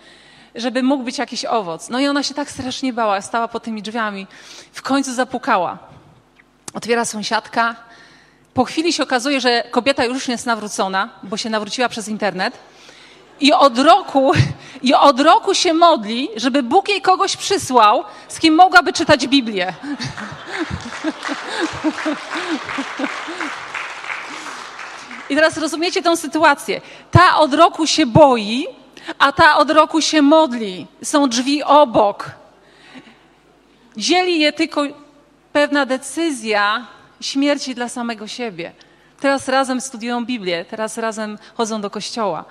żeby 0.56 0.84
mógł 0.84 1.04
być 1.04 1.18
jakiś 1.18 1.46
owoc. 1.46 1.90
No 1.90 2.00
i 2.00 2.08
ona 2.08 2.24
się 2.24 2.34
tak 2.34 2.52
strasznie 2.52 2.94
bała, 2.94 3.22
stała 3.22 3.48
pod 3.48 3.64
tymi 3.64 3.82
drzwiami. 3.82 4.28
W 4.74 4.82
końcu 4.82 5.14
zapukała. 5.14 5.78
Otwiera 6.74 7.06
sąsiadka, 7.06 7.76
po 8.58 8.66
chwili 8.66 8.94
się 8.94 9.04
okazuje, 9.04 9.42
że 9.42 9.64
kobieta 9.72 10.06
już 10.06 10.28
jest 10.28 10.46
nawrócona, 10.46 11.10
bo 11.24 11.38
się 11.38 11.50
nawróciła 11.50 11.90
przez 11.90 12.08
internet. 12.08 12.58
I 13.40 13.54
od 13.54 13.80
roku, 13.80 14.32
I 14.82 14.94
od 14.94 15.20
roku 15.20 15.54
się 15.54 15.74
modli, 15.74 16.30
żeby 16.36 16.64
Bóg 16.64 16.90
jej 16.90 17.02
kogoś 17.02 17.38
przysłał, 17.38 18.04
z 18.28 18.40
kim 18.40 18.56
mogłaby 18.56 18.94
czytać 18.94 19.28
Biblię. 19.28 19.74
I 25.30 25.36
teraz 25.36 25.58
rozumiecie 25.58 26.02
tę 26.02 26.18
sytuację. 26.18 26.82
Ta 27.12 27.38
od 27.38 27.54
roku 27.54 27.88
się 27.88 28.06
boi, 28.06 28.68
a 29.20 29.32
ta 29.32 29.58
od 29.58 29.72
roku 29.72 30.02
się 30.02 30.22
modli. 30.22 30.88
Są 31.04 31.30
drzwi 31.30 31.64
obok. 31.64 32.32
Dzieli 33.98 34.40
je 34.40 34.54
tylko 34.54 34.82
pewna 35.54 35.86
decyzja, 35.86 36.88
śmierci 37.22 37.76
dla 37.76 37.90
samego 37.90 38.28
siebie. 38.28 38.72
Teraz 39.20 39.48
razem 39.48 39.82
studiują 39.82 40.26
Biblię, 40.26 40.66
teraz 40.66 40.98
razem 40.98 41.38
chodzą 41.56 41.82
do 41.82 41.90
kościoła. 41.90 42.46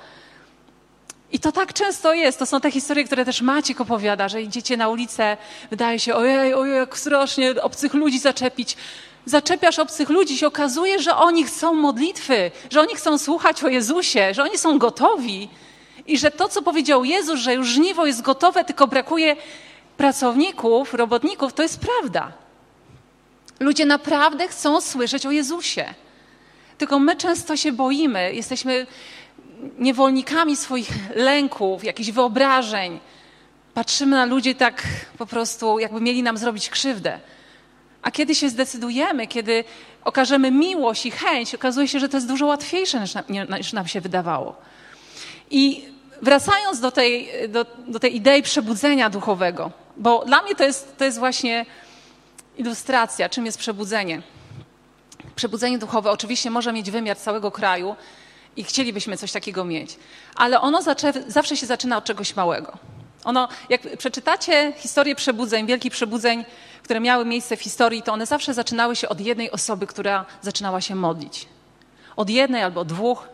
I 1.32 1.38
to 1.38 1.52
tak 1.52 1.72
często 1.72 2.14
jest. 2.14 2.38
To 2.38 2.46
są 2.46 2.60
te 2.60 2.70
historie, 2.70 3.04
które 3.04 3.24
też 3.24 3.42
Maciek 3.42 3.80
opowiada, 3.80 4.28
że 4.28 4.42
idziecie 4.42 4.76
na 4.76 4.88
ulicę, 4.88 5.36
wydaje 5.70 5.98
się, 5.98 6.14
ojej, 6.14 6.54
ojej, 6.54 6.76
jak 6.76 6.98
strasznie 6.98 7.62
obcych 7.62 7.94
ludzi 7.94 8.18
zaczepić. 8.18 8.76
Zaczepiasz 9.24 9.78
obcych 9.78 10.08
ludzi, 10.08 10.38
się 10.38 10.46
okazuje, 10.46 11.02
że 11.02 11.16
oni 11.16 11.44
chcą 11.44 11.74
modlitwy, 11.74 12.50
że 12.70 12.80
oni 12.80 12.94
chcą 12.94 13.18
słuchać 13.18 13.64
o 13.64 13.68
Jezusie, 13.68 14.34
że 14.34 14.42
oni 14.42 14.58
są 14.58 14.78
gotowi. 14.78 15.48
I 16.06 16.18
że 16.18 16.30
to, 16.30 16.48
co 16.48 16.62
powiedział 16.62 17.04
Jezus, 17.04 17.40
że 17.40 17.54
już 17.54 17.68
żniwo 17.68 18.06
jest 18.06 18.22
gotowe, 18.22 18.64
tylko 18.64 18.86
brakuje 18.86 19.36
pracowników, 19.96 20.94
robotników, 20.94 21.52
to 21.52 21.62
jest 21.62 21.80
prawda. 21.80 22.32
Ludzie 23.60 23.86
naprawdę 23.86 24.48
chcą 24.48 24.80
słyszeć 24.80 25.26
o 25.26 25.30
Jezusie. 25.30 25.94
Tylko 26.78 26.98
my 26.98 27.16
często 27.16 27.56
się 27.56 27.72
boimy, 27.72 28.34
jesteśmy 28.34 28.86
niewolnikami 29.78 30.56
swoich 30.56 30.90
lęków, 31.14 31.84
jakichś 31.84 32.10
wyobrażeń. 32.10 33.00
Patrzymy 33.74 34.16
na 34.16 34.24
ludzi 34.24 34.54
tak 34.54 34.82
po 35.18 35.26
prostu, 35.26 35.78
jakby 35.78 36.00
mieli 36.00 36.22
nam 36.22 36.38
zrobić 36.38 36.70
krzywdę. 36.70 37.18
A 38.02 38.10
kiedy 38.10 38.34
się 38.34 38.48
zdecydujemy, 38.48 39.26
kiedy 39.26 39.64
okażemy 40.04 40.50
miłość 40.50 41.06
i 41.06 41.10
chęć, 41.10 41.54
okazuje 41.54 41.88
się, 41.88 42.00
że 42.00 42.08
to 42.08 42.16
jest 42.16 42.28
dużo 42.28 42.46
łatwiejsze 42.46 43.00
niż, 43.00 43.14
niż 43.58 43.72
nam 43.72 43.88
się 43.88 44.00
wydawało. 44.00 44.56
I 45.50 45.84
wracając 46.22 46.80
do 46.80 46.90
tej, 46.90 47.28
do, 47.48 47.66
do 47.88 47.98
tej 47.98 48.16
idei 48.16 48.42
przebudzenia 48.42 49.10
duchowego, 49.10 49.70
bo 49.96 50.24
dla 50.24 50.42
mnie 50.42 50.54
to 50.54 50.64
jest, 50.64 50.96
to 50.98 51.04
jest 51.04 51.18
właśnie 51.18 51.66
ilustracja, 52.56 53.28
czym 53.28 53.46
jest 53.46 53.58
przebudzenie. 53.58 54.22
Przebudzenie 55.36 55.78
duchowe 55.78 56.10
oczywiście 56.10 56.50
może 56.50 56.72
mieć 56.72 56.90
wymiar 56.90 57.16
całego 57.16 57.50
kraju 57.50 57.96
i 58.56 58.64
chcielibyśmy 58.64 59.16
coś 59.16 59.32
takiego 59.32 59.64
mieć, 59.64 59.96
ale 60.34 60.60
ono 60.60 60.82
zawsze 61.26 61.56
się 61.56 61.66
zaczyna 61.66 61.96
od 61.96 62.04
czegoś 62.04 62.36
małego. 62.36 62.78
Ono, 63.24 63.48
jak 63.68 63.96
przeczytacie 63.98 64.72
historię 64.76 65.14
przebudzeń, 65.14 65.66
wielkich 65.66 65.92
przebudzeń, 65.92 66.44
które 66.82 67.00
miały 67.00 67.24
miejsce 67.24 67.56
w 67.56 67.62
historii, 67.62 68.02
to 68.02 68.12
one 68.12 68.26
zawsze 68.26 68.54
zaczynały 68.54 68.96
się 68.96 69.08
od 69.08 69.20
jednej 69.20 69.50
osoby, 69.50 69.86
która 69.86 70.26
zaczynała 70.42 70.80
się 70.80 70.94
modlić. 70.94 71.48
Od 72.16 72.30
jednej 72.30 72.62
albo 72.62 72.84
dwóch. 72.84 73.28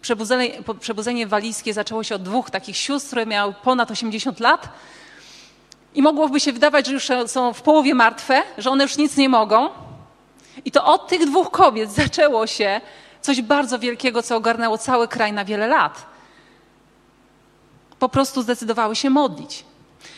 Przebudzenie, 0.00 0.50
przebudzenie 0.80 1.26
walijskie 1.26 1.74
zaczęło 1.74 2.04
się 2.04 2.14
od 2.14 2.22
dwóch 2.22 2.50
takich 2.50 2.76
sióstr, 2.76 3.08
które 3.08 3.26
miały 3.26 3.54
ponad 3.62 3.90
80 3.90 4.40
lat 4.40 4.68
i 5.94 6.02
mogłoby 6.02 6.40
się 6.40 6.52
wydawać, 6.52 6.86
że 6.86 6.92
już 6.92 7.08
są 7.26 7.52
w 7.52 7.62
połowie 7.62 7.94
martwe, 7.94 8.42
że 8.58 8.70
one 8.70 8.84
już 8.84 8.96
nic 8.96 9.16
nie 9.16 9.28
mogą. 9.28 9.68
I 10.64 10.70
to 10.70 10.84
od 10.84 11.08
tych 11.08 11.26
dwóch 11.26 11.50
kobiet 11.50 11.92
zaczęło 11.92 12.46
się 12.46 12.80
coś 13.20 13.42
bardzo 13.42 13.78
wielkiego, 13.78 14.22
co 14.22 14.36
ogarnęło 14.36 14.78
cały 14.78 15.08
kraj 15.08 15.32
na 15.32 15.44
wiele 15.44 15.66
lat. 15.66 16.06
Po 17.98 18.08
prostu 18.08 18.42
zdecydowały 18.42 18.96
się 18.96 19.10
modlić. 19.10 19.64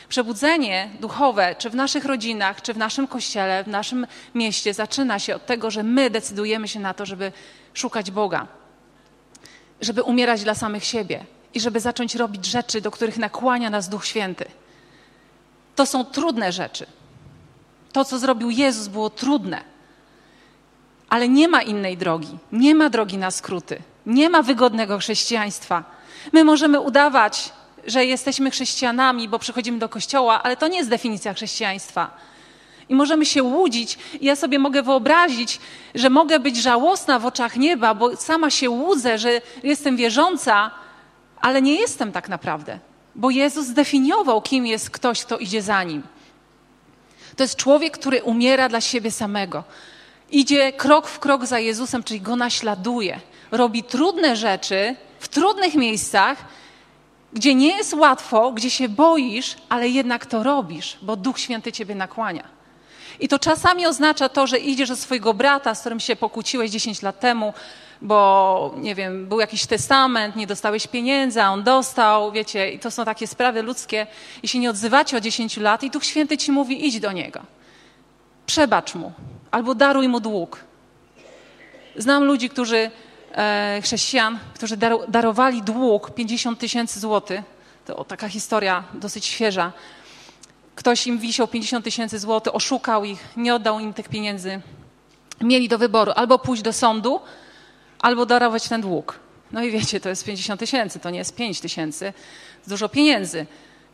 Przebudzenie 0.08 0.90
duchowe, 1.00 1.54
czy 1.58 1.70
w 1.70 1.74
naszych 1.74 2.04
rodzinach, 2.04 2.62
czy 2.62 2.74
w 2.74 2.76
naszym 2.76 3.06
kościele, 3.06 3.64
w 3.64 3.68
naszym 3.68 4.06
mieście, 4.34 4.74
zaczyna 4.74 5.18
się 5.18 5.36
od 5.36 5.46
tego, 5.46 5.70
że 5.70 5.82
my 5.82 6.10
decydujemy 6.10 6.68
się 6.68 6.80
na 6.80 6.94
to, 6.94 7.06
żeby 7.06 7.32
szukać 7.74 8.10
Boga, 8.10 8.46
żeby 9.80 10.02
umierać 10.02 10.42
dla 10.44 10.54
samych 10.54 10.84
siebie 10.84 11.24
i 11.54 11.60
żeby 11.60 11.80
zacząć 11.80 12.14
robić 12.14 12.46
rzeczy, 12.46 12.80
do 12.80 12.90
których 12.90 13.18
nakłania 13.18 13.70
nas 13.70 13.88
Duch 13.88 14.06
Święty. 14.06 14.44
To 15.76 15.86
są 15.86 16.04
trudne 16.04 16.52
rzeczy. 16.52 16.86
To, 17.92 18.04
co 18.04 18.18
zrobił 18.18 18.50
Jezus, 18.50 18.88
było 18.88 19.10
trudne. 19.10 19.64
Ale 21.08 21.28
nie 21.28 21.48
ma 21.48 21.62
innej 21.62 21.96
drogi. 21.96 22.38
Nie 22.52 22.74
ma 22.74 22.90
drogi 22.90 23.18
na 23.18 23.30
skróty. 23.30 23.82
Nie 24.06 24.30
ma 24.30 24.42
wygodnego 24.42 24.98
chrześcijaństwa. 24.98 25.84
My 26.32 26.44
możemy 26.44 26.80
udawać, 26.80 27.52
że 27.86 28.04
jesteśmy 28.04 28.50
chrześcijanami, 28.50 29.28
bo 29.28 29.38
przychodzimy 29.38 29.78
do 29.78 29.88
kościoła, 29.88 30.42
ale 30.42 30.56
to 30.56 30.68
nie 30.68 30.78
jest 30.78 30.90
definicja 30.90 31.34
chrześcijaństwa. 31.34 32.10
I 32.88 32.94
możemy 32.94 33.26
się 33.26 33.42
łudzić. 33.42 33.98
I 34.20 34.26
ja 34.26 34.36
sobie 34.36 34.58
mogę 34.58 34.82
wyobrazić, 34.82 35.60
że 35.94 36.10
mogę 36.10 36.38
być 36.40 36.56
żałosna 36.56 37.18
w 37.18 37.26
oczach 37.26 37.56
nieba, 37.56 37.94
bo 37.94 38.16
sama 38.16 38.50
się 38.50 38.70
łudzę, 38.70 39.18
że 39.18 39.40
jestem 39.62 39.96
wierząca, 39.96 40.70
ale 41.40 41.62
nie 41.62 41.74
jestem 41.74 42.12
tak 42.12 42.28
naprawdę. 42.28 42.78
Bo 43.16 43.30
Jezus 43.30 43.66
zdefiniował, 43.66 44.42
kim 44.42 44.66
jest 44.66 44.90
ktoś, 44.90 45.24
kto 45.24 45.38
idzie 45.38 45.62
za 45.62 45.82
nim. 45.82 46.02
To 47.36 47.44
jest 47.44 47.56
człowiek, 47.56 47.98
który 47.98 48.22
umiera 48.22 48.68
dla 48.68 48.80
siebie 48.80 49.10
samego. 49.10 49.64
Idzie 50.30 50.72
krok 50.72 51.08
w 51.08 51.18
krok 51.18 51.46
za 51.46 51.58
Jezusem, 51.58 52.02
czyli 52.02 52.20
go 52.20 52.36
naśladuje. 52.36 53.20
Robi 53.50 53.82
trudne 53.82 54.36
rzeczy 54.36 54.96
w 55.20 55.28
trudnych 55.28 55.74
miejscach, 55.74 56.44
gdzie 57.32 57.54
nie 57.54 57.76
jest 57.76 57.94
łatwo, 57.94 58.52
gdzie 58.52 58.70
się 58.70 58.88
boisz, 58.88 59.56
ale 59.68 59.88
jednak 59.88 60.26
to 60.26 60.42
robisz, 60.42 60.98
bo 61.02 61.16
Duch 61.16 61.38
Święty 61.38 61.72
ciebie 61.72 61.94
nakłania. 61.94 62.44
I 63.20 63.28
to 63.28 63.38
czasami 63.38 63.86
oznacza 63.86 64.28
to, 64.28 64.46
że 64.46 64.58
idziesz 64.58 64.88
do 64.88 64.96
swojego 64.96 65.34
brata, 65.34 65.74
z 65.74 65.80
którym 65.80 66.00
się 66.00 66.16
pokłóciłeś 66.16 66.70
10 66.70 67.02
lat 67.02 67.20
temu, 67.20 67.54
bo 68.02 68.74
nie 68.76 68.94
wiem, 68.94 69.26
był 69.26 69.40
jakiś 69.40 69.66
testament, 69.66 70.36
nie 70.36 70.46
dostałeś 70.46 70.86
pieniędzy, 70.86 71.42
a 71.42 71.50
on 71.50 71.62
dostał, 71.62 72.32
wiecie, 72.32 72.70
i 72.70 72.78
to 72.78 72.90
są 72.90 73.04
takie 73.04 73.26
sprawy 73.26 73.62
ludzkie. 73.62 74.06
I 74.42 74.48
się 74.48 74.58
nie 74.58 74.70
odzywacie 74.70 75.16
od 75.16 75.22
10 75.22 75.56
lat 75.56 75.82
i 75.82 75.90
Duch 75.90 76.04
Święty 76.04 76.36
ci 76.36 76.52
mówi, 76.52 76.86
idź 76.86 77.00
do 77.00 77.12
niego. 77.12 77.40
Przebacz 78.46 78.94
mu, 78.94 79.12
albo 79.50 79.74
daruj 79.74 80.08
mu 80.08 80.20
dług. 80.20 80.64
Znam 81.96 82.24
ludzi, 82.24 82.50
którzy, 82.50 82.90
e, 83.34 83.80
chrześcijan, 83.82 84.38
którzy 84.54 84.76
dar, 84.76 84.92
darowali 85.08 85.62
dług 85.62 86.10
50 86.10 86.58
tysięcy 86.58 87.00
złotych. 87.00 87.40
To 87.84 88.04
taka 88.04 88.28
historia 88.28 88.84
dosyć 88.94 89.26
świeża. 89.26 89.72
Ktoś 90.74 91.06
im 91.06 91.18
wisiał 91.18 91.48
50 91.48 91.84
tysięcy 91.84 92.18
złotych, 92.18 92.54
oszukał 92.54 93.04
ich, 93.04 93.24
nie 93.36 93.54
oddał 93.54 93.80
im 93.80 93.94
tych 93.94 94.08
pieniędzy. 94.08 94.60
Mieli 95.40 95.68
do 95.68 95.78
wyboru 95.78 96.12
albo 96.16 96.38
pójść 96.38 96.62
do 96.62 96.72
sądu, 96.72 97.20
albo 97.98 98.26
darować 98.26 98.68
ten 98.68 98.80
dług. 98.80 99.18
No 99.52 99.62
i 99.62 99.70
wiecie, 99.70 100.00
to 100.00 100.08
jest 100.08 100.24
50 100.24 100.60
tysięcy, 100.60 100.98
to 100.98 101.10
nie 101.10 101.18
jest 101.18 101.36
5 101.36 101.60
tysięcy, 101.60 102.12
dużo 102.66 102.88
pieniędzy. 102.88 103.46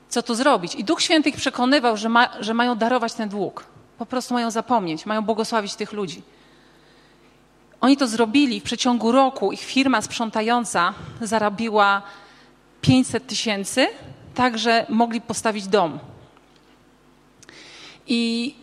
Co 0.08 0.22
tu 0.22 0.34
zrobić? 0.34 0.74
I 0.74 0.84
Duch 0.84 1.02
Święty 1.02 1.28
ich 1.28 1.36
przekonywał, 1.36 1.96
że, 1.96 2.08
ma, 2.08 2.28
że 2.40 2.54
mają 2.54 2.74
darować 2.74 3.12
ten 3.12 3.28
dług. 3.28 3.66
Po 3.98 4.06
prostu 4.06 4.34
mają 4.34 4.50
zapomnieć, 4.50 5.06
mają 5.06 5.22
błogosławić 5.22 5.74
tych 5.74 5.92
ludzi. 5.92 6.22
Oni 7.80 7.96
to 7.96 8.06
zrobili 8.06 8.60
w 8.60 8.62
przeciągu 8.62 9.12
roku. 9.12 9.52
Ich 9.52 9.60
firma 9.60 10.02
sprzątająca 10.02 10.94
zarabiła 11.20 12.02
500 12.80 13.26
tysięcy, 13.26 13.88
tak 14.34 14.58
że 14.58 14.86
mogli 14.88 15.20
postawić 15.20 15.66
dom. 15.66 15.98
I 18.06 18.54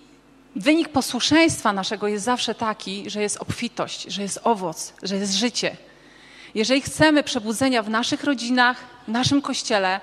wynik 0.56 0.90
posłuszeństwa 0.90 1.74
naszego 1.74 2.08
jest 2.08 2.26
zawsze 2.26 2.56
taki, 2.56 3.10
że 3.10 3.22
jest 3.22 3.38
obfitość, 3.38 4.04
że 4.04 4.22
jest 4.22 4.40
owoc, 4.44 4.94
że 5.04 5.16
jest 5.16 5.34
życie. 5.34 5.78
Jeżeli 6.56 6.82
chcemy 6.82 7.24
przebudzenia 7.24 7.84
w 7.84 7.90
naszych 7.90 8.24
rodzinach, 8.24 8.78
w 9.08 9.12
naszym 9.12 9.42
kościele, 9.42 10.00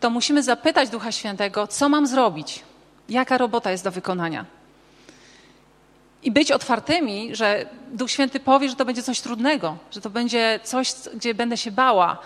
to 0.00 0.10
musimy 0.10 0.42
zapytać 0.42 0.88
Ducha 0.88 1.12
Świętego, 1.12 1.66
co 1.66 1.88
mam 1.88 2.06
zrobić, 2.06 2.62
jaka 3.08 3.38
robota 3.38 3.70
jest 3.70 3.84
do 3.84 3.90
wykonania. 3.90 4.44
I 6.22 6.30
być 6.30 6.52
otwartymi, 6.52 7.36
że 7.36 7.66
Duch 7.92 8.10
Święty 8.10 8.40
powie, 8.40 8.68
że 8.68 8.76
to 8.76 8.84
będzie 8.84 9.02
coś 9.02 9.20
trudnego, 9.20 9.76
że 9.90 10.00
to 10.00 10.10
będzie 10.10 10.60
coś, 10.62 10.92
gdzie 11.14 11.34
będę 11.34 11.56
się 11.56 11.70
bała, 11.70 12.18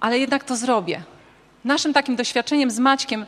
ale 0.00 0.18
jednak 0.18 0.44
to 0.44 0.56
zrobię. 0.56 1.02
Naszym 1.64 1.92
takim 1.92 2.16
doświadczeniem 2.16 2.70
z 2.70 2.78
Maćkiem 2.78 3.26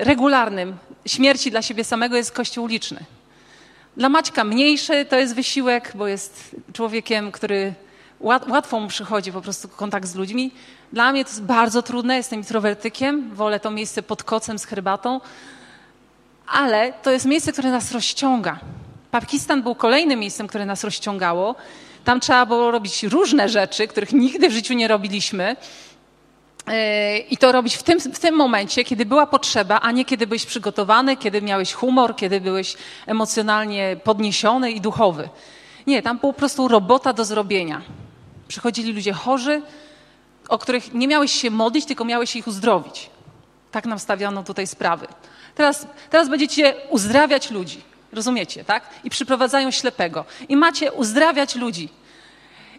regularnym 0.00 0.76
śmierci 1.06 1.50
dla 1.50 1.62
siebie 1.62 1.84
samego 1.84 2.16
jest 2.16 2.32
kościół 2.32 2.66
liczny. 2.66 3.00
Dla 3.96 4.08
Maćka 4.08 4.44
mniejszy 4.44 5.04
to 5.04 5.16
jest 5.16 5.34
wysiłek, 5.34 5.92
bo 5.94 6.06
jest 6.06 6.56
człowiekiem, 6.72 7.32
który 7.32 7.74
łatwo 8.20 8.80
mu 8.80 8.88
przychodzi 8.88 9.32
po 9.32 9.42
prostu 9.42 9.68
kontakt 9.68 10.08
z 10.08 10.14
ludźmi. 10.14 10.50
Dla 10.92 11.12
mnie 11.12 11.24
to 11.24 11.30
jest 11.30 11.42
bardzo 11.42 11.82
trudne, 11.82 12.16
jestem 12.16 12.38
introwertykiem, 12.38 13.34
wolę 13.34 13.60
to 13.60 13.70
miejsce 13.70 14.02
pod 14.02 14.22
kocem 14.22 14.58
z 14.58 14.64
herbatą, 14.64 15.20
ale 16.46 16.92
to 16.92 17.10
jest 17.10 17.26
miejsce, 17.26 17.52
które 17.52 17.70
nas 17.70 17.92
rozciąga. 17.92 18.58
Pakistan 19.10 19.62
był 19.62 19.74
kolejnym 19.74 20.20
miejscem, 20.20 20.46
które 20.46 20.66
nas 20.66 20.84
rozciągało. 20.84 21.54
Tam 22.04 22.20
trzeba 22.20 22.46
było 22.46 22.70
robić 22.70 23.02
różne 23.02 23.48
rzeczy, 23.48 23.88
których 23.88 24.12
nigdy 24.12 24.48
w 24.48 24.52
życiu 24.52 24.74
nie 24.74 24.88
robiliśmy. 24.88 25.56
E, 26.66 27.18
I 27.18 27.36
to 27.36 27.52
robić 27.52 27.76
w 27.76 27.82
tym, 27.82 28.00
w 28.00 28.18
tym 28.18 28.34
momencie, 28.34 28.84
kiedy 28.84 29.06
była 29.06 29.26
potrzeba, 29.26 29.80
a 29.80 29.92
nie 29.92 30.04
kiedy 30.04 30.26
byłeś 30.26 30.46
przygotowany, 30.46 31.16
kiedy 31.16 31.42
miałeś 31.42 31.72
humor, 31.72 32.16
kiedy 32.16 32.40
byłeś 32.40 32.76
emocjonalnie 33.06 33.96
podniesiony 34.04 34.70
i 34.70 34.80
duchowy. 34.80 35.28
Nie, 35.86 36.02
tam 36.02 36.18
po 36.18 36.32
prostu 36.32 36.68
robota 36.68 37.12
do 37.12 37.24
zrobienia. 37.24 37.82
Przychodzili 38.48 38.92
ludzie 38.92 39.12
chorzy, 39.12 39.62
o 40.48 40.58
których 40.58 40.94
nie 40.94 41.08
miałeś 41.08 41.32
się 41.32 41.50
modlić, 41.50 41.84
tylko 41.84 42.04
miałeś 42.04 42.36
ich 42.36 42.46
uzdrowić. 42.46 43.10
Tak 43.70 43.86
nam 43.86 43.98
stawiano 43.98 44.42
tutaj 44.42 44.66
sprawy. 44.66 45.06
Teraz, 45.54 45.86
teraz 46.10 46.28
będziecie 46.28 46.74
uzdrawiać 46.90 47.50
ludzi. 47.50 47.80
Rozumiecie, 48.12 48.64
tak? 48.64 48.82
I 49.04 49.10
przyprowadzają 49.10 49.70
ślepego. 49.70 50.24
I 50.48 50.56
macie 50.56 50.92
uzdrawiać 50.92 51.54
ludzi. 51.54 51.88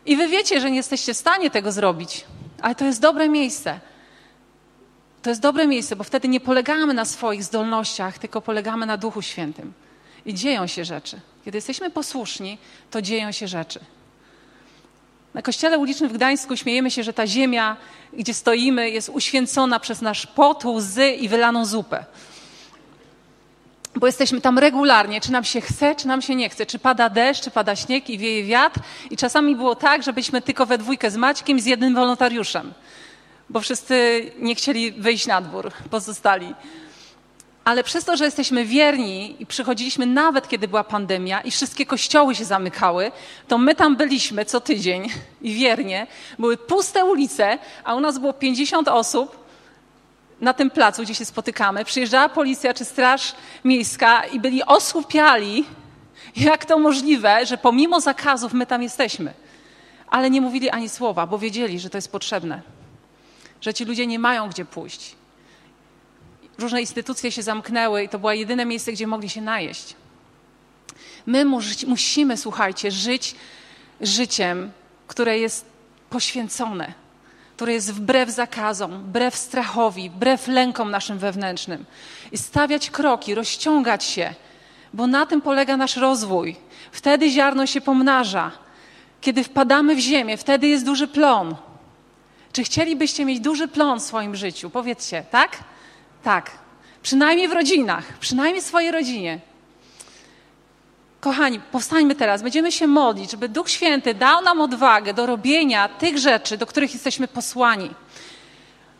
I 0.05 0.15
wy 0.15 0.27
wiecie, 0.27 0.61
że 0.61 0.71
nie 0.71 0.77
jesteście 0.77 1.13
w 1.13 1.17
stanie 1.17 1.49
tego 1.49 1.71
zrobić, 1.71 2.25
ale 2.62 2.76
to 2.76 2.86
jest 2.86 3.01
dobre 3.01 3.30
miejsce. 3.30 3.80
To 5.22 5.30
jest 5.30 5.41
dobre 5.41 5.68
miejsce, 5.68 5.95
bo 5.95 6.03
wtedy 6.03 6.28
nie 6.28 6.39
polegamy 6.39 6.93
na 6.93 7.05
swoich 7.05 7.43
zdolnościach, 7.43 8.18
tylko 8.18 8.41
polegamy 8.41 8.86
na 8.86 8.97
Duchu 8.97 9.22
Świętym. 9.22 9.74
I 10.26 10.34
dzieją 10.34 10.68
się 10.68 10.86
rzeczy. 10.86 11.20
Kiedy 11.45 11.58
jesteśmy 11.58 11.89
posłuszni, 11.89 12.58
to 12.91 13.01
dzieją 13.01 13.32
się 13.32 13.47
rzeczy. 13.47 13.80
Na 15.34 15.41
kościele 15.41 15.78
ulicznym 15.78 16.10
w 16.10 16.14
Gdańsku 16.14 16.58
śmiejemy 16.58 16.91
się, 16.91 17.03
że 17.03 17.14
ta 17.14 17.28
ziemia, 17.28 17.78
gdzie 18.14 18.34
stoimy, 18.34 18.89
jest 18.89 19.10
uświęcona 19.10 19.80
przez 19.80 20.01
nasz 20.01 20.28
pot, 20.28 20.66
łzy 20.66 21.10
i 21.10 21.30
wylaną 21.30 21.66
zupę 21.66 22.05
bo 24.00 24.06
jesteśmy 24.06 24.41
tam 24.41 24.60
regularnie, 24.60 25.22
czy 25.22 25.32
nam 25.32 25.43
się 25.43 25.62
chce, 25.62 25.95
czy 25.95 26.08
nam 26.08 26.22
się 26.22 26.36
nie 26.36 26.50
chce, 26.50 26.66
czy 26.66 26.80
pada 26.80 27.10
deszcz, 27.10 27.43
czy 27.43 27.52
pada 27.52 27.76
śnieg 27.76 28.10
i 28.10 28.18
wieje 28.18 28.43
wiatr. 28.43 28.80
I 29.12 29.18
czasami 29.18 29.56
było 29.56 29.76
tak, 29.76 30.04
że 30.04 30.14
byliśmy 30.14 30.41
tylko 30.41 30.66
we 30.66 30.78
dwójkę 30.78 31.12
z 31.12 31.18
Maćkiem 31.18 31.60
z 31.60 31.66
jednym 31.66 31.95
wolontariuszem, 31.95 32.74
bo 33.50 33.60
wszyscy 33.60 34.26
nie 34.39 34.56
chcieli 34.56 34.91
wyjść 34.91 35.28
na 35.28 35.41
dwór, 35.41 35.72
pozostali. 35.89 36.54
Ale 37.66 37.84
przez 37.84 38.06
to, 38.06 38.18
że 38.18 38.26
jesteśmy 38.26 38.66
wierni 38.66 39.36
i 39.39 39.45
przychodziliśmy 39.45 40.06
nawet 40.06 40.48
kiedy 40.48 40.68
była 40.68 40.84
pandemia 40.84 41.41
i 41.41 41.52
wszystkie 41.52 41.86
kościoły 41.86 42.36
się 42.36 42.45
zamykały, 42.45 43.12
to 43.48 43.58
my 43.58 43.76
tam 43.76 43.95
byliśmy 43.95 44.45
co 44.45 44.62
tydzień 44.62 45.10
i 45.41 45.54
wiernie. 45.54 46.08
Były 46.39 46.58
puste 46.58 47.06
ulice, 47.06 47.58
a 47.84 47.95
u 47.95 48.00
nas 48.00 48.20
było 48.20 48.34
50 48.34 48.88
osób 48.88 49.47
na 50.41 50.53
tym 50.53 50.69
placu, 50.69 51.03
gdzie 51.03 51.15
się 51.15 51.25
spotykamy, 51.25 51.85
przyjeżdżała 51.85 52.29
policja 52.29 52.73
czy 52.73 52.85
straż 52.85 53.35
miejska 53.63 54.23
i 54.23 54.39
byli 54.39 54.63
osłupiali, 54.63 55.65
jak 56.35 56.65
to 56.65 56.79
możliwe, 56.79 57.45
że 57.45 57.57
pomimo 57.57 58.01
zakazów 58.01 58.53
my 58.53 58.65
tam 58.65 58.83
jesteśmy. 58.83 59.33
Ale 60.09 60.29
nie 60.29 60.41
mówili 60.41 60.69
ani 60.69 60.89
słowa, 60.89 61.27
bo 61.27 61.38
wiedzieli, 61.38 61.79
że 61.79 61.89
to 61.89 61.97
jest 61.97 62.11
potrzebne, 62.11 62.61
że 63.61 63.73
ci 63.73 63.85
ludzie 63.85 64.07
nie 64.07 64.19
mają 64.19 64.49
gdzie 64.49 64.65
pójść. 64.65 65.15
Różne 66.57 66.81
instytucje 66.81 67.31
się 67.31 67.43
zamknęły 67.43 68.03
i 68.03 68.09
to 68.09 68.19
było 68.19 68.31
jedyne 68.31 68.65
miejsce, 68.65 68.91
gdzie 68.91 69.07
mogli 69.07 69.29
się 69.29 69.41
najeść. 69.41 69.95
My 71.25 71.45
musimy, 71.88 72.38
słuchajcie, 72.38 72.91
żyć 72.91 73.35
życiem, 74.01 74.71
które 75.07 75.39
jest 75.39 75.65
poświęcone 76.09 76.93
które 77.58 77.74
jest 77.74 77.93
wbrew 77.93 78.30
zakazom, 78.30 78.91
wbrew 78.91 79.36
strachowi, 79.36 80.10
wbrew 80.10 80.47
lękom 80.47 80.91
naszym 80.91 81.18
wewnętrznym. 81.18 81.86
I 82.32 82.38
stawiać 82.38 82.89
kroki, 82.89 83.36
rozciągać 83.36 84.03
się, 84.03 84.34
bo 84.93 85.08
na 85.08 85.26
tym 85.26 85.41
polega 85.41 85.78
nasz 85.78 85.95
rozwój. 85.95 86.55
Wtedy 86.91 87.30
ziarno 87.30 87.66
się 87.66 87.82
pomnaża. 87.82 88.51
Kiedy 89.22 89.43
wpadamy 89.43 89.95
w 89.95 89.99
ziemię, 89.99 90.38
wtedy 90.38 90.68
jest 90.68 90.86
duży 90.86 91.08
plon. 91.08 91.55
Czy 92.53 92.64
chcielibyście 92.64 93.26
mieć 93.26 93.39
duży 93.39 93.68
plon 93.68 93.99
w 93.99 94.03
swoim 94.03 94.36
życiu? 94.36 94.70
Powiedzcie, 94.70 95.24
tak? 95.32 95.58
Tak. 96.24 96.51
Przynajmniej 97.01 97.47
w 97.47 97.53
rodzinach, 97.53 98.18
przynajmniej 98.20 98.62
w 98.62 98.66
swojej 98.66 98.91
rodzinie. 98.91 99.39
Kochani, 101.20 101.59
powstańmy 101.59 102.15
teraz, 102.15 102.41
będziemy 102.43 102.72
się 102.72 102.88
modlić, 102.88 103.32
żeby 103.32 103.49
Duch 103.49 103.70
Święty 103.70 104.13
dał 104.13 104.41
nam 104.41 104.61
odwagę 104.61 105.13
do 105.13 105.26
robienia 105.26 105.89
tych 105.89 106.18
rzeczy, 106.18 106.57
do 106.57 106.65
których 106.65 106.93
jesteśmy 106.93 107.28
posłani. 107.28 107.89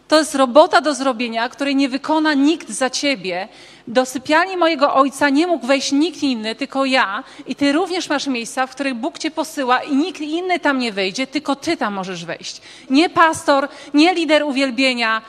To 0.08 0.20
jest 0.20 0.36
robota 0.36 0.82
do 0.82 0.94
zrobienia, 0.94 1.50
której 1.50 1.76
nie 1.76 1.90
wykona 1.90 2.34
nikt 2.34 2.70
za 2.70 2.90
ciebie. 2.90 3.48
Do 3.88 4.06
sypialni 4.06 4.58
mojego 4.58 4.96
ojca 4.96 5.30
nie 5.30 5.48
mógł 5.48 5.68
wejść 5.68 5.92
nikt 5.92 6.24
inny, 6.24 6.56
tylko 6.56 6.86
ja. 6.86 7.24
I 7.48 7.56
ty 7.56 7.72
również 7.72 8.10
masz 8.10 8.28
miejsca, 8.28 8.68
w 8.68 8.72
których 8.72 8.96
Bóg 8.96 9.20
cię 9.20 9.32
posyła 9.32 9.84
i 9.84 9.96
nikt 9.96 10.22
inny 10.22 10.60
tam 10.60 10.80
nie 10.80 10.92
wejdzie, 10.92 11.28
tylko 11.28 11.56
ty 11.56 11.78
tam 11.78 11.94
możesz 11.94 12.26
wejść. 12.26 12.62
Nie 12.90 13.10
pastor, 13.10 13.68
nie 13.94 14.14
lider 14.14 14.44
uwielbienia, 14.44 15.22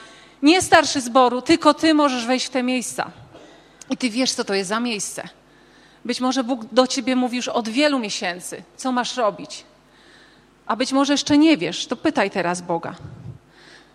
nie 0.43 0.63
starszy 0.63 1.01
zboru, 1.01 1.43
tylko 1.43 1.75
ty 1.75 1.95
możesz 1.95 2.27
wejść 2.27 2.47
w 2.47 2.51
te 2.51 2.63
miejsca. 2.63 3.11
I 3.91 3.97
ty 3.97 4.11
wiesz, 4.11 4.33
co 4.33 4.45
to 4.45 4.55
jest 4.55 4.69
za 4.69 4.81
miejsce. 4.81 5.38
Być 6.09 6.21
może 6.21 6.45
Bóg 6.45 6.65
do 6.65 6.87
ciebie 6.87 7.17
mówi 7.17 7.37
już 7.37 7.49
od 7.49 7.69
wielu 7.69 7.99
miesięcy, 7.99 8.63
co 8.77 8.93
masz 8.93 9.17
robić. 9.17 9.65
A 10.67 10.77
być 10.77 10.93
może 10.93 11.13
jeszcze 11.13 11.39
nie 11.39 11.57
wiesz, 11.57 11.87
to 11.87 11.97
pytaj 11.97 12.31
teraz 12.31 12.61
Boga. 12.61 12.95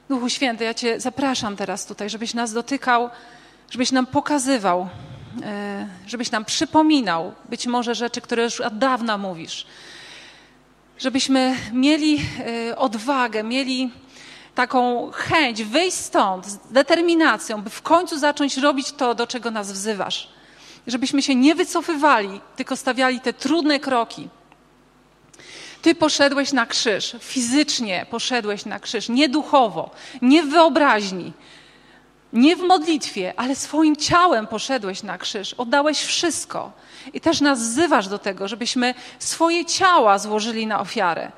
Duchu 0.09 0.29
Święty, 0.29 0.63
ja 0.63 0.73
Cię 0.73 0.99
zapraszam 0.99 1.55
teraz 1.55 1.85
tutaj, 1.85 2.09
żebyś 2.09 2.33
nas 2.33 2.53
dotykał, 2.53 3.09
żebyś 3.69 3.91
nam 3.91 4.05
pokazywał, 4.05 4.89
e, 5.43 5.87
żebyś 6.07 6.31
nam 6.31 6.45
przypominał 6.45 7.33
być 7.49 7.67
może 7.67 7.95
rzeczy, 7.95 8.21
które 8.21 8.43
już 8.43 8.61
od 8.61 8.77
dawna 8.77 9.17
mówisz. 9.17 9.67
Żebyśmy 10.97 11.55
mieli 11.71 12.19
e, 12.69 12.77
odwagę, 12.77 13.43
mieli 13.43 13.91
taką 14.55 15.11
chęć 15.11 15.63
wyjść 15.63 15.97
stąd 15.97 16.45
z 16.45 16.57
determinacją, 16.71 17.61
by 17.61 17.69
w 17.69 17.81
końcu 17.81 18.19
zacząć 18.19 18.57
robić 18.57 18.91
to, 18.91 19.15
do 19.15 19.27
czego 19.27 19.51
nas 19.51 19.71
wzywasz. 19.71 20.32
Żebyśmy 20.87 21.21
się 21.21 21.35
nie 21.35 21.55
wycofywali, 21.55 22.41
tylko 22.55 22.75
stawiali 22.75 23.19
te 23.19 23.33
trudne 23.33 23.79
kroki. 23.79 24.29
Ty 25.81 25.95
poszedłeś 25.95 26.51
na 26.51 26.65
krzyż, 26.65 27.15
fizycznie 27.19 28.05
poszedłeś 28.09 28.65
na 28.65 28.79
krzyż, 28.79 29.09
nie 29.09 29.29
duchowo, 29.29 29.89
nie 30.21 30.43
w 30.43 30.49
wyobraźni, 30.49 31.33
nie 32.33 32.55
w 32.55 32.61
modlitwie, 32.61 33.33
ale 33.37 33.55
swoim 33.55 33.95
ciałem 33.95 34.47
poszedłeś 34.47 35.03
na 35.03 35.17
krzyż, 35.17 35.53
oddałeś 35.53 36.01
wszystko. 36.01 36.71
I 37.13 37.21
też 37.21 37.41
nas 37.41 37.59
wzywasz 37.59 38.07
do 38.07 38.19
tego, 38.19 38.47
żebyśmy 38.47 38.93
swoje 39.19 39.65
ciała 39.65 40.19
złożyli 40.19 40.67
na 40.67 40.79
ofiarę, 40.79 41.31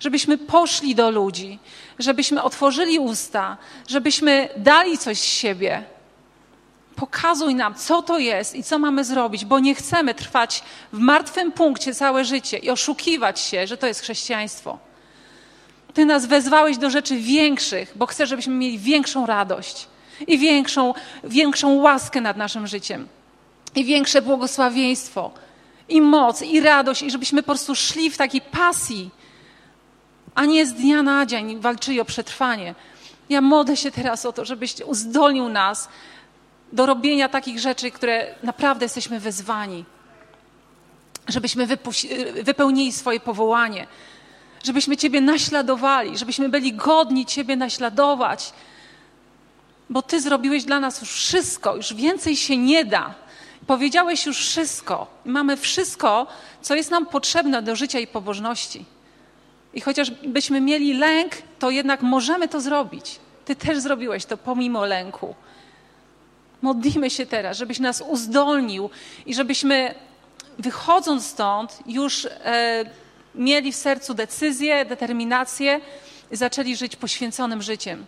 żebyśmy 0.00 0.38
poszli 0.38 0.94
do 0.94 1.10
ludzi, 1.10 1.58
żebyśmy 1.98 2.42
otworzyli 2.42 2.98
usta, 2.98 3.56
żebyśmy 3.88 4.48
dali 4.56 4.98
coś 4.98 5.18
z 5.18 5.24
siebie, 5.24 5.84
Pokazuj 6.96 7.54
nam, 7.54 7.74
co 7.74 8.02
to 8.02 8.18
jest 8.18 8.54
i 8.54 8.64
co 8.64 8.78
mamy 8.78 9.04
zrobić, 9.04 9.44
bo 9.44 9.58
nie 9.58 9.74
chcemy 9.74 10.14
trwać 10.14 10.62
w 10.92 10.98
martwym 10.98 11.52
punkcie 11.52 11.94
całe 11.94 12.24
życie 12.24 12.58
i 12.58 12.70
oszukiwać 12.70 13.40
się, 13.40 13.66
że 13.66 13.76
to 13.76 13.86
jest 13.86 14.00
chrześcijaństwo. 14.00 14.78
Ty 15.94 16.06
nas 16.06 16.26
wezwałeś 16.26 16.78
do 16.78 16.90
rzeczy 16.90 17.16
większych, 17.16 17.92
bo 17.96 18.06
chcesz, 18.06 18.28
żebyśmy 18.28 18.54
mieli 18.54 18.78
większą 18.78 19.26
radość 19.26 19.86
i 20.26 20.38
większą, 20.38 20.94
większą 21.24 21.74
łaskę 21.74 22.20
nad 22.20 22.36
naszym 22.36 22.66
życiem, 22.66 23.08
i 23.74 23.84
większe 23.84 24.22
błogosławieństwo, 24.22 25.30
i 25.88 26.00
moc, 26.00 26.42
i 26.42 26.60
radość, 26.60 27.02
i 27.02 27.10
żebyśmy 27.10 27.42
po 27.42 27.46
prostu 27.46 27.74
szli 27.74 28.10
w 28.10 28.16
takiej 28.16 28.40
pasji, 28.40 29.10
a 30.34 30.44
nie 30.44 30.66
z 30.66 30.72
dnia 30.72 31.02
na 31.02 31.26
dzień 31.26 31.60
walczyli 31.60 32.00
o 32.00 32.04
przetrwanie. 32.04 32.74
Ja 33.28 33.40
modlę 33.40 33.76
się 33.76 33.90
teraz 33.90 34.26
o 34.26 34.32
to, 34.32 34.44
żebyś 34.44 34.74
uzdolnił 34.80 35.48
nas 35.48 35.88
do 36.72 36.86
robienia 36.86 37.28
takich 37.28 37.58
rzeczy, 37.58 37.90
które 37.90 38.34
naprawdę 38.42 38.84
jesteśmy 38.84 39.20
wezwani. 39.20 39.84
Żebyśmy 41.28 41.66
wypełnili 42.42 42.92
swoje 42.92 43.20
powołanie, 43.20 43.86
żebyśmy 44.64 44.96
Ciebie 44.96 45.20
naśladowali, 45.20 46.18
żebyśmy 46.18 46.48
byli 46.48 46.72
godni 46.72 47.26
Ciebie 47.26 47.56
naśladować, 47.56 48.52
bo 49.90 50.02
Ty 50.02 50.20
zrobiłeś 50.20 50.64
dla 50.64 50.80
nas 50.80 51.00
już 51.00 51.10
wszystko, 51.10 51.76
już 51.76 51.94
więcej 51.94 52.36
się 52.36 52.56
nie 52.56 52.84
da. 52.84 53.14
Powiedziałeś 53.66 54.26
już 54.26 54.38
wszystko. 54.38 55.06
Mamy 55.24 55.56
wszystko, 55.56 56.26
co 56.62 56.74
jest 56.74 56.90
nam 56.90 57.06
potrzebne 57.06 57.62
do 57.62 57.76
życia 57.76 57.98
i 57.98 58.06
pobożności. 58.06 58.84
I 59.74 59.80
chociaż 59.80 60.10
byśmy 60.10 60.60
mieli 60.60 60.94
lęk, 60.94 61.32
to 61.58 61.70
jednak 61.70 62.02
możemy 62.02 62.48
to 62.48 62.60
zrobić. 62.60 63.18
Ty 63.44 63.56
też 63.56 63.78
zrobiłeś 63.78 64.24
to 64.24 64.36
pomimo 64.36 64.86
lęku. 64.86 65.34
Modlimy 66.62 67.10
się 67.10 67.26
teraz, 67.26 67.56
żebyś 67.56 67.78
nas 67.78 68.02
uzdolnił 68.08 68.90
i 69.26 69.34
żebyśmy 69.34 69.94
wychodząc 70.58 71.26
stąd 71.26 71.78
już 71.86 72.24
e, 72.24 72.84
mieli 73.34 73.72
w 73.72 73.76
sercu 73.76 74.14
decyzję, 74.14 74.84
determinację 74.84 75.80
i 76.30 76.36
zaczęli 76.36 76.76
żyć 76.76 76.96
poświęconym 76.96 77.62
życiem. 77.62 78.06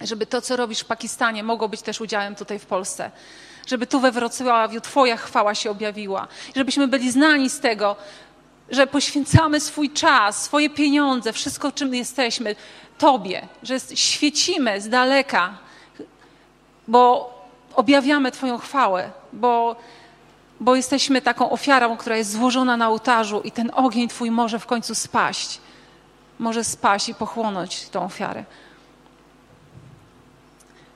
Żeby 0.00 0.26
to, 0.26 0.40
co 0.40 0.56
robisz 0.56 0.80
w 0.80 0.84
Pakistanie, 0.84 1.42
mogło 1.42 1.68
być 1.68 1.82
też 1.82 2.00
udziałem 2.00 2.34
tutaj 2.34 2.58
w 2.58 2.66
Polsce. 2.66 3.10
Żeby 3.66 3.86
tu 3.86 4.00
we 4.00 4.12
Wrocławiu 4.12 4.80
Twoja 4.80 5.16
chwała 5.16 5.54
się 5.54 5.70
objawiła. 5.70 6.28
Żebyśmy 6.56 6.88
byli 6.88 7.10
znani 7.10 7.50
z 7.50 7.60
tego, 7.60 7.96
że 8.70 8.86
poświęcamy 8.86 9.60
swój 9.60 9.90
czas, 9.90 10.42
swoje 10.42 10.70
pieniądze, 10.70 11.32
wszystko, 11.32 11.72
czym 11.72 11.94
jesteśmy, 11.94 12.56
Tobie. 12.98 13.48
Że 13.62 13.76
świecimy 13.94 14.80
z 14.80 14.88
daleka, 14.88 15.58
bo 16.88 17.39
objawiamy 17.74 18.32
Twoją 18.32 18.58
chwałę, 18.58 19.10
bo, 19.32 19.76
bo 20.60 20.76
jesteśmy 20.76 21.22
taką 21.22 21.50
ofiarą, 21.50 21.96
która 21.96 22.16
jest 22.16 22.30
złożona 22.30 22.76
na 22.76 22.88
ołtarzu 22.88 23.40
i 23.40 23.52
ten 23.52 23.70
ogień 23.74 24.08
Twój 24.08 24.30
może 24.30 24.58
w 24.58 24.66
końcu 24.66 24.94
spaść. 24.94 25.60
Może 26.38 26.64
spaść 26.64 27.08
i 27.08 27.14
pochłonąć 27.14 27.88
tą 27.88 28.04
ofiarę. 28.04 28.44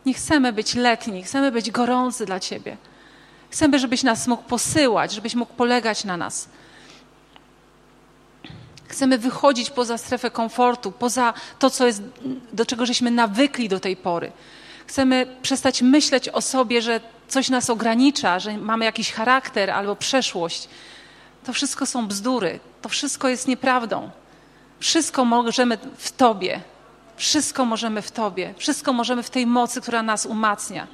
Nie 0.07 0.15
chcemy 0.15 0.53
być 0.53 0.75
letni, 0.75 1.23
chcemy 1.23 1.53
być 1.53 1.71
gorący 1.71 2.27
dla 2.27 2.41
Ciebie. 2.41 2.77
Chcemy, 3.51 3.79
żebyś 3.79 4.03
nas 4.03 4.27
mógł 4.27 4.43
posyłać, 4.43 5.13
żebyś 5.13 5.35
mógł 5.35 5.55
polegać 5.55 6.05
na 6.05 6.17
nas. 6.17 6.49
Chcemy 8.89 9.19
wychodzić 9.19 9.71
poza 9.71 9.99
strefę 9.99 10.31
komfortu, 10.31 10.93
poza 10.93 11.35
to, 11.59 11.71
co 11.71 11.87
jest, 11.87 12.03
do 12.53 12.67
czego 12.67 12.87
żeśmy 12.87 13.11
nawykli 13.11 13.69
do 13.69 13.81
tej 13.81 13.97
pory. 13.97 14.33
Chcemy 14.87 15.27
przestać 15.43 15.83
myśleć 15.83 16.29
o 16.29 16.41
sobie, 16.41 16.83
że 16.83 17.01
coś 17.29 17.49
nas 17.49 17.71
ogranicza, 17.71 18.39
że 18.39 18.59
mamy 18.59 18.85
jakiś 18.85 19.13
charakter 19.13 19.71
albo 19.71 19.97
przeszłość. 19.97 20.69
To 21.45 21.53
wszystko 21.53 21.87
są 21.87 22.07
bzdury. 22.07 22.61
To 22.83 22.89
wszystko 22.89 23.29
jest 23.29 23.49
nieprawdą. 23.49 24.11
Wszystko 24.81 25.25
możemy 25.25 25.79
w 25.97 26.13
Tobie. 26.13 26.61
Wszystko 27.17 27.65
możemy 27.65 28.03
w 28.03 28.11
Tobie. 28.11 28.55
Wszystko 28.57 28.93
możemy 28.93 29.23
w 29.23 29.31
tej 29.31 29.47
mocy, 29.47 29.81
która 29.81 30.03
nas 30.03 30.27
umacnia. 30.27 30.87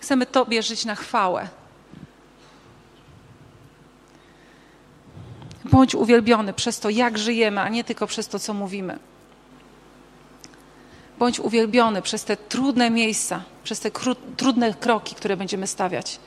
Chcemy 0.00 0.26
Tobie 0.26 0.62
żyć 0.62 0.84
na 0.84 0.94
chwałę. 0.94 1.48
Bądź 5.64 5.94
uwielbiony 5.94 6.52
przez 6.52 6.80
to, 6.80 6.90
jak 6.90 7.18
żyjemy, 7.18 7.60
a 7.60 7.68
nie 7.68 7.84
tylko 7.84 8.06
przez 8.06 8.28
to, 8.28 8.38
co 8.38 8.54
mówimy. 8.54 8.98
Bądź 11.18 11.40
uwielbiony 11.40 12.02
przez 12.02 12.24
te 12.24 12.36
trudne 12.36 12.90
miejsca, 12.90 13.42
przez 13.64 13.80
te 13.80 13.90
trudne 14.36 14.74
kroki, 14.74 15.14
które 15.14 15.36
będziemy 15.36 15.66
stawiać. 15.66 16.20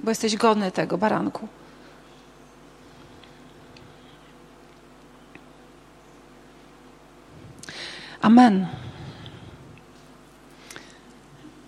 Bo 0.00 0.10
jesteś 0.10 0.36
godny 0.36 0.72
tego, 0.72 0.98
baranku. 0.98 1.48
Amen. 8.20 8.66